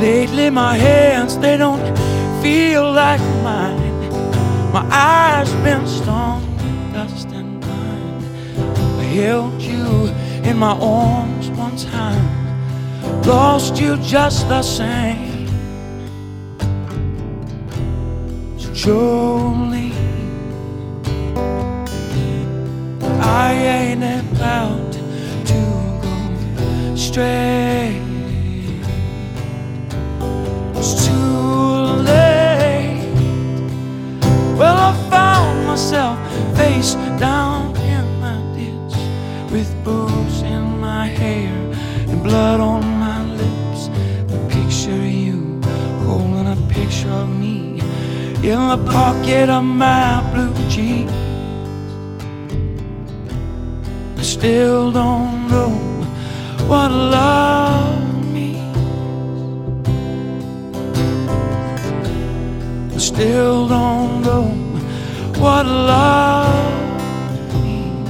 Lately, 0.00 0.50
my 0.50 0.76
hands 0.76 1.38
they 1.38 1.56
don't 1.56 1.82
feel 2.42 2.92
like 2.92 3.20
mine. 3.42 3.92
My 4.72 4.86
eyes 4.90 5.50
been 5.64 5.86
stung 5.86 6.42
with 6.56 6.94
dust 6.94 7.28
and 7.28 7.62
pine. 7.62 8.24
I 9.00 9.04
held 9.04 9.62
you 9.62 10.12
in 10.48 10.58
my 10.58 10.76
arms 10.78 11.48
one 11.50 11.76
time 11.76 12.43
lost 13.26 13.80
you 13.80 13.96
just 13.98 14.48
the 14.48 14.62
same. 14.62 15.48
So 18.58 18.68
Jolene, 18.70 19.92
I 23.22 23.52
ain't 23.52 24.04
about 24.04 24.92
to 24.92 25.00
go 25.48 26.94
straight. 26.96 28.02
It's 30.74 31.06
too 31.06 31.14
late. 32.10 33.08
Well, 34.58 34.76
I 34.76 34.92
found 35.08 35.66
myself 35.66 36.18
face 36.56 36.94
down 37.18 37.74
in 37.76 38.04
my 38.20 38.36
ditch 38.54 38.96
with 39.50 39.70
booze 39.82 40.42
in 40.42 40.78
my 40.78 41.06
hair 41.06 41.52
and 42.08 42.22
blood 42.22 42.60
on 42.60 42.83
of 47.06 47.28
me 47.28 47.80
in 48.42 48.68
the 48.68 48.78
pocket 48.90 49.48
of 49.48 49.64
my 49.64 50.22
blue 50.32 50.54
jeans. 50.68 51.10
I 54.18 54.22
still 54.22 54.90
don't 54.90 55.48
know 55.48 55.70
what 56.66 56.90
love 56.90 58.32
means. 58.32 58.76
I 62.94 62.98
still 62.98 63.68
don't 63.68 64.22
know 64.22 64.44
what 65.38 65.66
love 65.66 66.44
means. 67.62 68.08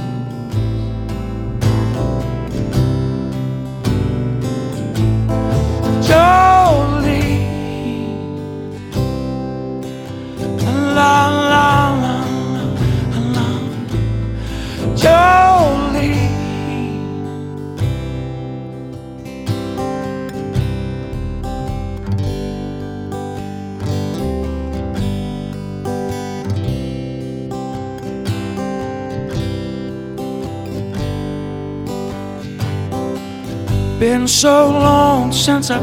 Been 33.99 34.27
so 34.27 34.69
long 34.69 35.31
since 35.31 35.71
I've 35.71 35.81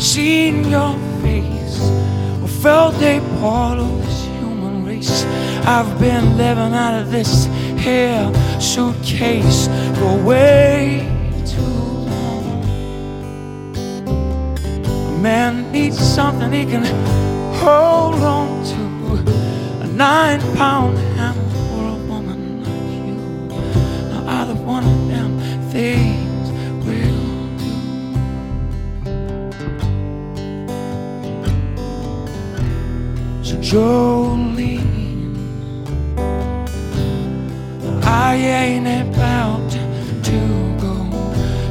seen 0.00 0.70
your 0.70 0.94
face. 1.20 1.80
Or 2.40 2.48
felt 2.48 2.94
a 3.02 3.20
part 3.40 3.78
of 3.78 4.07
I've 5.00 5.98
been 6.00 6.36
living 6.36 6.74
out 6.74 7.00
of 7.00 7.12
this 7.12 7.44
here 7.78 8.32
suitcase 8.60 9.68
for 9.96 10.16
way 10.24 11.06
too 11.46 11.60
long. 11.60 12.64
A 15.06 15.18
man 15.20 15.70
needs 15.70 15.98
something 15.98 16.50
he 16.50 16.64
can 16.64 16.84
hold 17.54 18.14
on 18.24 18.64
to. 18.64 18.82
A 19.84 19.86
nine 19.86 20.40
pound 20.56 20.98
hammer 21.16 21.48
for 21.68 21.84
a 21.90 21.96
woman 22.08 22.64
like 22.64 22.90
you. 23.06 23.14
Now 24.10 24.40
either 24.40 24.54
one 24.54 24.84
of 24.84 25.08
them 25.08 25.38
things 25.70 26.50
will 26.84 27.18
do. 27.58 27.74
So 33.44 33.56
Jolene. 33.58 34.77
I 38.10 38.36
ain't 38.36 38.86
about 38.86 39.70
to 39.70 40.40
go 40.80 40.94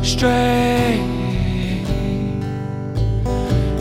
straight. 0.04 1.02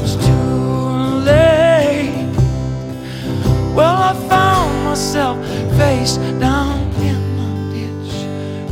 It's 0.02 0.16
too 0.16 0.88
late. 1.30 2.34
Well, 3.76 3.96
I 4.10 4.14
found 4.30 4.84
myself 4.86 5.36
face 5.76 6.16
down 6.40 6.80
in 7.08 7.20
my 7.36 7.74
ditch 7.74 8.14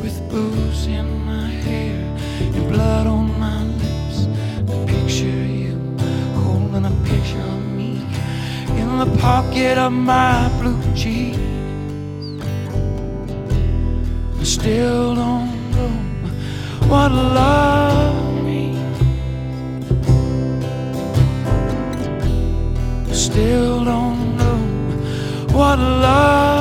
with 0.02 0.16
booze 0.30 0.86
in 0.86 1.06
my 1.26 1.48
hair 1.66 2.00
and 2.40 2.68
blood 2.72 3.06
on 3.06 3.38
my 3.38 3.64
lips. 3.64 4.28
The 4.64 4.78
picture 4.86 5.44
you 5.60 5.76
holding 6.42 6.86
a 6.86 6.94
picture 7.04 7.46
of 7.54 7.62
me 7.76 8.00
in 8.80 8.98
the 8.98 9.14
pocket 9.20 9.76
of 9.76 9.92
my 9.92 10.48
blue 10.58 10.80
jeans. 10.94 11.43
still 14.64 15.14
don't 15.14 15.70
know 15.72 15.94
what 16.88 17.12
love 17.12 18.42
means. 18.42 18.98
Still 23.12 23.84
don't 23.84 24.38
know 24.38 24.56
what 25.52 25.78
love. 25.78 26.53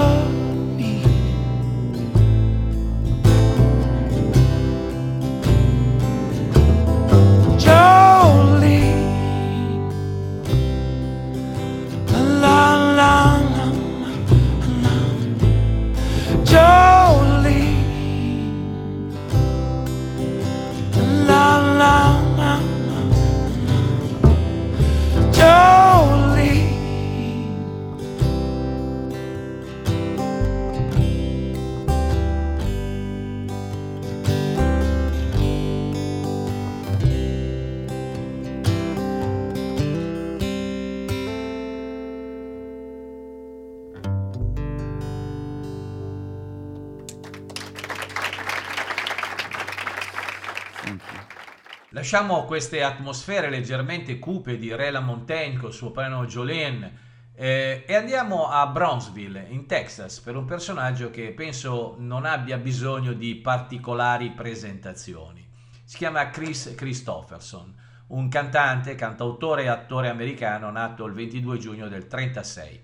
Lasciamo 52.03 52.43
queste 52.43 52.83
atmosfere 52.83 53.49
leggermente 53.49 54.19
cupe 54.19 54.57
di 54.57 54.75
Rela 54.75 54.99
Montaigne 54.99 55.57
col 55.57 55.71
suo 55.71 55.91
piano 55.91 56.25
Jolene 56.25 56.97
eh, 57.33 57.85
e 57.87 57.95
andiamo 57.95 58.49
a 58.49 58.67
Brownsville, 58.67 59.45
in 59.47 59.67
Texas, 59.67 60.19
per 60.19 60.35
un 60.35 60.43
personaggio 60.43 61.09
che 61.09 61.31
penso 61.31 61.95
non 61.99 62.25
abbia 62.25 62.57
bisogno 62.57 63.13
di 63.13 63.35
particolari 63.35 64.31
presentazioni. 64.31 65.47
Si 65.85 65.95
chiama 65.95 66.29
Chris 66.29 66.73
Christopherson, 66.75 67.73
un 68.07 68.27
cantante, 68.27 68.95
cantautore 68.95 69.63
e 69.63 69.67
attore 69.67 70.09
americano 70.09 70.69
nato 70.71 71.05
il 71.05 71.13
22 71.13 71.57
giugno 71.57 71.87
del 71.87 72.07
36. 72.07 72.81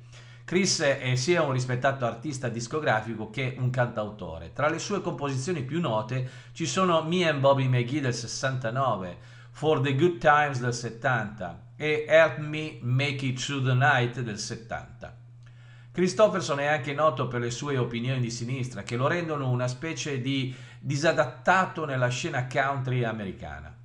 Chris 0.50 0.82
è 0.82 1.14
sia 1.14 1.44
un 1.44 1.52
rispettato 1.52 2.08
artista 2.08 2.50
discografico 2.50 3.30
che 3.30 3.56
un 3.60 3.70
cantautore. 3.70 4.52
Tra 4.52 4.68
le 4.68 4.80
sue 4.80 5.00
composizioni 5.00 5.62
più 5.62 5.80
note 5.80 6.28
ci 6.54 6.66
sono 6.66 7.04
Me 7.04 7.30
and 7.30 7.40
Bobby 7.40 7.68
McGee 7.68 8.02
del 8.02 8.16
69, 8.16 9.18
For 9.52 9.80
the 9.80 9.94
Good 9.94 10.18
Times 10.18 10.60
del 10.60 10.74
70 10.74 11.74
e 11.76 12.04
Help 12.08 12.38
Me 12.40 12.80
Make 12.82 13.28
It 13.28 13.40
Through 13.40 13.64
the 13.64 13.76
Night 13.76 14.22
del 14.22 14.40
70. 14.40 15.16
Christopherson 15.92 16.60
è 16.62 16.66
anche 16.66 16.94
noto 16.94 17.28
per 17.28 17.42
le 17.42 17.52
sue 17.52 17.78
opinioni 17.78 18.20
di 18.20 18.32
sinistra 18.32 18.82
che 18.82 18.96
lo 18.96 19.06
rendono 19.06 19.52
una 19.52 19.68
specie 19.68 20.20
di 20.20 20.52
disadattato 20.80 21.86
nella 21.86 22.08
scena 22.08 22.48
country 22.48 23.04
americana. 23.04 23.79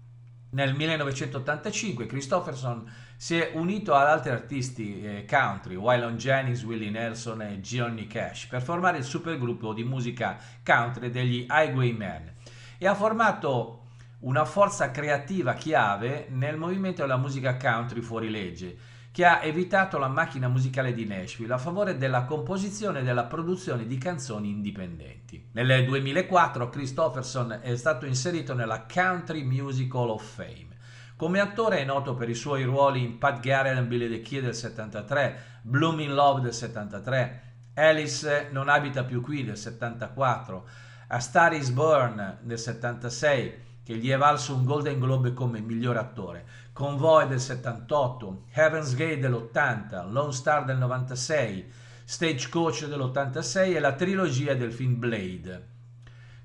Nel 0.55 0.73
1985 0.73 2.07
Christopherson 2.07 2.89
si 3.17 3.37
è 3.37 3.51
unito 3.55 3.93
ad 3.93 4.07
altri 4.07 4.31
artisti 4.31 5.03
eh, 5.03 5.25
country, 5.29 5.75
Waylon 5.75 6.17
Jennings, 6.17 6.63
Willie 6.63 6.91
Nelson 6.91 7.43
e 7.43 7.61
Johnny 7.61 8.07
Cash, 8.07 8.47
per 8.47 8.63
formare 8.63 8.99
il 8.99 9.03
supergruppo 9.03 9.73
di 9.73 9.83
musica 9.83 10.39
country 10.65 11.11
degli 11.11 11.45
Highwaymen 11.51 12.35
e 12.79 12.87
ha 12.87 12.95
formato 12.95 13.87
una 14.21 14.45
forza 14.45 14.93
creativa 14.93 15.55
chiave 15.55 16.29
nel 16.31 16.57
movimento 16.57 17.03
della 17.03 17.17
musica 17.17 17.57
country 17.57 18.01
fuori 18.01 18.31
legge, 18.31 18.77
che 19.15 19.25
ha 19.25 19.45
evitato 19.45 19.97
la 19.97 20.09
macchina 20.09 20.49
musicale 20.49 20.93
di 20.93 21.07
Nashville 21.07 21.53
a 21.53 21.59
favore 21.59 21.97
della 21.97 22.25
composizione 22.25 22.99
e 22.99 23.03
della 23.05 23.27
produzione 23.27 23.87
di 23.87 23.97
canzoni 23.97 24.49
indipendenti. 24.49 25.51
Nel 25.53 25.85
2004 25.85 26.69
Christopherson 26.69 27.61
è 27.63 27.77
stato 27.77 28.07
inserito 28.07 28.55
nella 28.55 28.87
Country 28.93 29.45
Music 29.45 29.95
Hall 29.95 30.09
of 30.09 30.35
Fame. 30.35 30.67
Come 31.15 31.39
attore 31.39 31.79
è 31.79 31.85
noto 31.85 32.17
per 32.17 32.29
i 32.29 32.35
suoi 32.35 32.65
ruoli 32.65 33.05
in 33.05 33.19
Pat 33.19 33.39
Garrett 33.39 33.77
and 33.77 33.87
Billy 33.87 34.09
the 34.09 34.21
Kid 34.21 34.43
del 34.43 34.53
73, 34.53 35.61
Blooming 35.63 36.13
Love 36.13 36.41
del 36.41 36.53
73, 36.53 37.43
Alice 37.75 38.49
non 38.51 38.69
abita 38.69 39.05
più 39.05 39.21
qui 39.21 39.45
del 39.45 39.57
74, 39.57 40.69
A 41.07 41.21
Star 41.21 41.53
is 41.53 41.71
Born 41.71 42.39
del 42.41 42.59
76, 42.59 43.63
che 43.85 43.97
gli 43.97 44.09
è 44.11 44.17
valso 44.17 44.57
un 44.57 44.65
Golden 44.65 44.99
Globe 44.99 45.35
come 45.35 45.61
miglior 45.61 45.99
attore, 45.99 46.47
Convoy 46.75 47.29
del 47.29 47.39
78, 47.39 48.47
Heaven's 48.51 48.97
Gate 48.97 49.21
dell'80, 49.21 50.11
Lone 50.11 50.33
Star 50.33 50.65
del 50.65 50.77
96, 50.77 51.71
Stagecoach 52.03 52.87
dell'86 52.87 53.77
e 53.77 53.79
la 53.79 53.93
trilogia 53.93 54.55
del 54.55 54.73
film 54.73 54.99
Blade. 54.99 55.69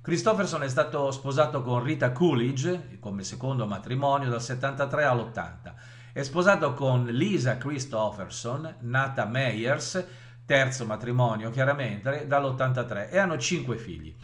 Christopherson 0.03 0.61
è 0.61 0.69
stato 0.69 1.09
sposato 1.09 1.63
con 1.63 1.83
Rita 1.83 2.11
Coolidge 2.11 2.99
come 2.99 3.23
secondo 3.23 3.65
matrimonio 3.65 4.29
dal 4.29 4.39
73 4.39 5.03
all'80. 5.03 5.73
È 6.13 6.21
sposato 6.21 6.75
con 6.75 7.05
Lisa 7.05 7.57
Christopherson, 7.57 8.75
nata 8.81 9.25
Meyers, 9.25 10.05
terzo 10.45 10.85
matrimonio 10.85 11.49
chiaramente, 11.49 12.27
dall'83 12.27 13.09
e 13.09 13.17
hanno 13.17 13.39
cinque 13.39 13.77
figli. 13.77 14.15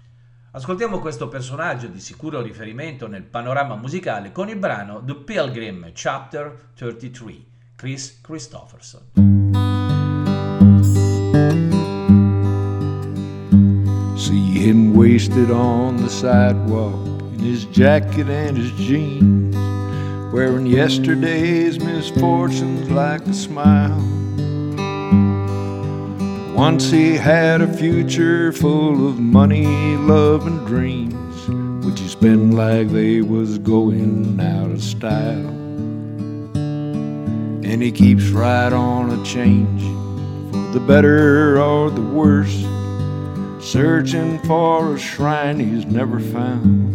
Ascoltiamo 0.55 0.99
questo 0.99 1.27
personaggio 1.27 1.87
di 1.87 1.99
sicuro 1.99 2.41
riferimento 2.41 3.07
nel 3.07 3.23
panorama 3.23 3.75
musicale 3.75 4.31
con 4.31 4.47
il 4.47 4.55
brano 4.55 5.03
The 5.03 5.13
Pilgrim 5.13 5.91
Chapter 5.91 6.69
33, 6.75 7.43
Chris 7.75 8.21
Christopherson. 8.21 9.01
See 14.15 14.65
him 14.65 14.95
wasted 14.95 15.49
on 15.51 15.97
the 15.97 16.07
sidewalk 16.07 17.05
in 17.33 17.39
his 17.39 17.65
jacket 17.65 18.29
and 18.29 18.55
his 18.55 18.71
jeans, 18.77 19.53
wearing 20.31 20.65
yesterday's 20.65 21.83
misfortunes 21.83 22.89
like 22.89 23.27
a 23.27 23.33
smile. 23.33 24.24
Once 26.55 26.89
he 26.89 27.17
had 27.17 27.61
a 27.61 27.73
future 27.73 28.53
full 28.53 29.09
of 29.09 29.19
money, 29.19 29.97
love, 29.97 30.47
and 30.47 30.65
dreams, 30.65 31.85
which 31.85 31.99
he 31.99 32.07
spent 32.07 32.53
like 32.53 32.87
they 32.89 33.21
was 33.21 33.57
going 33.57 34.39
out 34.39 34.71
of 34.71 34.81
style. 34.81 35.49
And 36.55 37.83
he 37.83 37.91
keeps 37.91 38.29
right 38.29 38.71
on 38.71 39.11
a 39.11 39.25
change 39.25 39.81
for 40.53 40.71
the 40.71 40.79
better 40.79 41.61
or 41.61 41.91
the 41.91 42.01
worse 42.01 42.63
searching 43.59 44.39
for 44.43 44.95
a 44.95 44.99
shrine 44.99 45.59
he's 45.59 45.85
never 45.85 46.19
found. 46.19 46.93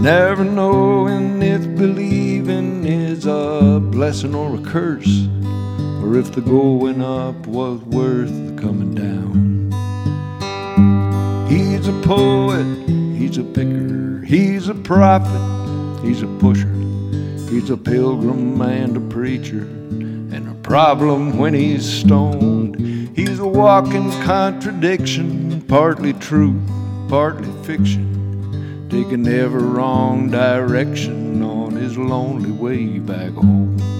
Never 0.00 0.44
knowing 0.44 1.42
if 1.42 1.62
believing 1.76 2.84
is 2.84 3.26
a 3.26 3.80
blessing 3.82 4.34
or 4.34 4.56
a 4.56 4.58
curse, 4.60 5.26
or 6.04 6.18
if 6.18 6.32
the 6.32 6.40
going 6.42 7.00
up 7.00 7.46
was 7.46 7.80
worth 7.80 8.28
the 8.28 8.60
coming 8.60 8.94
down. 8.94 9.72
He's 11.48 11.88
a 11.88 11.98
poet, 12.02 12.66
he's 13.16 13.38
a 13.38 13.42
picker, 13.42 14.20
he's 14.26 14.68
a 14.68 14.74
prophet, 14.74 16.04
he's 16.04 16.20
a 16.20 16.26
pusher, 16.26 16.74
he's 17.48 17.70
a 17.70 17.76
pilgrim 17.78 18.60
and 18.60 18.98
a 18.98 19.00
preacher, 19.00 19.62
and 19.62 20.46
a 20.46 20.54
problem 20.56 21.38
when 21.38 21.54
he's 21.54 21.90
stoned. 21.90 22.76
He's 23.16 23.38
a 23.38 23.46
walking 23.46 24.10
contradiction, 24.24 25.62
partly 25.62 26.12
truth, 26.12 26.60
partly 27.08 27.50
fiction, 27.64 28.88
taking 28.90 29.26
every 29.26 29.62
wrong 29.62 30.30
direction 30.30 31.42
on 31.42 31.76
his 31.76 31.96
lonely 31.96 32.50
way 32.50 32.98
back 32.98 33.32
home. 33.32 33.93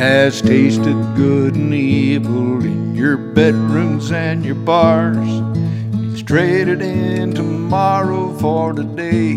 Has 0.00 0.40
tasted 0.40 0.96
good 1.14 1.54
and 1.54 1.74
evil 1.74 2.64
in 2.64 2.94
your 2.94 3.18
bedrooms 3.18 4.10
and 4.10 4.42
your 4.42 4.54
bars. 4.54 5.28
He's 5.94 6.22
traded 6.22 6.80
in 6.80 7.34
tomorrow 7.34 8.34
for 8.38 8.72
today 8.72 9.34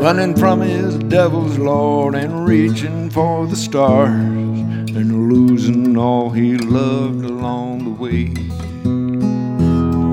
running 0.00 0.34
from 0.34 0.62
his 0.62 0.96
devil's 1.10 1.58
lord 1.58 2.14
and 2.14 2.48
reaching 2.48 3.10
for 3.10 3.46
the 3.46 3.56
stars 3.56 4.08
and 4.08 5.28
losing 5.30 5.98
all 5.98 6.30
he 6.30 6.56
loved 6.56 7.22
along 7.22 7.84
the 7.84 7.90
way. 7.90 8.28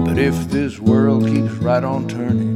But 0.06 0.20
if 0.20 0.50
this 0.50 0.80
world 0.80 1.26
keeps 1.26 1.54
right 1.54 1.86
on 1.86 2.10
turning 2.10 2.47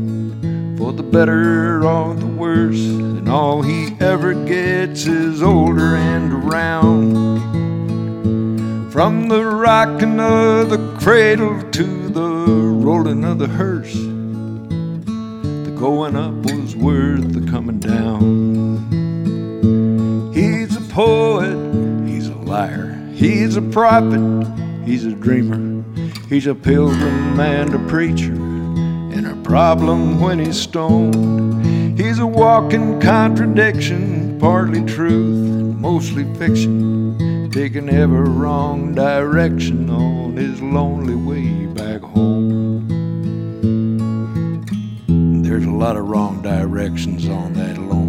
for 0.81 0.91
the 0.91 1.03
better 1.03 1.85
or 1.85 2.15
the 2.15 2.25
worse, 2.25 2.81
then 2.81 3.27
all 3.27 3.61
he 3.61 3.95
ever 3.99 4.33
gets 4.33 5.05
is 5.05 5.43
older 5.43 5.95
and 5.95 6.33
around. 6.33 7.39
From 8.91 9.27
the 9.27 9.45
rocking 9.45 10.19
of 10.19 10.71
the 10.71 10.79
cradle 10.99 11.61
to 11.73 12.09
the 12.09 12.21
rolling 12.83 13.23
of 13.23 13.37
the 13.37 13.47
hearse, 13.47 13.93
the 13.93 15.71
going 15.77 16.15
up 16.15 16.33
was 16.51 16.75
worth 16.75 17.31
the 17.31 17.51
coming 17.51 17.77
down. 17.77 18.81
He's 20.33 20.75
a 20.75 20.81
poet, 20.91 22.09
he's 22.09 22.27
a 22.27 22.37
liar, 22.37 22.97
he's 23.13 23.55
a 23.55 23.61
prophet, 23.61 24.47
he's 24.83 25.05
a 25.05 25.11
dreamer, 25.11 25.83
he's 26.27 26.47
a 26.47 26.55
pilgrim 26.55 27.39
and 27.39 27.71
a 27.75 27.79
preacher, 27.87 28.33
and 28.33 28.50
problem 29.51 30.21
when 30.21 30.39
he's 30.39 30.57
stoned. 30.57 31.99
He's 31.99 32.19
a 32.19 32.25
walking 32.25 33.01
contradiction, 33.01 34.39
partly 34.39 34.81
truth, 34.85 35.75
mostly 35.75 36.23
fiction, 36.35 37.51
taking 37.51 37.89
every 37.89 38.29
wrong 38.29 38.95
direction 38.95 39.89
on 39.89 40.37
his 40.37 40.61
lonely 40.61 41.15
way 41.15 41.65
back 41.65 41.99
home. 41.99 42.87
There's 45.43 45.65
a 45.65 45.69
lot 45.69 45.97
of 45.97 46.07
wrong 46.07 46.41
directions 46.41 47.27
on 47.27 47.51
that 47.55 47.77
lonesome 47.77 48.00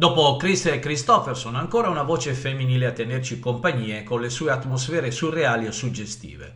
Dopo 0.00 0.36
Chris 0.38 0.78
Christopherson, 0.80 1.56
ancora 1.56 1.90
una 1.90 2.04
voce 2.04 2.32
femminile 2.32 2.86
a 2.86 2.92
tenerci 2.92 3.38
compagnie 3.38 4.02
con 4.02 4.22
le 4.22 4.30
sue 4.30 4.50
atmosfere 4.50 5.10
surreali 5.10 5.66
e 5.66 5.72
suggestive. 5.72 6.54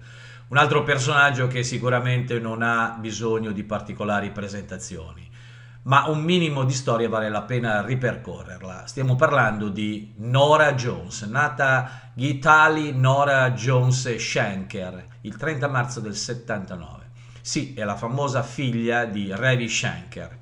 Un 0.48 0.56
altro 0.56 0.82
personaggio 0.82 1.46
che 1.46 1.62
sicuramente 1.62 2.38
non 2.38 2.62
ha 2.62 2.96
bisogno 2.98 3.52
di 3.52 3.62
particolari 3.62 4.30
presentazioni, 4.30 5.28
ma 5.82 6.08
un 6.08 6.22
minimo 6.22 6.64
di 6.64 6.72
storia 6.72 7.10
vale 7.10 7.28
la 7.28 7.42
pena 7.42 7.84
ripercorrerla. 7.84 8.86
Stiamo 8.86 9.14
parlando 9.14 9.68
di 9.68 10.14
Nora 10.20 10.72
Jones, 10.72 11.20
nata 11.24 12.12
Gitali 12.14 12.98
Nora 12.98 13.50
Jones 13.50 14.16
Shanker 14.16 15.06
il 15.20 15.36
30 15.36 15.68
marzo 15.68 16.00
del 16.00 16.16
79. 16.16 17.10
Sì, 17.42 17.74
è 17.74 17.84
la 17.84 17.96
famosa 17.96 18.42
figlia 18.42 19.04
di 19.04 19.30
Ravi 19.36 19.68
Shanker 19.68 20.38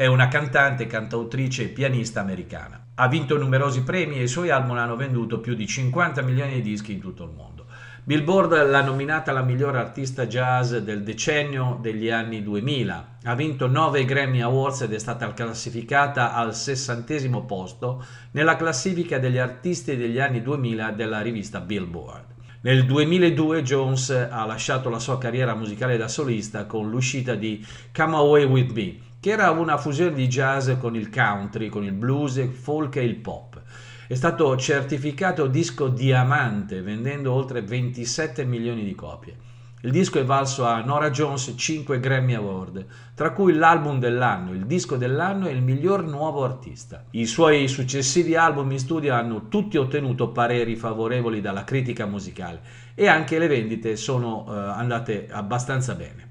è 0.00 0.06
una 0.06 0.28
cantante, 0.28 0.86
cantautrice 0.86 1.64
e 1.64 1.68
pianista 1.68 2.22
americana. 2.22 2.86
Ha 2.94 3.06
vinto 3.06 3.36
numerosi 3.36 3.82
premi 3.82 4.14
e 4.14 4.22
i 4.22 4.28
suoi 4.28 4.48
album 4.48 4.78
hanno 4.78 4.96
venduto 4.96 5.40
più 5.40 5.52
di 5.52 5.66
50 5.66 6.22
milioni 6.22 6.54
di 6.54 6.62
dischi 6.62 6.92
in 6.92 7.00
tutto 7.00 7.24
il 7.24 7.32
mondo. 7.36 7.66
Billboard 8.04 8.70
l'ha 8.70 8.82
nominata 8.82 9.30
la 9.30 9.42
migliore 9.42 9.76
artista 9.76 10.26
jazz 10.26 10.74
del 10.74 11.02
decennio 11.02 11.78
degli 11.82 12.08
anni 12.08 12.42
2000. 12.42 13.16
Ha 13.24 13.34
vinto 13.34 13.66
9 13.66 14.06
Grammy 14.06 14.40
Awards 14.40 14.80
ed 14.80 14.94
è 14.94 14.98
stata 14.98 15.34
classificata 15.34 16.32
al 16.32 16.54
sessantesimo 16.54 17.44
posto 17.44 18.02
nella 18.30 18.56
classifica 18.56 19.18
degli 19.18 19.36
artisti 19.36 19.98
degli 19.98 20.18
anni 20.18 20.40
2000 20.40 20.92
della 20.92 21.20
rivista 21.20 21.60
Billboard. 21.60 22.24
Nel 22.62 22.86
2002 22.86 23.62
Jones 23.62 24.28
ha 24.30 24.46
lasciato 24.46 24.88
la 24.88 24.98
sua 24.98 25.18
carriera 25.18 25.54
musicale 25.54 25.98
da 25.98 26.08
solista 26.08 26.64
con 26.64 26.88
l'uscita 26.88 27.34
di 27.34 27.62
Come 27.94 28.16
Away 28.16 28.44
With 28.44 28.72
Me, 28.72 29.08
che 29.20 29.30
era 29.30 29.50
una 29.50 29.76
fusione 29.76 30.14
di 30.14 30.26
jazz 30.28 30.70
con 30.78 30.96
il 30.96 31.10
country, 31.10 31.68
con 31.68 31.84
il 31.84 31.92
blues, 31.92 32.36
il 32.36 32.52
folk 32.52 32.96
e 32.96 33.04
il 33.04 33.16
pop. 33.16 33.60
È 34.06 34.14
stato 34.14 34.56
certificato 34.56 35.46
disco 35.46 35.88
diamante 35.88 36.80
vendendo 36.80 37.30
oltre 37.32 37.60
27 37.60 38.44
milioni 38.44 38.82
di 38.82 38.94
copie. 38.94 39.36
Il 39.82 39.90
disco 39.90 40.18
è 40.18 40.24
valso 40.24 40.64
a 40.64 40.80
Nora 40.80 41.10
Jones 41.10 41.52
5 41.54 42.00
Grammy 42.00 42.32
Award, 42.34 42.86
tra 43.14 43.32
cui 43.32 43.52
l'album 43.52 43.98
dell'anno, 43.98 44.52
il 44.52 44.64
disco 44.64 44.96
dell'anno 44.96 45.48
e 45.48 45.52
il 45.52 45.62
miglior 45.62 46.02
nuovo 46.04 46.42
artista. 46.42 47.04
I 47.10 47.26
suoi 47.26 47.68
successivi 47.68 48.36
album 48.36 48.72
in 48.72 48.78
studio 48.78 49.12
hanno 49.12 49.48
tutti 49.48 49.76
ottenuto 49.76 50.30
pareri 50.30 50.76
favorevoli 50.76 51.42
dalla 51.42 51.64
critica 51.64 52.06
musicale 52.06 52.60
e 52.94 53.06
anche 53.06 53.38
le 53.38 53.48
vendite 53.48 53.96
sono 53.96 54.44
uh, 54.46 54.50
andate 54.50 55.28
abbastanza 55.30 55.94
bene. 55.94 56.29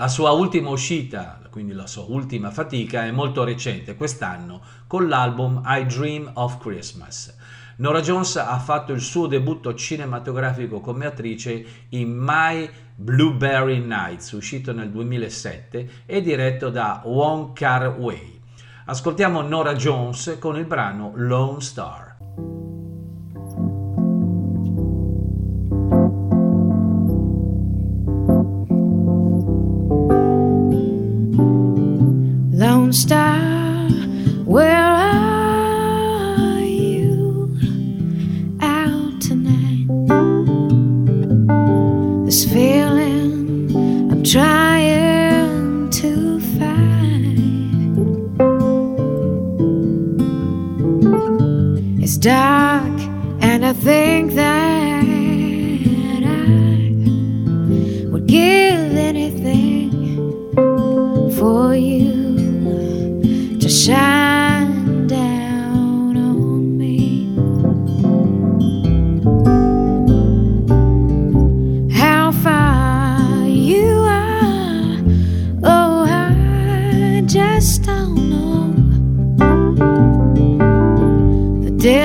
La 0.00 0.08
sua 0.08 0.30
ultima 0.30 0.70
uscita, 0.70 1.38
quindi 1.50 1.74
la 1.74 1.86
sua 1.86 2.04
ultima 2.08 2.50
fatica, 2.50 3.04
è 3.04 3.10
molto 3.10 3.44
recente, 3.44 3.96
quest'anno, 3.96 4.62
con 4.86 5.08
l'album 5.08 5.60
I 5.62 5.84
Dream 5.84 6.30
of 6.36 6.56
Christmas. 6.56 7.36
Nora 7.76 8.00
Jones 8.00 8.36
ha 8.36 8.58
fatto 8.60 8.94
il 8.94 9.02
suo 9.02 9.26
debutto 9.26 9.74
cinematografico 9.74 10.80
come 10.80 11.04
attrice 11.04 11.86
in 11.90 12.16
My 12.18 12.66
Blueberry 12.94 13.84
Nights, 13.84 14.30
uscito 14.32 14.72
nel 14.72 14.88
2007 14.88 15.90
e 16.06 16.22
diretto 16.22 16.70
da 16.70 17.02
Wong 17.04 17.52
Kar 17.52 17.98
Wai. 17.98 18.40
Ascoltiamo 18.86 19.42
Nora 19.42 19.74
Jones 19.74 20.38
con 20.40 20.56
il 20.56 20.64
brano 20.64 21.12
Lone 21.14 21.60
Star. 21.60 22.79
Star, 32.92 33.38
where 34.44 34.76
are 34.76 36.60
you 36.60 37.56
out 38.60 39.20
tonight? 39.20 39.86
This 42.26 42.44
feeling 42.52 43.70
I'm 44.10 44.24
trying 44.24 45.88
to 45.90 46.40
find. 46.58 47.38
It's 52.02 52.16
dark, 52.16 53.00
and 53.40 53.64
I 53.64 53.72
think 53.72 54.32
that 54.34 54.49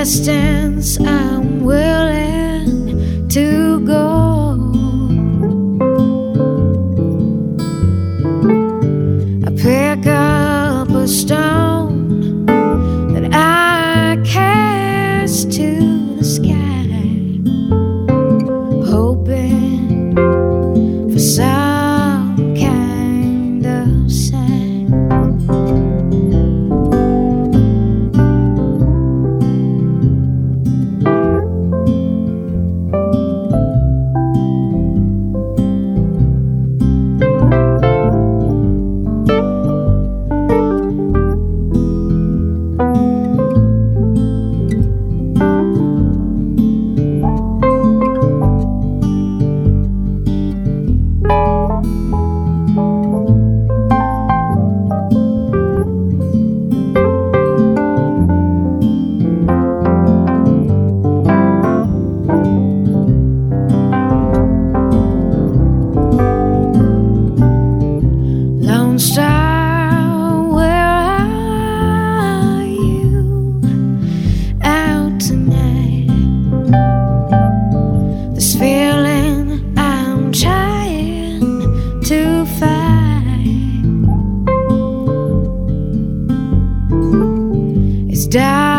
The 0.06 0.55
is 88.16 88.26
down. 88.26 88.75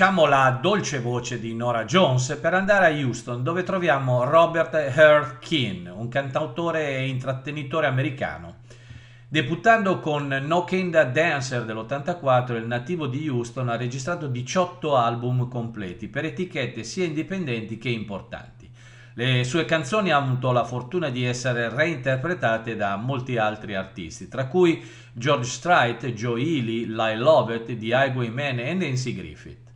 Lasciamo 0.00 0.24
la 0.24 0.58
dolce 0.62 0.98
voce 0.98 1.38
di 1.38 1.54
Nora 1.54 1.84
Jones 1.84 2.38
per 2.40 2.54
andare 2.54 2.86
a 2.86 2.88
Houston 2.88 3.42
dove 3.42 3.64
troviamo 3.64 4.24
Robert 4.24 5.38
Keane, 5.40 5.90
un 5.90 6.08
cantautore 6.08 6.96
e 6.96 7.06
intrattenitore 7.06 7.86
americano. 7.86 8.60
Debuttando 9.28 9.98
con 9.98 10.26
No 10.26 10.64
Kinda 10.64 11.04
Dancer 11.04 11.66
dell'84, 11.66 12.54
il 12.54 12.66
nativo 12.66 13.08
di 13.08 13.28
Houston 13.28 13.68
ha 13.68 13.76
registrato 13.76 14.26
18 14.26 14.96
album 14.96 15.48
completi 15.50 16.08
per 16.08 16.24
etichette 16.24 16.82
sia 16.82 17.04
indipendenti 17.04 17.76
che 17.76 17.90
importanti. 17.90 18.70
Le 19.12 19.44
sue 19.44 19.66
canzoni 19.66 20.12
hanno 20.12 20.30
avuto 20.30 20.50
la 20.50 20.64
fortuna 20.64 21.10
di 21.10 21.26
essere 21.26 21.68
reinterpretate 21.68 22.74
da 22.74 22.96
molti 22.96 23.36
altri 23.36 23.74
artisti, 23.74 24.28
tra 24.28 24.46
cui 24.46 24.82
George 25.12 25.50
Strait, 25.50 26.06
Joe 26.14 26.40
Ely, 26.40 26.86
Lyle 26.86 27.18
Lovett, 27.18 27.66
The 27.66 27.84
Highwaymen 27.84 28.60
e 28.60 28.72
Nancy 28.72 29.14
Griffith. 29.14 29.68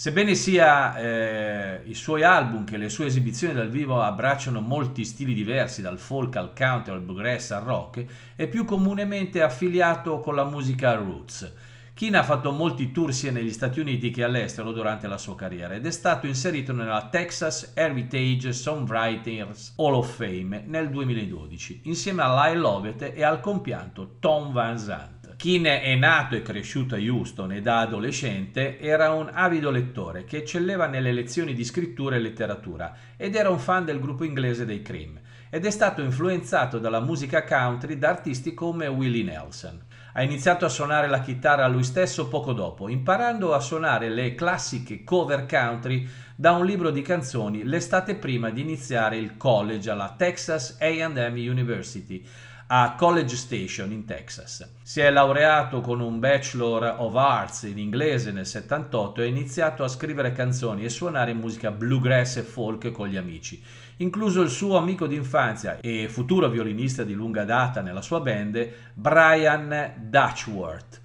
Sebbene 0.00 0.34
sia 0.34 0.96
eh, 0.96 1.82
i 1.84 1.92
suoi 1.92 2.22
album 2.22 2.64
che 2.64 2.78
le 2.78 2.88
sue 2.88 3.04
esibizioni 3.04 3.52
dal 3.52 3.68
vivo 3.68 4.00
abbracciano 4.00 4.62
molti 4.62 5.04
stili 5.04 5.34
diversi, 5.34 5.82
dal 5.82 5.98
folk 5.98 6.36
al 6.36 6.54
country 6.56 6.94
al 6.94 7.02
bluegrass 7.02 7.50
al 7.50 7.64
rock, 7.64 8.06
è 8.34 8.48
più 8.48 8.64
comunemente 8.64 9.42
affiliato 9.42 10.20
con 10.20 10.34
la 10.34 10.44
musica 10.44 10.94
roots. 10.94 11.52
Keane 11.92 12.16
ha 12.16 12.22
fatto 12.22 12.50
molti 12.50 12.92
tour 12.92 13.12
sia 13.12 13.30
negli 13.30 13.52
Stati 13.52 13.78
Uniti 13.78 14.08
che 14.08 14.24
all'estero 14.24 14.72
durante 14.72 15.06
la 15.06 15.18
sua 15.18 15.36
carriera 15.36 15.74
ed 15.74 15.84
è 15.84 15.90
stato 15.90 16.26
inserito 16.26 16.72
nella 16.72 17.08
Texas 17.10 17.72
Heritage 17.74 18.54
Songwriters 18.54 19.74
Hall 19.76 19.92
of 19.92 20.16
Fame 20.16 20.64
nel 20.66 20.88
2012, 20.88 21.82
insieme 21.84 22.22
a 22.22 22.46
Lyle 22.46 22.58
Lovett 22.58 23.02
e 23.14 23.22
al 23.22 23.40
compianto 23.40 24.16
Tom 24.18 24.50
Van 24.50 24.78
Zandt. 24.78 25.19
Keane 25.40 25.80
è 25.80 25.94
nato 25.94 26.36
e 26.36 26.42
cresciuto 26.42 26.96
a 26.96 26.98
Houston 26.98 27.52
e 27.52 27.62
da 27.62 27.78
adolescente 27.78 28.78
era 28.78 29.12
un 29.12 29.30
avido 29.32 29.70
lettore 29.70 30.24
che 30.24 30.36
eccelleva 30.36 30.86
nelle 30.86 31.12
lezioni 31.12 31.54
di 31.54 31.64
scrittura 31.64 32.16
e 32.16 32.18
letteratura 32.18 32.94
ed 33.16 33.34
era 33.34 33.48
un 33.48 33.58
fan 33.58 33.86
del 33.86 34.00
gruppo 34.00 34.24
inglese 34.24 34.66
dei 34.66 34.82
Cream 34.82 35.18
ed 35.48 35.64
è 35.64 35.70
stato 35.70 36.02
influenzato 36.02 36.78
dalla 36.78 37.00
musica 37.00 37.42
country 37.44 37.96
da 37.96 38.10
artisti 38.10 38.52
come 38.52 38.86
Willie 38.86 39.24
Nelson. 39.24 39.80
Ha 40.12 40.22
iniziato 40.22 40.66
a 40.66 40.68
suonare 40.68 41.08
la 41.08 41.22
chitarra 41.22 41.66
lui 41.68 41.84
stesso 41.84 42.28
poco 42.28 42.52
dopo, 42.52 42.90
imparando 42.90 43.54
a 43.54 43.60
suonare 43.60 44.10
le 44.10 44.34
classiche 44.34 45.04
cover 45.04 45.46
country 45.46 46.06
da 46.36 46.52
un 46.52 46.66
libro 46.66 46.90
di 46.90 47.00
canzoni 47.00 47.64
l'estate 47.64 48.14
prima 48.16 48.50
di 48.50 48.60
iniziare 48.60 49.16
il 49.16 49.38
college 49.38 49.88
alla 49.88 50.14
Texas 50.18 50.76
AM 50.80 51.32
University, 51.34 52.24
a 52.72 52.94
College 52.96 53.34
Station 53.34 53.90
in 53.90 54.04
Texas. 54.04 54.76
Si 54.84 55.00
è 55.00 55.10
laureato 55.10 55.80
con 55.80 55.98
un 55.98 56.20
Bachelor 56.20 56.94
of 56.98 57.16
Arts 57.16 57.62
in 57.64 57.78
inglese 57.78 58.30
nel 58.30 58.46
78 58.46 59.22
e 59.22 59.24
ha 59.24 59.28
iniziato 59.28 59.82
a 59.82 59.88
scrivere 59.88 60.30
canzoni 60.30 60.84
e 60.84 60.88
suonare 60.88 61.32
musica 61.32 61.72
bluegrass 61.72 62.36
e 62.36 62.42
folk 62.42 62.92
con 62.92 63.08
gli 63.08 63.16
amici, 63.16 63.60
incluso 63.96 64.40
il 64.40 64.50
suo 64.50 64.76
amico 64.76 65.08
d'infanzia 65.08 65.78
e 65.80 66.08
futuro 66.08 66.48
violinista 66.48 67.02
di 67.02 67.14
lunga 67.14 67.42
data 67.42 67.80
nella 67.80 68.02
sua 68.02 68.20
band, 68.20 68.68
Brian 68.94 69.94
Dutchworth. 70.08 71.00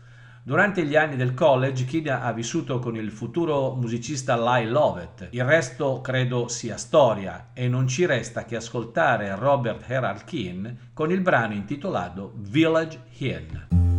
Durante 0.48 0.86
gli 0.86 0.96
anni 0.96 1.16
del 1.16 1.34
college, 1.34 1.86
Kid 1.86 2.08
ha 2.08 2.32
vissuto 2.32 2.78
con 2.78 2.96
il 2.96 3.10
futuro 3.10 3.74
musicista 3.74 4.38
Lyle 4.38 4.70
Lovett. 4.70 5.30
Il 5.32 5.44
resto 5.44 6.02
credo 6.02 6.50
sia 6.50 6.78
storia 6.78 7.50
e 7.52 7.68
non 7.68 7.88
ci 7.88 8.06
resta 8.06 8.46
che 8.46 8.56
ascoltare 8.56 9.34
Robert 9.34 9.90
Herald 9.90 10.24
Keane 10.24 10.92
con 10.94 11.12
il 11.12 11.22
brano 11.22 11.56
intitolato 11.56 12.34
Village 12.36 13.06
Inn. 13.18 13.95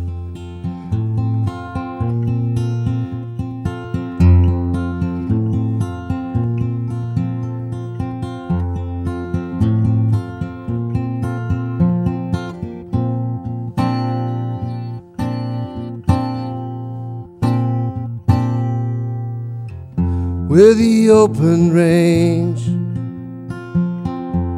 Where 20.57 20.73
the 20.73 21.07
open 21.11 21.71
range 21.71 22.67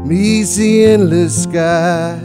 meets 0.07 0.55
the 0.55 0.85
endless 0.85 1.43
sky 1.43 2.17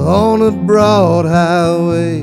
on 0.00 0.40
a 0.40 0.50
broad 0.50 1.26
highway. 1.26 2.22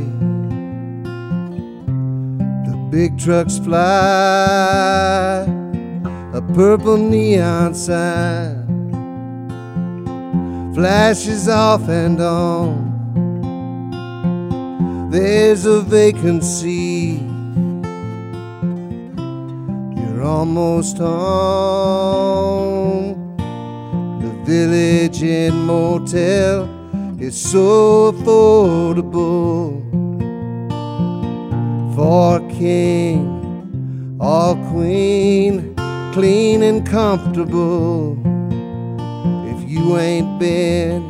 The 2.70 2.76
big 2.90 3.20
trucks 3.20 3.60
fly, 3.60 5.46
a 6.34 6.42
purple 6.56 6.98
neon 6.98 7.76
sign 7.76 8.66
flashes 10.74 11.48
off 11.48 11.88
and 11.88 12.20
on. 12.20 12.90
There's 15.12 15.68
a 15.68 15.82
vacancy 15.82 17.29
almost 20.30 20.98
home. 21.00 22.28
The 24.22 24.32
village 24.50 25.24
inn 25.24 25.56
motel 25.66 26.70
is 27.20 27.36
so 27.52 28.12
affordable 28.12 29.82
for 31.96 32.40
king 32.50 33.20
or 34.20 34.56
queen, 34.72 35.76
clean 36.14 36.62
and 36.64 36.86
comfortable. 36.88 38.18
If 39.52 39.60
you 39.70 39.98
ain't 39.98 40.40
been, 40.40 41.02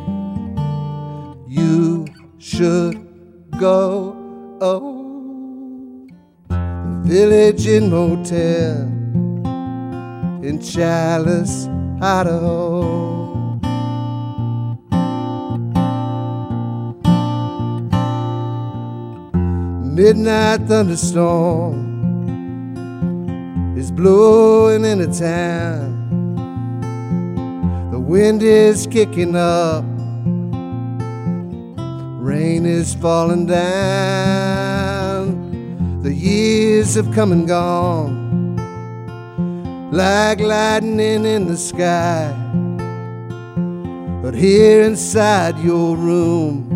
you 1.46 2.06
should 2.38 2.96
go. 3.58 4.16
Oh, 4.62 6.06
the 6.48 6.56
Village 7.04 7.66
Inn 7.66 7.90
Motel 7.90 8.99
in 10.42 10.58
Chalice, 10.60 11.68
Idaho. 12.00 13.58
Midnight 19.84 20.62
thunderstorm 20.66 21.76
is 23.76 23.90
blowing 23.90 24.84
in 24.86 24.98
the 24.98 25.08
town. 25.08 25.98
The 27.90 28.00
wind 28.00 28.42
is 28.42 28.86
kicking 28.86 29.36
up, 29.36 29.84
rain 32.22 32.64
is 32.64 32.94
falling 32.94 33.44
down. 33.44 35.36
The 36.02 36.14
years 36.14 36.94
have 36.94 37.12
come 37.12 37.30
and 37.32 37.46
gone 37.46 38.29
like 39.90 40.38
lightning 40.38 41.24
in 41.24 41.48
the 41.48 41.56
sky. 41.56 42.32
But 44.22 44.34
here 44.34 44.82
inside 44.82 45.58
your 45.58 45.96
room, 45.96 46.68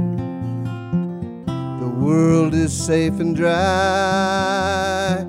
the 1.79 1.89
world 2.05 2.55
is 2.55 2.73
safe 2.73 3.21
and 3.21 3.37
dry. 3.37 5.25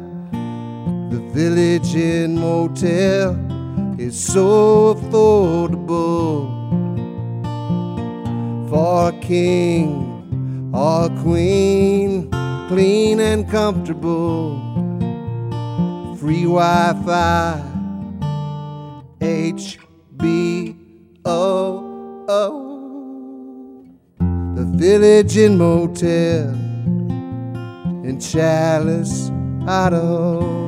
The 1.12 1.20
Village 1.32 1.94
Inn 1.96 2.40
Motel 2.40 3.38
is 4.00 4.18
so 4.20 4.96
affordable 4.96 6.50
for 8.68 9.10
a 9.10 9.20
king 9.20 10.72
or 10.74 11.06
a 11.06 11.22
queen, 11.22 12.32
clean 12.68 13.20
and 13.20 13.48
comfortable. 13.48 14.60
Free 16.18 16.46
Wi 16.46 17.04
Fi 17.06 17.75
HBO. 19.26 20.76
The 24.54 24.66
Village 24.76 25.44
Inn 25.44 25.58
Motel 25.58 26.54
in 28.04 28.18
Chalice, 28.20 29.32
Idaho. 29.62 30.64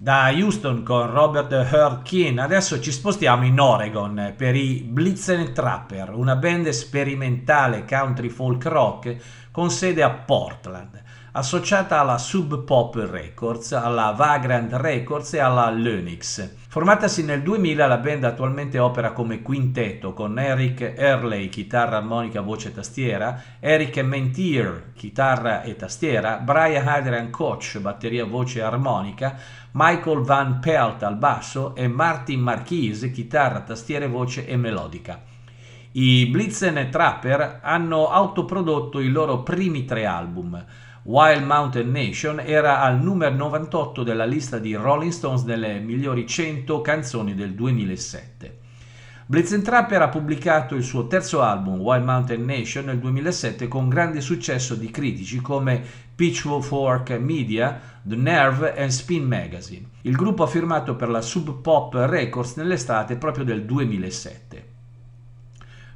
Da 0.00 0.30
Houston 0.30 0.82
con 0.82 1.10
Robert 1.10 2.02
Keane, 2.02 2.40
adesso 2.40 2.80
ci 2.80 2.90
spostiamo 2.90 3.44
in 3.44 3.60
Oregon 3.60 4.32
per 4.34 4.56
i 4.56 4.82
Blitzen 4.82 5.52
Trapper, 5.52 6.14
una 6.14 6.34
band 6.34 6.66
sperimentale 6.70 7.84
country 7.84 8.30
folk 8.30 8.64
rock 8.64 9.16
con 9.58 9.72
sede 9.72 10.04
a 10.04 10.10
Portland. 10.10 11.02
associata 11.32 11.98
alla 11.98 12.16
Sub 12.16 12.62
Pop 12.62 12.94
Records, 12.94 13.72
alla 13.72 14.12
Vagrant 14.12 14.72
Records 14.74 15.34
e 15.34 15.40
alla 15.40 15.68
Lenix. 15.68 16.48
Formatasi 16.68 17.24
nel 17.24 17.42
2000, 17.42 17.86
la 17.88 17.96
band 17.96 18.22
attualmente 18.22 18.78
opera 18.78 19.10
come 19.10 19.42
quintetto 19.42 20.12
con 20.12 20.38
Eric 20.38 20.94
Earley, 20.96 21.48
chitarra, 21.48 21.96
armonica, 21.96 22.40
voce 22.40 22.68
e 22.68 22.74
tastiera, 22.74 23.42
Eric 23.58 23.98
Mentier, 23.98 24.92
chitarra 24.94 25.62
e 25.62 25.74
tastiera, 25.74 26.36
Brian 26.36 26.86
Adrian 26.86 27.30
Koch, 27.30 27.78
batteria, 27.80 28.24
voce 28.24 28.60
e 28.60 28.62
armonica, 28.62 29.36
Michael 29.72 30.20
Van 30.20 30.60
Pelt 30.60 31.02
al 31.02 31.16
basso 31.16 31.74
e 31.74 31.88
Martin 31.88 32.40
Marquise, 32.40 33.10
chitarra, 33.10 33.62
tastiere, 33.62 34.06
voce 34.06 34.46
e 34.46 34.56
melodica. 34.56 35.36
I 35.92 36.26
Blitzen 36.26 36.88
Trapper 36.90 37.60
hanno 37.62 38.08
autoprodotto 38.08 39.00
i 39.00 39.08
loro 39.08 39.42
primi 39.42 39.86
tre 39.86 40.04
album. 40.04 40.62
Wild 41.04 41.44
Mountain 41.44 41.90
Nation 41.90 42.40
era 42.40 42.82
al 42.82 43.00
numero 43.00 43.34
98 43.34 44.02
della 44.02 44.26
lista 44.26 44.58
di 44.58 44.74
Rolling 44.74 45.10
Stones 45.10 45.44
delle 45.44 45.78
migliori 45.78 46.26
100 46.26 46.82
canzoni 46.82 47.34
del 47.34 47.54
2007. 47.54 48.58
Blitzen 49.24 49.62
Trapper 49.62 50.02
ha 50.02 50.08
pubblicato 50.08 50.74
il 50.74 50.82
suo 50.82 51.06
terzo 51.06 51.40
album, 51.40 51.80
Wild 51.80 52.04
Mountain 52.04 52.44
Nation, 52.44 52.84
nel 52.84 52.98
2007 52.98 53.66
con 53.66 53.88
grande 53.88 54.20
successo 54.20 54.74
di 54.74 54.90
critici 54.90 55.40
come 55.40 55.82
Pitchfork 56.14 57.12
Media, 57.18 57.80
The 58.02 58.16
Nerve 58.16 58.74
e 58.74 58.90
Spin 58.90 59.24
Magazine. 59.24 59.88
Il 60.02 60.16
gruppo 60.16 60.42
ha 60.42 60.46
firmato 60.46 60.96
per 60.96 61.08
la 61.08 61.22
Sub 61.22 61.62
Pop 61.62 61.94
Records 61.94 62.56
nell'estate 62.56 63.16
proprio 63.16 63.44
del 63.44 63.64
2007. 63.64 64.67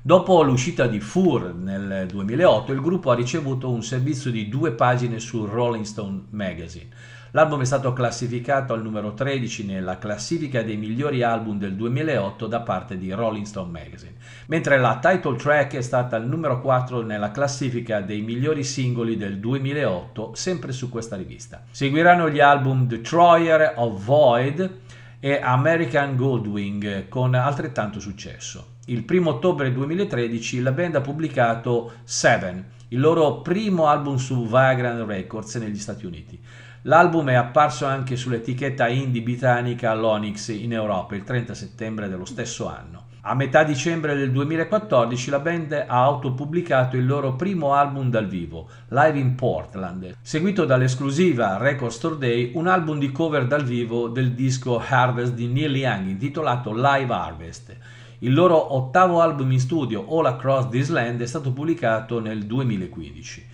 Dopo 0.04 0.42
l'uscita 0.42 0.88
di 0.88 0.98
Fur 0.98 1.54
nel 1.54 2.08
2008, 2.08 2.72
il 2.72 2.80
gruppo 2.80 3.12
ha 3.12 3.14
ricevuto 3.14 3.70
un 3.70 3.84
servizio 3.84 4.32
di 4.32 4.48
due 4.48 4.72
pagine 4.72 5.20
su 5.20 5.44
Rolling 5.44 5.84
Stone 5.84 6.22
Magazine. 6.30 6.88
L'album 7.30 7.60
è 7.60 7.64
stato 7.64 7.92
classificato 7.92 8.72
al 8.72 8.82
numero 8.82 9.14
13 9.14 9.64
nella 9.64 9.98
classifica 9.98 10.64
dei 10.64 10.76
migliori 10.76 11.22
album 11.22 11.56
del 11.56 11.76
2008 11.76 12.48
da 12.48 12.62
parte 12.62 12.98
di 12.98 13.12
Rolling 13.12 13.46
Stone 13.46 13.70
Magazine, 13.70 14.14
mentre 14.46 14.76
la 14.76 14.98
title 15.00 15.36
track 15.36 15.76
è 15.76 15.82
stata 15.82 16.16
al 16.16 16.26
numero 16.26 16.60
4 16.60 17.02
nella 17.02 17.30
classifica 17.30 18.00
dei 18.00 18.22
migliori 18.22 18.64
singoli 18.64 19.16
del 19.16 19.38
2008, 19.38 20.34
sempre 20.34 20.72
su 20.72 20.88
questa 20.88 21.14
rivista. 21.14 21.62
Seguiranno 21.70 22.28
gli 22.28 22.40
album 22.40 22.88
The 22.88 23.02
Troyer 23.02 23.74
of 23.76 24.04
Void 24.04 24.78
e 25.20 25.38
American 25.40 26.16
Goldwing 26.16 27.08
con 27.08 27.34
altrettanto 27.34 28.00
successo. 28.00 28.71
Il 28.86 29.04
1 29.08 29.28
ottobre 29.28 29.72
2013 29.72 30.60
la 30.60 30.72
band 30.72 30.96
ha 30.96 31.00
pubblicato 31.00 31.92
Seven, 32.02 32.64
il 32.88 32.98
loro 32.98 33.40
primo 33.40 33.86
album 33.86 34.16
su 34.16 34.44
Vagrant 34.48 35.06
Records 35.06 35.54
negli 35.54 35.78
Stati 35.78 36.04
Uniti. 36.04 36.36
L'album 36.82 37.28
è 37.28 37.34
apparso 37.34 37.86
anche 37.86 38.16
sull'etichetta 38.16 38.88
indie 38.88 39.22
britannica 39.22 39.94
Lonix 39.94 40.48
in 40.48 40.72
Europa 40.72 41.14
il 41.14 41.22
30 41.22 41.54
settembre 41.54 42.08
dello 42.08 42.24
stesso 42.24 42.66
anno. 42.66 43.04
A 43.20 43.36
metà 43.36 43.62
dicembre 43.62 44.16
del 44.16 44.32
2014 44.32 45.30
la 45.30 45.38
band 45.38 45.72
ha 45.72 46.02
autopubblicato 46.02 46.96
il 46.96 47.06
loro 47.06 47.36
primo 47.36 47.74
album 47.74 48.10
dal 48.10 48.26
vivo, 48.26 48.68
Live 48.88 49.16
in 49.16 49.36
Portland, 49.36 50.16
seguito 50.20 50.64
dall'esclusiva 50.64 51.56
Record 51.56 51.92
Store 51.92 52.18
Day 52.18 52.50
un 52.56 52.66
album 52.66 52.98
di 52.98 53.12
cover 53.12 53.46
dal 53.46 53.62
vivo 53.62 54.08
del 54.08 54.32
disco 54.32 54.82
Harvest 54.84 55.34
di 55.34 55.46
Neil 55.46 55.76
Young 55.76 56.08
intitolato 56.08 56.72
Live 56.74 57.14
Harvest. 57.14 57.76
Il 58.24 58.34
loro 58.34 58.76
ottavo 58.76 59.20
album 59.20 59.50
in 59.50 59.58
studio, 59.58 60.06
All 60.08 60.26
Across 60.26 60.68
This 60.68 60.88
Land, 60.90 61.20
è 61.20 61.26
stato 61.26 61.52
pubblicato 61.52 62.20
nel 62.20 62.44
2015. 62.44 63.46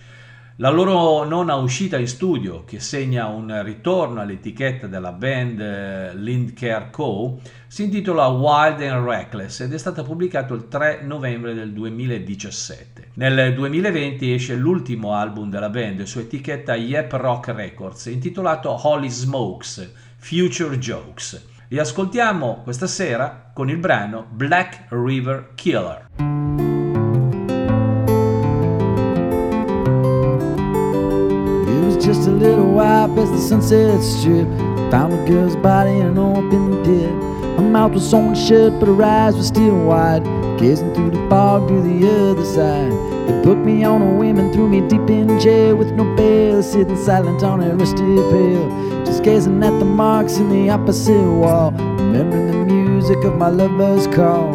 La 0.57 0.69
loro 0.69 1.23
nona 1.23 1.55
uscita 1.55 1.97
in 1.97 2.07
studio, 2.07 2.65
che 2.65 2.79
segna 2.79 3.25
un 3.25 3.63
ritorno 3.63 4.21
all'etichetta 4.21 4.85
della 4.85 5.11
band 5.11 5.59
eh, 5.59 6.15
Lindcare 6.15 6.89
Co., 6.91 7.39
si 7.65 7.85
intitola 7.85 8.27
Wild 8.27 8.79
and 8.83 9.07
Reckless 9.07 9.61
ed 9.61 9.73
è 9.73 9.77
stata 9.79 10.03
pubblicata 10.03 10.53
il 10.53 10.67
3 10.67 11.01
novembre 11.01 11.55
del 11.55 11.73
2017. 11.73 13.07
Nel 13.15 13.55
2020 13.55 14.33
esce 14.33 14.55
l'ultimo 14.55 15.15
album 15.15 15.49
della 15.49 15.69
band 15.69 16.03
su 16.03 16.19
etichetta 16.19 16.75
Yep 16.75 17.11
Rock 17.13 17.47
Records, 17.55 18.05
intitolato 18.05 18.87
Holy 18.87 19.09
Smokes, 19.09 19.91
Future 20.17 20.77
Jokes. 20.77 21.57
Li 21.71 21.77
ascoltiamo 21.77 22.61
questa 22.63 22.87
sera 22.87 23.51
con 23.53 23.69
il 23.69 23.77
brano 23.77 24.25
Black 24.31 24.85
River 24.89 25.51
Killer. 25.53 26.07
It 31.67 31.85
was 31.85 32.03
just 32.03 32.27
a 32.27 32.31
little 32.31 32.65
while 32.73 33.07
past 33.13 33.31
the 33.33 33.37
sunset 33.37 34.01
strip. 34.01 34.47
Found 34.89 35.13
a 35.13 35.23
girl's 35.27 35.55
body 35.57 35.99
in 35.99 36.07
an 36.07 36.17
open 36.17 36.81
pit. 36.81 37.13
Her 37.59 37.69
mouth 37.69 37.93
was 37.93 38.09
sewn 38.09 38.33
shut, 38.33 38.79
but 38.79 38.87
her 38.87 39.03
eyes 39.03 39.35
were 39.35 39.43
still 39.43 39.77
wide, 39.85 40.23
gazing 40.57 40.91
through 40.95 41.11
the 41.11 41.29
fog 41.29 41.67
to 41.67 41.79
the 41.83 42.31
other 42.31 42.45
side. 42.45 42.91
They 43.27 43.39
put 43.43 43.59
me 43.59 43.83
on 43.83 44.01
a 44.01 44.15
whim 44.17 44.39
and 44.39 44.51
threw 44.51 44.67
me 44.67 44.81
deep 44.87 45.07
in 45.07 45.39
jail 45.39 45.75
with 45.75 45.91
no 45.91 46.03
bail, 46.15 46.63
sitting 46.63 46.97
silent 46.97 47.43
on 47.43 47.61
a 47.61 47.75
rusty 47.75 48.01
pail, 48.31 48.88
gazing 49.23 49.63
at 49.63 49.77
the 49.79 49.85
marks 49.85 50.37
in 50.37 50.49
the 50.49 50.69
opposite 50.69 51.13
wall, 51.13 51.71
remembering 51.71 52.47
the 52.47 52.73
music 52.73 53.23
of 53.23 53.35
my 53.37 53.49
lover's 53.49 54.07
call. 54.07 54.53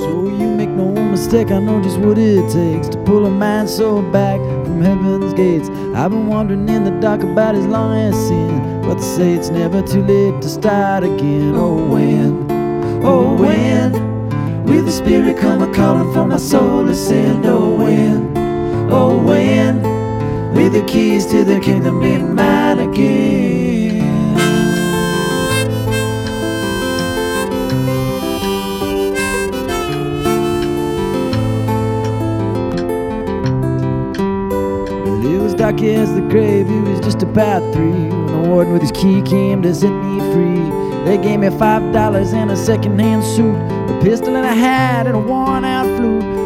So 0.00 0.24
you 0.38 0.48
make 0.56 0.70
no 0.70 0.92
mistake, 1.10 1.50
I 1.50 1.58
know 1.58 1.82
just 1.82 1.98
what 1.98 2.18
it 2.18 2.50
takes 2.50 2.88
to 2.88 2.98
pull 3.04 3.26
a 3.26 3.30
man 3.30 3.68
so 3.68 4.02
back 4.10 4.40
from 4.64 4.80
heaven's 4.82 5.34
gates. 5.34 5.68
I've 5.94 6.10
been 6.10 6.26
wandering 6.28 6.68
in 6.68 6.84
the 6.84 6.92
dark 7.00 7.22
about 7.22 7.54
as 7.54 7.66
long 7.66 7.96
as 7.96 8.14
sin, 8.28 8.82
but 8.82 8.94
they 8.94 9.02
say 9.02 9.32
it's 9.34 9.50
never 9.50 9.82
too 9.82 10.02
late 10.02 10.40
to 10.42 10.48
start 10.48 11.04
again. 11.04 11.54
Oh, 11.54 11.86
when, 11.86 12.50
oh, 13.04 13.34
when 13.36 13.92
will 14.64 14.84
the 14.84 14.92
Spirit 14.92 15.36
come 15.38 15.62
a 15.62 15.72
calling 15.74 16.12
for 16.12 16.26
my 16.26 16.38
soul 16.38 16.86
to 16.86 16.94
send? 16.94 17.44
Oh, 17.44 17.76
when, 17.76 18.29
oh, 18.92 19.16
when 19.22 19.82
will 20.54 20.70
the 20.70 20.82
keys 20.86 21.26
to 21.26 21.44
the 21.44 21.60
kingdom 21.60 22.00
be 22.00 22.18
mine 22.18 22.78
again? 22.78 24.00
Well, 35.04 35.34
it 35.34 35.38
was 35.40 35.54
dark 35.54 35.82
as 35.82 36.12
the 36.14 36.20
grave, 36.22 36.68
it 36.68 36.80
was 36.88 37.00
just 37.00 37.22
about 37.22 37.62
three 37.72 37.90
when 37.90 38.26
the 38.26 38.48
warden 38.48 38.72
with 38.72 38.82
his 38.82 38.92
key 38.92 39.22
came 39.22 39.62
to 39.62 39.74
set 39.74 39.90
me 39.90 40.18
free. 40.32 41.04
They 41.04 41.16
gave 41.16 41.40
me 41.40 41.50
five 41.50 41.92
dollars 41.92 42.32
and 42.32 42.50
a 42.50 42.56
second-hand 42.56 43.24
suit, 43.24 43.54
a 43.54 44.00
pistol 44.02 44.36
and 44.36 44.44
a 44.44 44.54
hat 44.54 45.06
and 45.06 45.16
a 45.16 45.18
worn-out. 45.18 45.79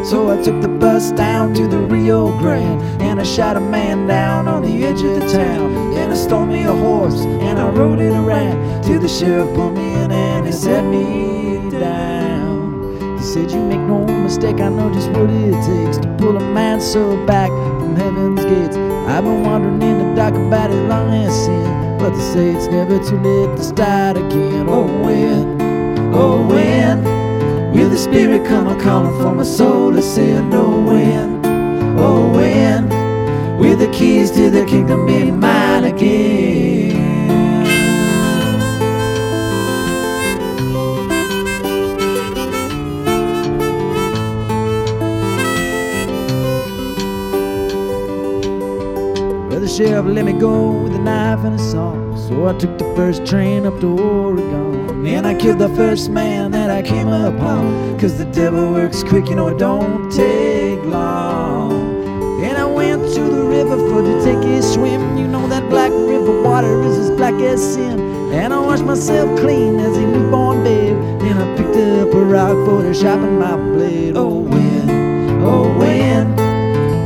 So 0.05 0.31
I 0.31 0.43
took 0.43 0.61
the 0.61 0.69
bus 0.69 1.13
down 1.13 1.55
to 1.55 1.67
the 1.67 1.79
Rio 1.79 2.29
Grande 2.39 2.83
and 3.01 3.19
I 3.19 3.23
shot 3.23 3.57
a 3.57 3.61
man 3.61 4.07
down 4.07 4.47
on 4.47 4.61
the 4.61 4.85
edge 4.85 5.01
of 5.01 5.19
the 5.19 5.33
town. 5.33 5.95
Then 5.95 6.13
I 6.13 6.15
stole 6.15 6.45
me 6.45 6.65
a 6.65 6.73
horse 6.73 7.23
and 7.23 7.59
I 7.59 7.71
rode 7.71 8.01
it 8.01 8.13
around 8.13 8.85
till 8.85 9.01
the 9.01 9.09
sheriff 9.09 9.55
pulled 9.55 9.75
me 9.75 9.95
in 9.95 10.13
and 10.13 10.45
he 10.45 10.53
set 10.53 10.85
me 10.85 11.71
down. 11.71 13.17
He 13.17 13.25
said, 13.25 13.51
You 13.51 13.61
make 13.61 13.81
no 13.81 14.05
mistake, 14.05 14.61
I 14.61 14.69
know 14.69 14.93
just 14.93 15.09
what 15.09 15.31
it 15.31 15.53
takes 15.65 15.97
to 15.97 16.15
pull 16.19 16.37
a 16.37 16.53
man 16.53 16.83
so 16.83 17.17
back 17.25 17.49
from 17.49 17.97
heaven's 17.97 18.45
gates. 18.45 18.77
I've 19.09 19.25
been 19.25 19.43
wandering 19.43 19.81
in 19.81 19.99
the 20.11 20.15
dark 20.15 20.35
about 20.35 20.69
as 20.69 20.87
long 20.87 21.15
as 21.15 21.35
sin, 21.47 21.99
but 21.99 22.11
they 22.11 22.33
say 22.35 22.51
it's 22.51 22.67
never 22.67 22.99
too 23.03 23.19
late 23.21 23.57
to 23.57 23.65
start 23.65 24.19
again. 24.19 24.67
Oh, 24.69 24.85
when, 25.03 26.13
oh, 26.13 26.47
when 26.47 27.14
will 27.75 27.91
the 27.91 27.99
Spirit 27.99 28.47
come 28.47 28.69
a 28.69 28.81
calling 28.81 29.21
for 29.21 29.35
my 29.35 29.43
soul 29.43 29.93
to 29.93 30.03
send? 30.03 30.55
Oh, 30.55 30.81
when, 30.81 31.45
oh, 31.99 32.33
when 32.33 32.89
will 33.59 33.77
the 33.77 33.89
keys 33.89 34.31
to 34.33 34.51
the 34.51 34.65
kingdom 34.65 35.07
be 35.07 35.31
mine 35.31 35.85
again? 35.85 36.95
The 49.65 49.71
sheriff 49.71 50.05
let 50.05 50.27
me 50.27 50.35
go 50.35 50.73
with 50.73 50.95
a 50.95 50.99
knife 50.99 51.43
and 51.43 51.55
a 51.55 51.59
saw. 51.59 51.95
So 52.29 52.47
I 52.47 52.53
took 52.59 52.77
the 52.77 52.85
first 52.95 53.25
train 53.25 53.65
up 53.65 53.81
to 53.81 53.99
Oregon. 53.99 55.07
And 55.07 55.27
I 55.27 55.33
killed 55.33 55.59
the 55.59 55.71
first 55.71 56.11
man 56.11 56.55
I 56.55 56.64
came 56.85 57.09
upon. 57.09 57.99
Cause 57.99 58.19
the 58.19 58.27
devil 58.27 58.73
works 58.73 59.03
quick, 59.03 59.29
you 59.29 59.35
know, 59.35 59.49
it 59.49 59.59
don't 59.59 60.11
take 60.13 60.83
long. 60.85 61.95
And 62.45 62.57
I 62.59 62.65
went 62.67 63.03
to 63.15 63.21
the 63.21 63.43
river 63.43 63.77
for 63.89 64.03
to 64.03 64.25
take 64.25 64.45
a 64.45 64.63
swim. 64.63 65.17
You 65.17 65.27
know 65.27 65.49
that 65.49 65.69
black 65.71 65.91
river 65.91 66.43
water 66.43 66.83
is 66.83 66.99
as 66.99 67.11
black 67.13 67.35
as 67.35 67.75
sin. 67.75 67.99
And 68.33 68.53
I 68.53 68.59
washed 68.61 68.85
myself 68.85 69.39
clean 69.41 69.79
as 69.79 69.97
a 69.97 70.07
newborn 70.07 70.63
babe. 70.63 70.97
Then 71.21 71.39
I 71.39 71.57
picked 71.57 71.77
up 71.77 72.13
a 72.13 72.25
rock 72.25 72.55
for 72.67 72.83
to 72.83 72.93
sharpen 72.93 73.39
my 73.39 73.57
blade. 73.57 74.17
Oh, 74.17 74.41
when, 74.41 74.91
oh, 75.43 75.79
when 75.79 76.37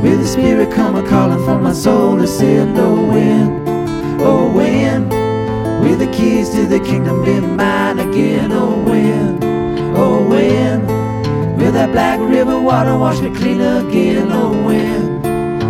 will 0.01 0.17
the 0.17 0.27
spirit 0.27 0.71
come 0.73 0.95
a 0.95 1.07
calling 1.07 1.43
for 1.45 1.59
my 1.59 1.73
soul 1.73 2.17
to 2.17 2.27
send. 2.27 2.77
Oh, 2.77 2.95
when, 3.07 3.67
oh, 4.21 4.51
when 4.51 5.07
will 5.81 5.97
the 5.97 6.11
keys 6.11 6.49
to 6.49 6.65
the 6.65 6.79
kingdom 6.79 7.23
be 7.23 7.39
mine 7.39 7.99
again? 7.99 8.51
Oh, 8.51 8.88
black 11.91 12.19
river 12.19 12.59
water 12.59 12.97
wash 12.97 13.19
me 13.21 13.29
clean 13.31 13.61
again? 13.61 14.31
Oh, 14.31 14.51
when, 14.65 15.25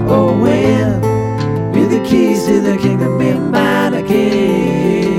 oh, 0.07 0.37
when 0.39 1.01
will 1.71 1.89
the 1.89 2.01
keys 2.03 2.45
to 2.45 2.61
the 2.61 2.77
kingdom 2.77 3.17
be 3.17 3.33
mine 3.33 3.93
again? 3.93 5.09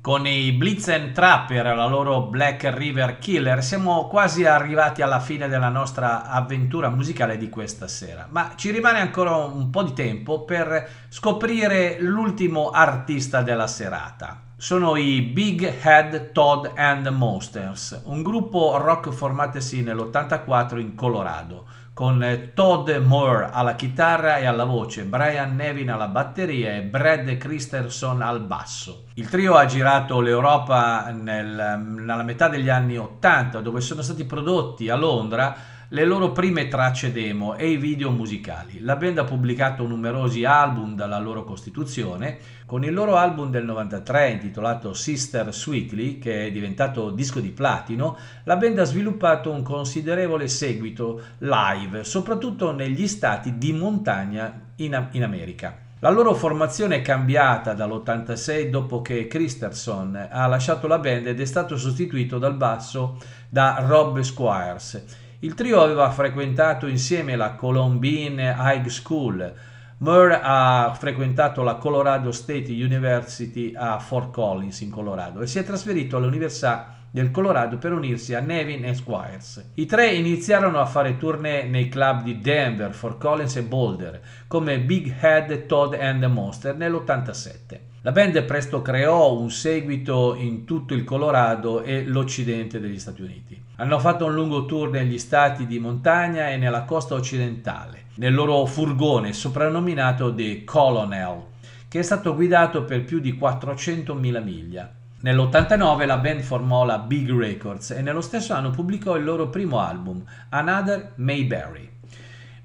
Con 0.00 0.26
i 0.26 0.52
Blitzen 0.52 1.14
Trapper 1.14 1.66
e 1.66 1.74
la 1.74 1.86
loro 1.86 2.26
Black 2.26 2.70
River 2.74 3.18
Killer 3.18 3.64
siamo 3.64 4.06
quasi 4.06 4.44
arrivati 4.44 5.00
alla 5.00 5.18
fine 5.18 5.48
della 5.48 5.70
nostra 5.70 6.28
avventura 6.28 6.90
musicale 6.90 7.38
di 7.38 7.48
questa 7.48 7.88
sera, 7.88 8.28
ma 8.30 8.52
ci 8.54 8.70
rimane 8.70 9.00
ancora 9.00 9.34
un 9.36 9.70
po' 9.70 9.82
di 9.82 9.94
tempo 9.94 10.44
per 10.44 11.06
scoprire 11.08 11.96
l'ultimo 12.00 12.68
artista 12.68 13.40
della 13.40 13.66
serata. 13.66 14.43
Sono 14.64 14.96
i 14.96 15.20
Big 15.20 15.62
Head 15.82 16.32
Todd 16.32 16.68
and 16.74 17.06
Monsters, 17.08 18.00
un 18.04 18.22
gruppo 18.22 18.78
rock 18.78 19.10
formatesi 19.10 19.82
nell'84 19.82 20.78
in 20.78 20.94
Colorado 20.94 21.66
con 21.92 22.50
Todd 22.54 22.88
Moore 22.90 23.50
alla 23.52 23.74
chitarra 23.74 24.38
e 24.38 24.46
alla 24.46 24.64
voce, 24.64 25.04
Brian 25.04 25.54
Nevin 25.54 25.90
alla 25.90 26.08
batteria 26.08 26.76
e 26.76 26.80
Brad 26.80 27.36
Christensen 27.36 28.22
al 28.22 28.40
basso. 28.40 29.04
Il 29.16 29.28
trio 29.28 29.54
ha 29.56 29.66
girato 29.66 30.20
l'Europa 30.20 31.10
nel, 31.10 31.78
nella 31.84 32.22
metà 32.22 32.48
degli 32.48 32.70
anni 32.70 32.96
80 32.96 33.60
dove 33.60 33.82
sono 33.82 34.00
stati 34.00 34.24
prodotti 34.24 34.88
a 34.88 34.96
Londra 34.96 35.54
le 35.88 36.04
loro 36.04 36.32
prime 36.32 36.68
tracce 36.68 37.12
demo 37.12 37.56
e 37.56 37.68
i 37.68 37.76
video 37.76 38.10
musicali. 38.10 38.80
La 38.80 38.96
band 38.96 39.18
ha 39.18 39.24
pubblicato 39.24 39.86
numerosi 39.86 40.44
album 40.44 40.94
dalla 40.94 41.18
loro 41.18 41.44
costituzione, 41.44 42.38
con 42.66 42.84
il 42.84 42.94
loro 42.94 43.16
album 43.16 43.50
del 43.50 43.64
93 43.64 44.30
intitolato 44.30 44.94
Sister 44.94 45.52
Sweetly, 45.52 46.18
che 46.18 46.46
è 46.46 46.50
diventato 46.50 47.10
disco 47.10 47.40
di 47.40 47.50
platino, 47.50 48.16
la 48.44 48.56
band 48.56 48.78
ha 48.78 48.84
sviluppato 48.84 49.50
un 49.50 49.62
considerevole 49.62 50.48
seguito 50.48 51.20
live, 51.38 52.04
soprattutto 52.04 52.72
negli 52.72 53.06
stati 53.06 53.58
di 53.58 53.72
montagna 53.72 54.72
in, 54.76 55.08
in 55.12 55.22
America. 55.22 55.78
La 56.00 56.10
loro 56.10 56.34
formazione 56.34 56.96
è 56.96 57.02
cambiata 57.02 57.72
dall'86 57.72 58.68
dopo 58.68 59.00
che 59.00 59.26
Christensen 59.26 60.28
ha 60.30 60.46
lasciato 60.46 60.86
la 60.86 60.98
band 60.98 61.28
ed 61.28 61.40
è 61.40 61.44
stato 61.46 61.78
sostituito 61.78 62.38
dal 62.38 62.56
basso 62.56 63.16
da 63.48 63.82
Rob 63.86 64.20
Squires. 64.20 65.22
Il 65.44 65.52
trio 65.52 65.82
aveva 65.82 66.10
frequentato 66.10 66.86
insieme 66.86 67.36
la 67.36 67.52
Columbine 67.52 68.56
High 68.58 68.86
School. 68.86 69.52
Murr 69.98 70.40
ha 70.42 70.96
frequentato 70.98 71.62
la 71.62 71.74
Colorado 71.74 72.32
State 72.32 72.72
University 72.72 73.74
a 73.76 73.98
Fort 73.98 74.32
Collins 74.32 74.80
in 74.80 74.88
Colorado 74.88 75.42
e 75.42 75.46
si 75.46 75.58
è 75.58 75.62
trasferito 75.62 76.16
all'Università 76.16 76.96
del 77.10 77.30
Colorado 77.30 77.76
per 77.76 77.92
unirsi 77.92 78.32
a 78.32 78.40
Nevin 78.40 78.94
Squires. 78.94 79.72
I 79.74 79.84
tre 79.84 80.14
iniziarono 80.14 80.80
a 80.80 80.86
fare 80.86 81.18
tournée 81.18 81.64
nei 81.64 81.90
club 81.90 82.22
di 82.22 82.38
Denver, 82.38 82.94
Fort 82.94 83.18
Collins 83.18 83.56
e 83.56 83.64
Boulder 83.64 84.22
come 84.46 84.80
Big 84.80 85.14
Head, 85.20 85.66
Todd 85.66 85.92
and 85.92 86.22
the 86.22 86.26
Monster 86.26 86.74
nell'87. 86.74 87.80
La 88.00 88.12
band 88.12 88.42
presto 88.44 88.80
creò 88.80 89.38
un 89.38 89.50
seguito 89.50 90.36
in 90.36 90.64
tutto 90.64 90.94
il 90.94 91.04
Colorado 91.04 91.82
e 91.82 92.02
l'occidente 92.06 92.80
degli 92.80 92.98
Stati 92.98 93.20
Uniti. 93.20 93.63
Hanno 93.76 93.98
fatto 93.98 94.26
un 94.26 94.34
lungo 94.34 94.66
tour 94.66 94.88
negli 94.90 95.18
stati 95.18 95.66
di 95.66 95.80
montagna 95.80 96.48
e 96.48 96.56
nella 96.56 96.84
costa 96.84 97.14
occidentale, 97.14 98.04
nel 98.16 98.32
loro 98.32 98.64
furgone 98.66 99.32
soprannominato 99.32 100.32
The 100.32 100.62
Colonel, 100.62 101.42
che 101.88 101.98
è 101.98 102.02
stato 102.02 102.36
guidato 102.36 102.84
per 102.84 103.02
più 103.02 103.18
di 103.18 103.32
400.000 103.32 104.42
miglia. 104.44 104.94
Nell'89 105.22 106.06
la 106.06 106.18
band 106.18 106.42
formò 106.42 106.84
la 106.84 106.98
Big 106.98 107.28
Records 107.36 107.90
e 107.90 108.00
nello 108.00 108.20
stesso 108.20 108.52
anno 108.52 108.70
pubblicò 108.70 109.16
il 109.16 109.24
loro 109.24 109.48
primo 109.48 109.80
album, 109.80 110.22
Another 110.50 111.14
Mayberry. 111.16 111.90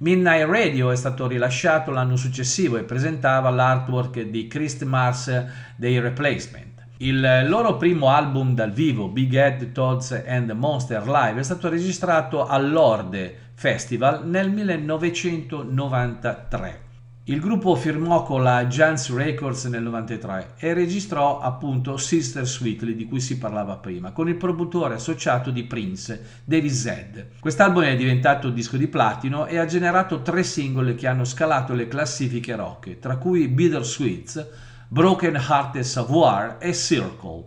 Midnight 0.02 0.48
Radio 0.48 0.91
è 0.91 0.95
stato 0.95 1.26
rilasciato 1.26 1.90
l'anno 1.90 2.18
successivo 2.18 2.77
e 2.77 2.84
presentava 2.84 3.49
l'artwork 3.49 4.22
di 4.22 4.48
Chris 4.48 4.80
Mars 4.81 5.45
dei 5.76 5.99
Replacement. 5.99 6.69
Il 7.02 7.46
loro 7.48 7.78
primo 7.78 8.10
album 8.10 8.54
dal 8.54 8.74
vivo, 8.74 9.08
Big 9.08 9.34
Head 9.34 9.72
Toads 9.72 10.22
and 10.28 10.52
Monster 10.52 11.08
Live, 11.08 11.40
è 11.40 11.44
stato 11.44 11.70
registrato 11.70 12.46
all'Orde 12.46 13.52
Festival 13.54 14.28
nel 14.28 14.52
1993. 14.52 16.82
Il 17.24 17.40
gruppo 17.40 17.76
firmò 17.76 18.24
con 18.24 18.44
la 18.44 18.66
Jans 18.66 19.16
Records 19.16 19.64
nel 19.68 19.84
93 19.84 20.56
e 20.58 20.74
registrò 20.74 21.40
appunto 21.40 21.96
Sister 21.96 22.46
Sweetly 22.46 22.96
di 22.96 23.06
cui 23.06 23.22
si 23.22 23.38
parlava 23.38 23.78
prima, 23.78 24.12
con 24.12 24.28
il 24.28 24.36
produttore 24.36 24.96
associato 24.96 25.52
di 25.52 25.64
Prince, 25.64 26.42
David 26.44 26.72
Zed. 26.72 27.28
Quest'album 27.40 27.84
è 27.84 27.96
diventato 27.96 28.50
disco 28.50 28.76
di 28.76 28.88
platino 28.88 29.46
e 29.46 29.58
ha 29.58 29.64
generato 29.64 30.22
tre 30.22 30.44
singoli 30.44 30.96
che 30.96 31.08
hanno 31.08 31.24
scalato 31.24 31.74
le 31.74 31.88
classifiche 31.88 32.58
rock, 32.58 33.00
tra 33.00 33.16
cui 33.16 33.48
Bitter 33.48 33.86
Sweets, 33.86 34.68
Broken 34.91 35.36
Hearted 35.36 35.84
Savoir 35.84 36.57
e 36.60 36.74
Circle. 36.74 37.45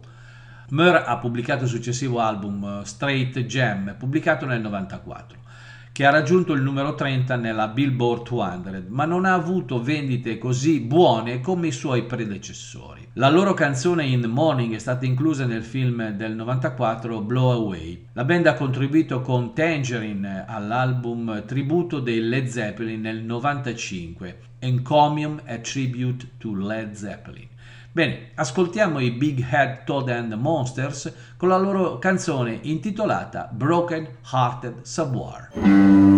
Murr 0.69 1.03
ha 1.05 1.19
pubblicato 1.19 1.65
il 1.65 1.71
successivo 1.71 2.21
album 2.21 2.83
Straight 2.85 3.37
Jam, 3.47 3.97
pubblicato 3.99 4.47
nel 4.47 4.61
94, 4.61 5.39
che 5.91 6.07
ha 6.07 6.11
raggiunto 6.11 6.53
il 6.53 6.63
numero 6.63 6.95
30 6.95 7.35
nella 7.35 7.67
Billboard 7.67 8.29
200, 8.29 8.85
ma 8.91 9.07
non 9.07 9.25
ha 9.25 9.33
avuto 9.33 9.83
vendite 9.83 10.39
così 10.39 10.79
buone 10.83 11.41
come 11.41 11.67
i 11.67 11.73
suoi 11.73 12.05
predecessori. 12.05 13.09
La 13.15 13.29
loro 13.29 13.55
canzone 13.55 14.05
In 14.05 14.25
Morning 14.31 14.73
è 14.77 14.79
stata 14.79 15.05
inclusa 15.05 15.45
nel 15.45 15.65
film 15.65 16.11
del 16.11 16.37
94 16.37 17.23
Blow 17.23 17.51
Away. 17.51 18.07
La 18.13 18.23
band 18.23 18.47
ha 18.47 18.55
contribuito 18.55 19.21
con 19.21 19.53
Tangerine 19.53 20.45
all'album 20.47 21.45
tributo 21.45 21.99
dei 21.99 22.21
Led 22.21 22.47
Zeppelin 22.47 23.01
nel 23.01 23.21
95 23.25 24.51
Encomium 24.63 25.43
a 25.47 25.59
Tribute 25.59 26.39
to 26.39 26.55
Led 26.55 26.95
Zeppelin. 26.95 27.49
Bene, 27.91 28.31
ascoltiamo 28.37 29.01
i 29.01 29.11
Big 29.11 29.43
Head 29.43 29.85
Toad 29.85 30.09
and 30.09 30.31
the 30.31 30.37
Monsters 30.37 31.13
con 31.37 31.49
la 31.49 31.59
loro 31.59 31.99
canzone 31.99 32.59
intitolata 32.63 33.51
Broken 33.53 34.07
Hearted 34.31 34.83
Savoir. 34.83 36.12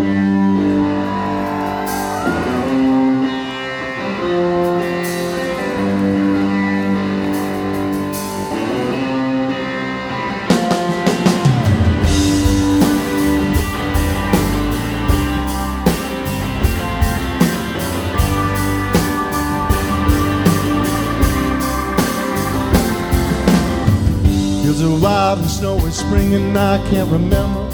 And 26.17 26.57
I 26.57 26.79
can't 26.91 27.11
remember 27.11 27.69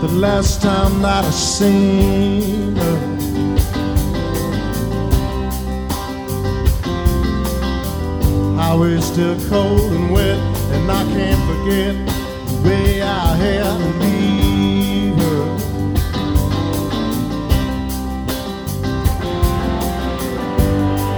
the 0.00 0.08
last 0.12 0.62
time 0.62 1.02
that 1.02 1.24
I 1.24 1.30
seen 1.30 2.76
her. 2.76 2.98
Highway's 8.56 9.04
still 9.04 9.36
cold 9.48 9.92
and 9.92 10.12
wet 10.12 10.38
and 10.74 10.90
I 10.90 11.02
can't 11.14 11.42
forget 11.50 11.94
the 12.48 12.68
way 12.68 13.02
I 13.02 13.34
had 13.36 13.76
to 13.78 13.90
leave 14.04 15.16
her. 15.16 15.42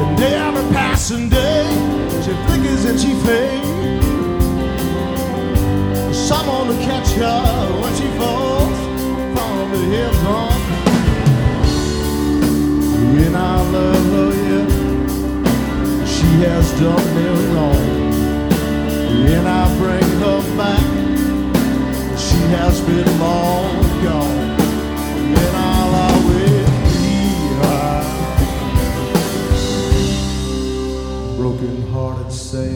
And 0.01 0.17
day 0.17 0.35
after 0.35 0.73
passing 0.73 1.29
day, 1.29 1.67
she 2.25 2.33
flickers 2.47 2.85
and 2.87 2.99
she 2.99 3.15
fades 3.27 4.06
to 6.67 6.73
catch 6.85 7.11
her 7.13 7.81
when 7.81 7.95
she 7.95 8.09
falls 8.19 8.79
love 13.73 13.93
yeah. 14.49 14.67
She 16.15 16.29
has 16.45 16.67
done 16.81 17.07
me 17.15 17.27
wrong. 17.55 17.87
I 19.47 19.49
bring 19.79 20.09
her 20.23 20.41
back. 20.57 20.87
She 22.19 22.39
has 22.57 22.81
been 22.81 23.11
long 23.19 23.83
gone. 24.03 24.57
I'll 25.55 25.95
always 26.07 26.69
be 26.93 27.09
her. 27.61 27.95
Broken 31.37 31.77
hearted 31.93 32.33
say. 32.33 32.73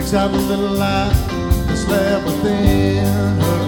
Takes 0.00 0.14
out 0.14 0.30
the 0.32 0.38
little 0.38 0.70
light 0.76 1.12
that's 1.66 1.86
left 1.86 2.24
within 2.24 3.04
her. 3.04 3.60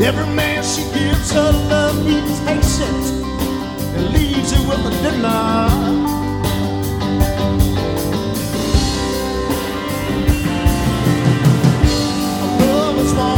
Every 0.00 0.26
man 0.32 0.62
she 0.62 0.82
gives 0.96 1.32
her 1.32 1.50
love, 1.70 1.96
he 2.06 2.20
takes 2.46 2.78
it 2.78 3.04
and 3.96 4.12
leaves 4.14 4.52
it 4.52 4.60
with 4.60 4.86
a 4.86 4.90
dinner. 5.02 6.04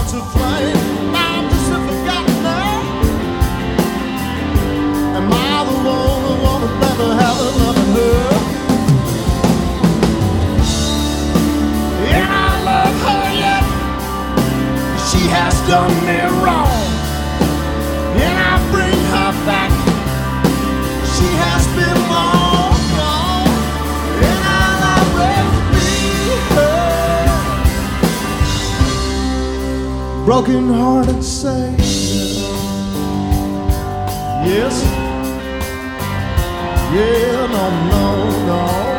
To 0.09 0.21
flame, 0.33 1.28
done 15.69 15.95
me 16.07 16.19
wrong. 16.43 16.81
And 18.25 18.37
I 18.51 18.55
bring 18.73 19.01
her 19.13 19.33
back. 19.45 19.71
She 21.15 21.29
has 21.45 21.63
been 21.77 21.99
long 22.09 22.79
gone. 22.97 23.53
And 24.29 24.41
I'll 24.61 24.85
always 24.97 25.51
be 25.75 25.93
her. 26.55 26.81
Broken 30.25 30.65
hearted 30.73 31.23
sailor. 31.23 31.77
Yes. 34.49 35.08
Yeah, 36.91 37.47
no, 37.47 37.71
no, 37.91 38.47
no. 38.47 38.98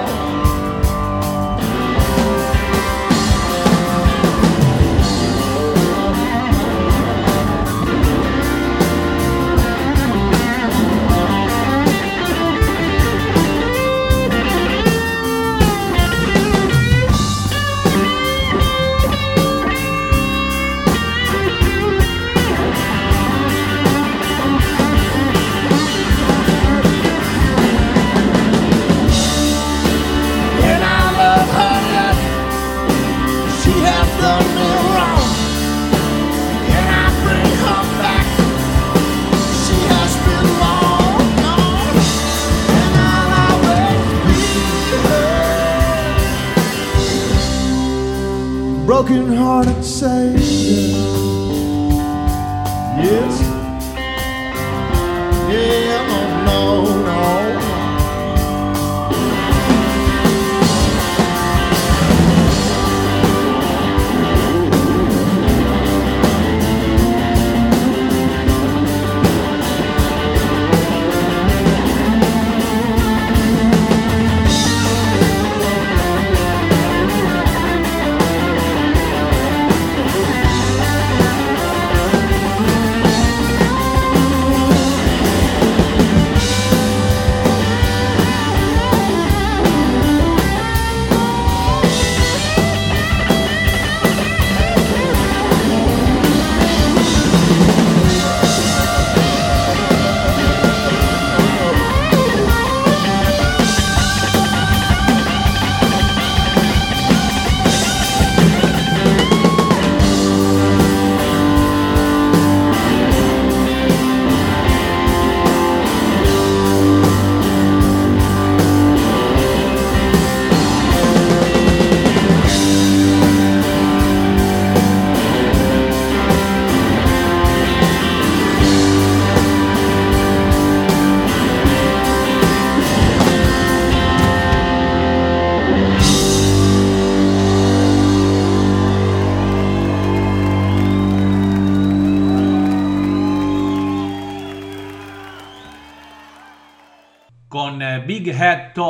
Her. 49.00 49.06
Broken 49.06 49.34
hearted 49.36 49.84
sailor. 49.84 50.40
Yes. 52.98 53.42
Yeah, 55.50 56.46
no, 56.46 56.84
no, 56.86 56.99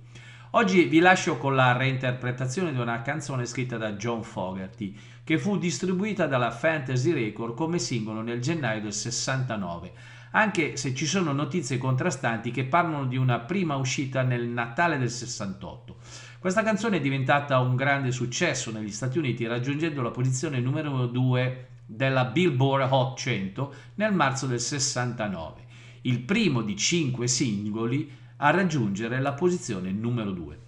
Oggi 0.53 0.85
vi 0.85 0.97
lascio 0.97 1.37
con 1.37 1.53
la 1.53 1.73
reinterpretazione 1.73 2.73
di 2.73 2.79
una 2.79 3.03
canzone 3.03 3.45
scritta 3.45 3.77
da 3.77 3.91
John 3.91 4.23
Fogerty 4.23 4.97
che 5.23 5.37
fu 5.37 5.59
distribuita 5.59 6.25
dalla 6.25 6.49
Fantasy 6.49 7.13
Record 7.13 7.53
come 7.53 7.77
singolo 7.77 8.23
nel 8.23 8.41
gennaio 8.41 8.81
del 8.81 8.93
69, 8.93 9.91
anche 10.31 10.77
se 10.77 10.95
ci 10.95 11.05
sono 11.05 11.31
notizie 11.31 11.77
contrastanti 11.77 12.49
che 12.49 12.65
parlano 12.65 13.05
di 13.05 13.17
una 13.17 13.37
prima 13.37 13.75
uscita 13.75 14.23
nel 14.23 14.47
Natale 14.47 14.97
del 14.97 15.11
68. 15.11 15.97
Questa 16.39 16.63
canzone 16.63 16.95
è 16.95 17.01
diventata 17.01 17.59
un 17.59 17.75
grande 17.75 18.13
successo 18.13 18.71
negli 18.71 18.91
Stati 18.91 19.17
Uniti, 19.17 19.45
raggiungendo 19.45 20.01
la 20.01 20.09
posizione 20.09 20.61
numero 20.61 21.05
2 21.05 21.67
della 21.85 22.23
Billboard 22.23 22.89
Hot 22.89 23.17
100 23.17 23.73
nel 23.95 24.13
marzo 24.13 24.47
del 24.47 24.61
69, 24.61 25.65
il 26.03 26.21
primo 26.21 26.61
di 26.61 26.77
cinque 26.77 27.27
singoli 27.27 28.09
a 28.37 28.51
raggiungere 28.51 29.19
la 29.19 29.33
posizione 29.33 29.91
numero 29.91 30.31
2. 30.31 30.59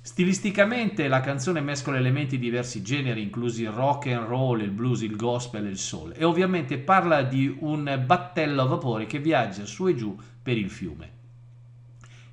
Stilisticamente 0.00 1.08
la 1.08 1.20
canzone 1.20 1.60
mescola 1.60 1.96
elementi 1.96 2.38
di 2.38 2.44
diversi 2.44 2.80
generi, 2.80 3.20
inclusi 3.20 3.62
il 3.62 3.70
rock 3.70 4.06
and 4.12 4.28
roll, 4.28 4.60
il 4.60 4.70
blues, 4.70 5.00
il 5.00 5.16
gospel 5.16 5.66
e 5.66 5.70
il 5.70 5.78
soul, 5.78 6.12
e 6.16 6.22
ovviamente 6.22 6.78
parla 6.78 7.22
di 7.22 7.52
un 7.58 8.00
battello 8.06 8.62
a 8.62 8.66
vapore 8.66 9.06
che 9.06 9.18
viaggia 9.18 9.66
su 9.66 9.88
e 9.88 9.96
giù 9.96 10.16
per 10.40 10.56
il 10.56 10.70
fiume. 10.70 11.18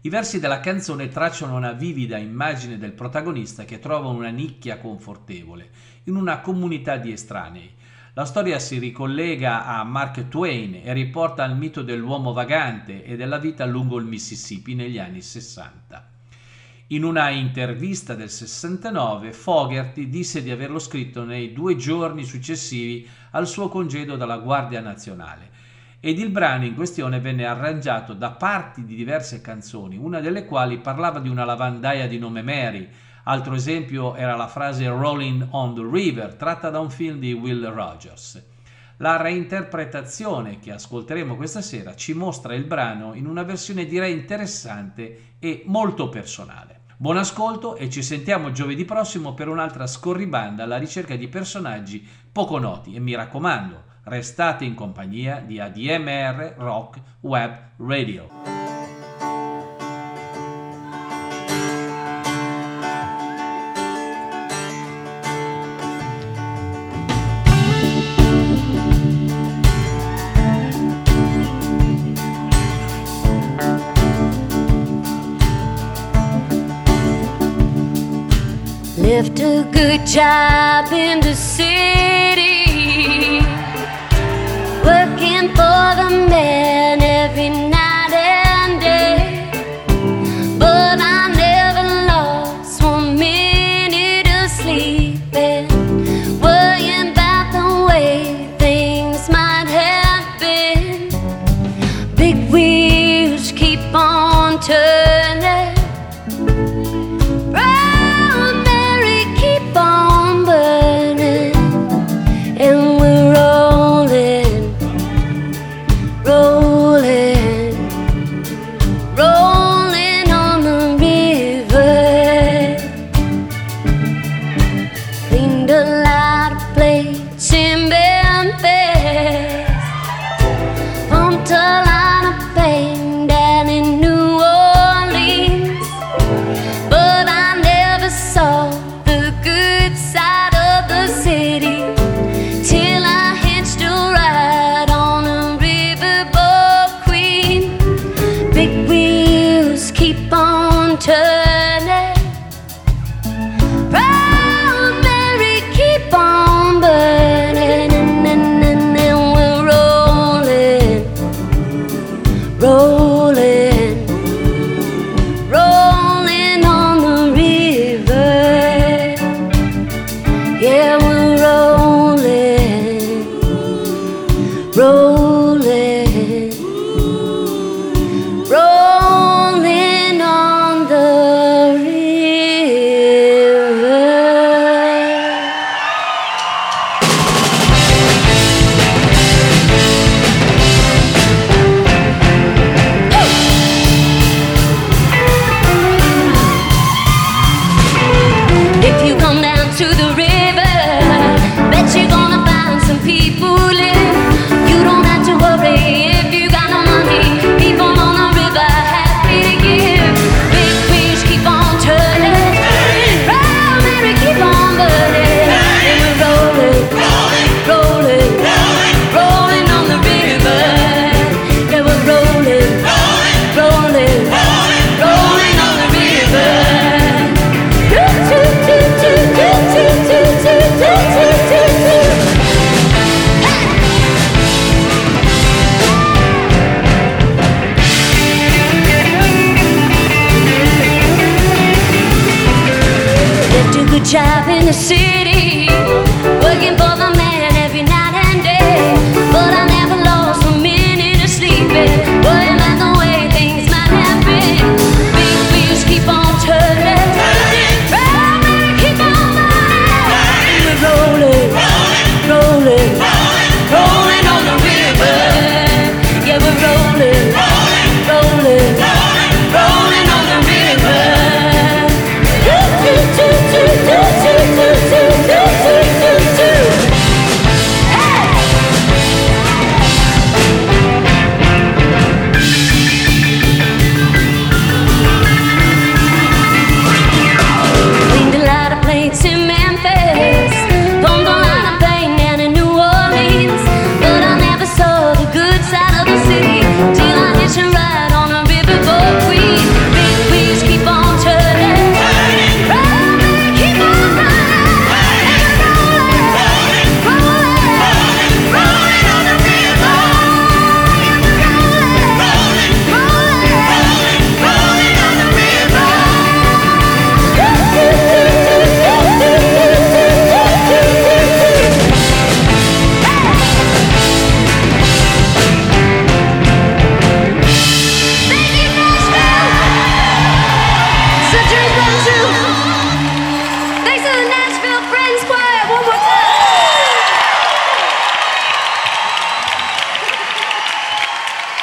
I 0.02 0.10
versi 0.10 0.40
della 0.40 0.60
canzone 0.60 1.10
tracciano 1.10 1.56
una 1.56 1.72
vivida 1.72 2.18
immagine 2.18 2.78
del 2.78 2.92
protagonista 2.92 3.66
che 3.66 3.80
trova 3.80 4.10
una 4.10 4.30
nicchia 4.30 4.78
confortevole 4.78 5.70
in 6.04 6.16
una 6.16 6.40
comunità 6.40 6.98
di 6.98 7.12
estranei. 7.12 7.72
La 8.14 8.24
storia 8.24 8.60
si 8.60 8.78
ricollega 8.78 9.66
a 9.66 9.84
Mark 9.84 10.28
Twain 10.28 10.82
e 10.84 10.94
riporta 10.94 11.44
al 11.44 11.58
mito 11.58 11.82
dell'uomo 11.82 12.32
vagante 12.32 13.04
e 13.04 13.16
della 13.16 13.40
vita 13.40 13.66
lungo 13.66 13.98
il 13.98 14.06
Mississippi 14.06 14.76
negli 14.76 15.00
anni 15.00 15.22
60. 15.22 16.10
In 16.88 17.04
una 17.04 17.32
intervista 17.32 18.14
del 18.14 18.30
69, 18.30 19.34
Fogerty 19.34 20.10
disse 20.10 20.44
di 20.44 20.52
averlo 20.52 20.78
scritto 20.78 21.26
nei 21.26 21.54
due 21.54 21.76
giorni 21.76 22.24
successivi 22.24 23.06
al 23.32 23.48
suo 23.48 23.68
congedo 23.68 24.16
dalla 24.16 24.38
Guardia 24.38 24.80
Nazionale 24.80 25.47
ed 26.00 26.20
il 26.20 26.30
brano 26.30 26.66
in 26.66 26.76
questione 26.76 27.20
venne 27.20 27.46
arrangiato 27.46 28.14
da 28.14 28.32
parti 28.32 28.86
di 28.86 28.96
diverse 28.96 29.42
canzoni, 29.42 29.98
una 29.98 30.20
delle 30.20 30.46
quali 30.46 30.80
parlava 30.80 31.20
di 31.20 31.30
una 31.30 31.46
lavandaia 31.46 32.08
di 32.08 32.18
nome 32.18 32.42
Mary, 32.42 32.90
Altro 33.30 33.56
esempio 33.56 34.16
era 34.16 34.38
la 34.38 34.48
frase 34.48 34.88
Rolling 34.88 35.48
on 35.50 35.76
the 35.76 35.82
River, 35.84 36.36
tratta 36.36 36.70
da 36.70 36.80
un 36.80 36.90
film 36.90 37.20
di 37.20 37.34
Will 37.34 37.70
Rogers. 37.74 38.42
La 38.98 39.18
reinterpretazione 39.18 40.60
che 40.60 40.72
ascolteremo 40.72 41.36
questa 41.36 41.62
sera 41.62 41.94
ci 41.94 42.14
mostra 42.14 42.56
il 42.56 42.64
brano 42.64 43.14
in 43.16 43.28
una 43.28 43.44
versione 43.44 43.86
direi 43.86 44.14
interessante 44.14 45.34
e 45.40 45.64
molto 45.66 46.08
personale. 46.08 46.84
Buon 46.96 47.18
ascolto 47.18 47.76
e 47.76 47.90
ci 47.90 48.02
sentiamo 48.02 48.52
giovedì 48.52 48.86
prossimo 48.86 49.34
per 49.34 49.50
un'altra 49.50 49.86
scorribanda 49.88 50.64
alla 50.64 50.78
ricerca 50.78 51.18
di 51.18 51.28
personaggi 51.28 52.08
poco 52.32 52.60
noti 52.60 52.96
e 52.96 53.02
mi 53.02 53.14
raccomando, 53.14 53.84
restate 54.08 54.66
in 54.66 54.74
compagnia 54.74 55.40
di 55.40 55.60
ADMR 55.60 56.56
Rock 56.58 57.00
Web 57.22 57.58
Radio. 57.78 58.58
left 79.18 79.40
a 79.40 79.64
good 79.72 80.06
job 80.06 80.92
in 80.92 81.20
the 81.22 81.34
city, 81.34 82.17